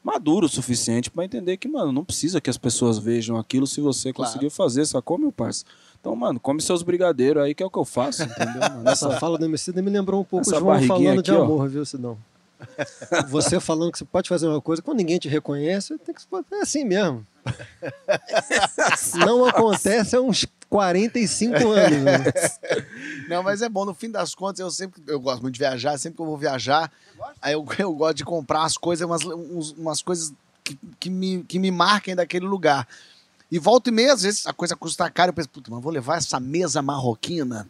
maduro 0.07 0.47
o 0.47 0.49
suficiente 0.49 1.11
pra 1.11 1.25
entender 1.25 1.57
que, 1.57 1.67
mano, 1.67 1.91
não 1.91 2.05
precisa 2.05 2.41
que 2.41 2.49
as 2.49 2.57
pessoas 2.57 2.97
vejam 2.99 3.37
aquilo 3.37 3.67
se 3.67 3.81
você 3.81 4.13
Claro. 4.13 4.31
conseguiu 4.31 4.51
fazer, 4.51 4.87
sacou, 4.87 5.19
meu 5.19 5.33
parceiro? 5.33 5.69
Então, 6.01 6.15
mano, 6.15 6.39
come 6.39 6.63
seus 6.63 6.83
brigadeiros 6.85 7.43
aí, 7.43 7.53
que 7.55 7.63
é 7.63 7.67
o 7.67 7.71
que 7.71 7.79
eu 7.79 7.85
faço, 7.85 8.23
entendeu, 8.23 8.61
mano? 8.61 8.89
Essa 8.89 9.11
fala 9.19 9.37
do 9.37 9.45
Emicida 9.45 9.83
me 9.83 9.91
lembrou 9.91 10.21
um 10.21 10.25
pouco 10.25 10.47
o 10.47 10.49
essa 10.49 10.61
João 10.61 10.73
barriguinha 10.73 10.97
falando 10.99 11.19
aqui, 11.19 11.31
de 11.31 11.37
ó. 11.37 11.43
amor, 11.43 11.69
viu, 11.69 11.85
Sidão? 11.85 12.17
Você 13.29 13.61
falando 13.61 13.93
que 13.93 13.99
você 13.99 14.05
pode 14.05 14.29
fazer 14.29 14.47
uma 14.47 14.61
coisa, 14.63 14.81
quando 14.81 14.97
ninguém 14.99 15.19
te 15.19 15.29
reconhece, 15.29 15.99
tem 15.99 16.15
que 16.15 16.23
é 16.55 16.61
assim 16.63 16.85
mesmo. 16.85 17.27
Não 19.27 19.45
acontece 19.45 20.17
há 20.17 20.21
uns 20.21 20.47
45 20.77 21.69
anos. 21.71 22.03
Né? 22.03 22.25
Não, 23.31 23.43
mas 23.43 23.63
é 23.63 23.69
bom. 23.69 23.87
No 23.87 23.95
fim 23.95 24.11
das 24.11 24.35
contas, 24.35 24.61
eu 24.61 24.71
sempre 24.71 25.03
eu 25.07 25.19
gosto 25.19 25.41
muito 25.41 25.55
de 25.55 25.61
viajar. 25.61 25.97
Sempre 25.99 26.17
que 26.17 26.23
eu 26.23 26.27
vou 26.27 26.37
viajar, 26.37 26.93
aí 27.41 27.55
eu, 27.55 27.65
eu 27.79 27.93
gosto 27.95 28.17
de 28.17 28.25
comprar 28.25 28.65
as 28.65 28.77
coisas, 28.77 29.07
umas, 29.07 29.23
umas 29.73 30.03
coisas 30.03 30.35
que, 30.63 30.79
que, 31.01 31.09
me, 31.09 31.43
que 31.45 31.59
me 31.59 31.71
marquem 31.71 32.15
daquele 32.15 32.45
lugar. 32.45 32.87
E 33.51 33.59
volta 33.59 33.89
e 33.89 33.93
meia, 33.93 34.13
às 34.13 34.23
vezes 34.23 34.47
a 34.47 34.53
coisa 34.53 34.77
custa 34.77 35.09
caro, 35.09 35.31
eu 35.31 35.35
penso, 35.35 35.49
puta, 35.49 35.71
mas 35.71 35.83
vou 35.83 35.93
levar 35.93 36.19
essa 36.19 36.39
mesa 36.39 36.83
marroquina? 36.83 37.67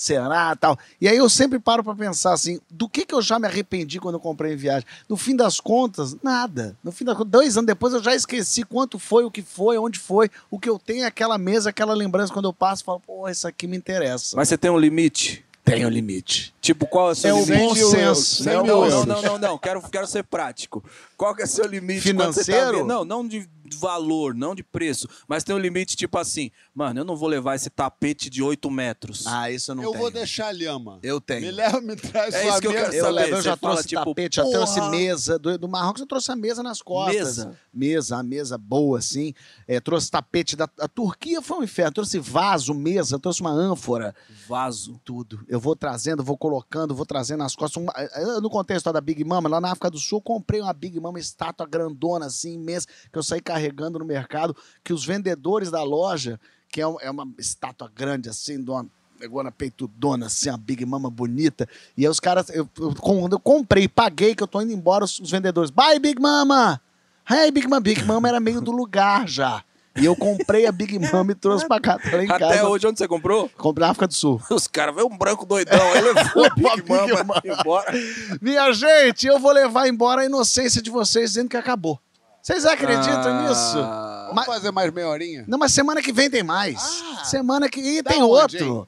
Será? 0.00 0.56
Tal. 0.56 0.78
E 0.98 1.06
aí 1.06 1.18
eu 1.18 1.28
sempre 1.28 1.58
paro 1.58 1.84
pra 1.84 1.94
pensar 1.94 2.32
assim, 2.32 2.58
do 2.70 2.88
que, 2.88 3.04
que 3.04 3.14
eu 3.14 3.20
já 3.20 3.38
me 3.38 3.46
arrependi 3.46 4.00
quando 4.00 4.14
eu 4.14 4.20
comprei 4.20 4.54
em 4.54 4.56
viagem? 4.56 4.88
No 5.06 5.14
fim 5.14 5.36
das 5.36 5.60
contas, 5.60 6.16
nada. 6.22 6.74
No 6.82 6.90
fim 6.90 7.04
das 7.04 7.14
contas, 7.14 7.30
dois 7.30 7.58
anos 7.58 7.66
depois 7.66 7.92
eu 7.92 8.02
já 8.02 8.14
esqueci 8.14 8.64
quanto 8.64 8.98
foi, 8.98 9.24
o 9.24 9.30
que 9.30 9.42
foi, 9.42 9.76
onde 9.76 9.98
foi. 9.98 10.30
O 10.50 10.58
que 10.58 10.70
eu 10.70 10.78
tenho 10.78 11.04
é 11.04 11.06
aquela 11.06 11.36
mesa, 11.36 11.68
aquela 11.68 11.92
lembrança 11.92 12.32
quando 12.32 12.48
eu 12.48 12.52
passo, 12.54 12.80
eu 12.80 12.86
falo, 12.86 13.00
pô, 13.06 13.28
isso 13.28 13.46
aqui 13.46 13.66
me 13.66 13.76
interessa. 13.76 14.34
Mas 14.38 14.48
você 14.48 14.56
tem 14.56 14.70
um 14.70 14.78
limite? 14.78 15.44
Tem 15.62 15.84
o 15.84 15.90
limite. 15.90 16.54
Tipo, 16.60 16.86
qual 16.86 17.10
é 17.10 17.12
o 17.12 17.14
seu 17.14 17.30
É 17.30 17.34
o 17.34 17.44
limite? 17.44 17.58
bom 17.58 17.74
senso. 17.74 18.44
Não, 18.44 18.64
não, 18.64 18.88
não, 18.88 19.22
não, 19.22 19.38
não, 19.38 19.58
Quero, 19.58 19.82
quero 19.82 20.06
ser 20.06 20.24
prático. 20.24 20.82
Qual 21.20 21.34
que 21.34 21.42
é 21.42 21.44
o 21.44 21.48
seu 21.48 21.66
limite? 21.66 22.00
tá 22.00 22.06
Financeiro? 22.06 22.78
vendo- 22.78 22.86
não, 22.86 23.04
não 23.04 23.28
de 23.28 23.46
valor, 23.78 24.34
não 24.34 24.52
de 24.54 24.64
preço. 24.64 25.06
Mas 25.28 25.44
tem 25.44 25.54
um 25.54 25.58
limite 25.58 25.94
tipo 25.94 26.18
assim, 26.18 26.50
mano, 26.74 27.00
eu 27.00 27.04
não 27.04 27.14
vou 27.14 27.28
levar 27.28 27.54
esse 27.54 27.68
tapete 27.70 28.28
de 28.28 28.42
8 28.42 28.68
metros. 28.70 29.26
Ah, 29.28 29.48
isso 29.50 29.70
eu 29.70 29.74
não 29.76 29.82
eu 29.84 29.90
tenho. 29.90 30.02
vou 30.02 30.10
deixar 30.10 30.48
a 30.48 30.50
lhama. 30.50 30.98
Eu 31.02 31.20
tenho. 31.20 31.42
Me 31.42 31.50
leva, 31.52 31.80
me 31.80 31.94
traz 31.94 32.34
É 32.34 32.48
isso 32.48 32.60
que 32.60 32.66
eu 32.66 32.72
quero 32.72 32.92
Eu, 32.92 33.04
saber, 33.04 33.14
levo, 33.14 33.28
eu 33.36 33.42
já 33.42 33.52
você 33.54 33.60
fala, 33.60 33.74
trouxe 33.74 33.88
tipo, 33.88 34.04
tapete, 34.04 34.36
já 34.36 34.44
trouxe 34.44 34.80
mesa. 34.90 35.38
Do, 35.38 35.56
do 35.58 35.68
Marrocos 35.68 36.00
eu 36.00 36.06
trouxe 36.06 36.32
a 36.32 36.36
mesa 36.36 36.62
nas 36.64 36.82
costas. 36.82 37.14
Mesa? 37.14 37.58
Mesa, 37.72 38.16
a 38.16 38.22
mesa 38.24 38.58
boa, 38.58 38.98
assim. 38.98 39.32
É, 39.68 39.78
trouxe 39.78 40.10
tapete 40.10 40.56
da 40.56 40.68
a 40.80 40.88
Turquia, 40.88 41.40
foi 41.40 41.58
um 41.58 41.62
inferno. 41.62 41.92
Trouxe 41.92 42.18
vaso, 42.18 42.74
mesa, 42.74 43.18
trouxe 43.20 43.40
uma 43.40 43.52
ânfora. 43.52 44.14
Vaso. 44.48 45.00
Tudo. 45.04 45.44
Eu 45.48 45.60
vou 45.60 45.76
trazendo, 45.76 46.24
vou 46.24 46.36
colocando, 46.36 46.92
vou 46.94 47.06
trazendo 47.06 47.38
nas 47.38 47.54
costas. 47.54 47.80
Uma- 47.80 47.92
eu 48.16 48.40
não 48.40 48.50
contei 48.50 48.74
a 48.74 48.78
história 48.78 48.94
da 48.94 49.00
Big 49.00 49.22
Mama. 49.24 49.48
Lá 49.48 49.60
na 49.60 49.68
África 49.70 49.90
do 49.90 49.98
Sul, 49.98 50.18
eu 50.18 50.22
comprei 50.22 50.60
uma 50.60 50.72
Big 50.72 50.98
Mama 50.98 51.09
estátua 51.18 51.66
grandona, 51.66 52.26
assim, 52.26 52.54
imensa, 52.54 52.86
que 53.12 53.18
eu 53.18 53.22
saí 53.22 53.40
carregando 53.40 53.98
no 53.98 54.04
mercado, 54.04 54.54
que 54.84 54.92
os 54.92 55.04
vendedores 55.04 55.70
da 55.70 55.82
loja, 55.82 56.38
que 56.68 56.80
é, 56.80 56.84
é 57.00 57.10
uma 57.10 57.26
estátua 57.38 57.90
grande, 57.94 58.28
assim, 58.28 58.62
de 58.62 58.70
uma 58.70 58.86
negona 59.18 59.50
peitudona, 59.52 60.26
assim, 60.26 60.48
uma 60.48 60.56
Big 60.58 60.84
Mama 60.86 61.10
bonita. 61.10 61.68
E 61.96 62.04
aí 62.04 62.08
os 62.08 62.20
caras, 62.20 62.48
eu, 62.50 62.68
eu- 62.78 62.94
quando 62.94 63.32
eu 63.34 63.40
comprei, 63.40 63.86
paguei, 63.88 64.34
que 64.34 64.42
eu 64.42 64.48
tô 64.48 64.60
indo 64.62 64.72
embora, 64.72 65.04
os, 65.04 65.18
os 65.18 65.30
vendedores, 65.30 65.70
bye, 65.70 65.98
Big 65.98 66.20
Mama! 66.20 66.80
Hey, 67.28 67.50
Big 67.50 67.66
Mama! 67.68 67.80
Big 67.80 68.02
Mama 68.04 68.28
era 68.28 68.40
meio 68.40 68.60
do 68.60 68.70
lugar 68.70 69.28
já. 69.28 69.62
E 69.96 70.04
eu 70.04 70.14
comprei 70.14 70.66
a 70.66 70.72
Big 70.72 70.98
Mama 70.98 71.32
e 71.32 71.34
trouxe 71.34 71.66
pra 71.66 71.80
cá, 71.80 71.98
tá 71.98 72.16
lá 72.16 72.22
em 72.24 72.30
Até 72.30 72.38
casa. 72.56 72.68
hoje, 72.68 72.86
onde 72.86 72.98
você 72.98 73.08
comprou? 73.08 73.50
Comprei 73.58 73.84
na 73.86 73.90
África 73.90 74.06
do 74.06 74.14
Sul. 74.14 74.40
Os 74.50 74.66
caras, 74.68 74.94
veio 74.94 75.06
um 75.08 75.16
branco 75.18 75.44
doidão, 75.44 75.80
aí 75.92 76.00
levou 76.00 76.44
a 76.44 76.50
Big 76.54 76.76
Big 76.82 76.88
Mama 76.88 77.24
Mama. 77.24 77.42
embora. 77.44 77.92
Minha 78.40 78.72
gente, 78.72 79.26
eu 79.26 79.38
vou 79.38 79.52
levar 79.52 79.88
embora 79.88 80.22
a 80.22 80.24
inocência 80.26 80.80
de 80.80 80.90
vocês 80.90 81.30
dizendo 81.30 81.48
que 81.48 81.56
acabou. 81.56 81.98
Vocês 82.40 82.64
acreditam 82.64 83.20
Ah. 83.26 83.48
nisso? 83.48 83.74
Vamos 83.74 84.34
Mas- 84.34 84.46
fazer 84.46 84.70
mais 84.70 84.92
meia 84.92 85.08
horinha? 85.08 85.44
Não, 85.46 85.58
mas 85.58 85.72
semana 85.72 86.00
que 86.00 86.12
vem 86.12 86.30
tem 86.30 86.42
mais. 86.42 87.02
Ah. 87.18 87.24
semana 87.24 87.68
que 87.68 87.80
e 87.80 88.00
Da 88.00 88.10
tem 88.12 88.22
onde, 88.22 88.32
outro. 88.62 88.64
Hein? 88.64 88.86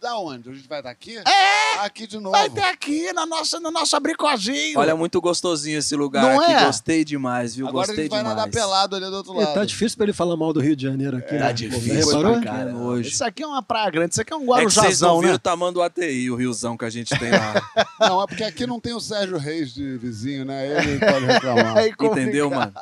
Da 0.00 0.18
onde? 0.18 0.50
A 0.50 0.52
gente 0.52 0.66
vai 0.68 0.80
estar 0.80 0.90
aqui? 0.90 1.16
É! 1.16 1.78
Aqui 1.84 2.06
de 2.08 2.16
novo. 2.18 2.30
Vai 2.32 2.50
ter 2.50 2.62
aqui 2.64 3.12
na 3.12 3.24
nossa, 3.24 3.60
no 3.60 3.70
nosso 3.70 3.94
abricozinho. 3.94 4.78
Olha, 4.78 4.96
muito 4.96 5.20
gostosinho 5.20 5.78
esse 5.78 5.94
lugar 5.94 6.22
Não 6.22 6.40
aqui. 6.40 6.52
é? 6.52 6.64
Gostei 6.66 7.04
demais, 7.04 7.54
viu? 7.54 7.68
Agora 7.68 7.84
a 7.84 7.86
Gostei 7.86 8.04
gente 8.04 8.10
vai 8.10 8.20
demais. 8.20 8.36
nadar 8.36 8.50
pelado 8.50 8.96
ali 8.96 9.06
do 9.06 9.12
outro 9.16 9.32
E 9.34 9.38
lado. 9.44 9.54
tá 9.54 9.64
difícil 9.64 9.96
pra 9.96 10.06
ele 10.06 10.12
falar 10.12 10.36
mal 10.36 10.52
do 10.52 10.60
Rio 10.60 10.74
de 10.74 10.82
Janeiro 10.82 11.16
aqui. 11.18 11.36
Tá 11.38 11.46
né? 11.46 11.52
difícil 11.52 11.94
Reparou? 12.16 12.32
pra 12.40 12.42
caramba. 12.42 12.78
Hoje. 12.80 13.10
Isso 13.10 13.24
aqui 13.24 13.42
é 13.44 13.46
uma 13.46 13.62
praia 13.62 13.90
grande, 13.90 14.12
isso 14.12 14.20
aqui 14.20 14.32
é 14.32 14.36
um 14.36 14.42
É 14.56 14.64
que 14.64 14.70
vocês 14.72 15.00
não 15.00 15.10
guarujazão, 15.10 15.16
viram 15.20 15.30
né? 15.32 15.36
o 15.36 15.38
tamanho 15.38 15.72
do 15.72 15.82
ATI, 15.82 16.30
o 16.30 16.36
riozão 16.36 16.76
que 16.76 16.84
a 16.84 16.90
gente 16.90 17.16
tem 17.18 17.30
lá. 17.30 17.54
Não, 18.00 18.22
é 18.22 18.26
porque 18.26 18.42
aqui 18.44 18.66
não 18.66 18.78
tem 18.80 18.92
o 18.92 19.00
Sérgio 19.00 19.38
Reis 19.38 19.72
de 19.72 19.96
vizinho, 19.98 20.44
né? 20.44 20.66
Ele 20.66 20.98
pode 20.98 21.24
reclamar. 21.26 21.76
Entendeu, 21.88 22.50
mano? 22.50 22.72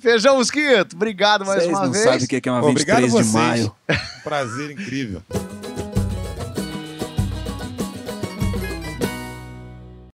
Feijão 0.00 0.36
Mosquito, 0.36 0.94
obrigado 0.96 1.44
mais 1.44 1.62
Vocês 1.62 1.72
uma 1.76 1.84
não 1.86 1.92
vez. 1.92 2.04
sabem 2.04 2.24
o 2.24 2.28
que 2.28 2.48
é 2.48 2.52
uma 2.52 2.64
Obrigado 2.66 3.02
23 3.02 3.12
vocês. 3.12 3.26
de 3.26 3.32
maio. 3.32 3.76
Prazer 4.24 4.70
incrível. 4.70 5.22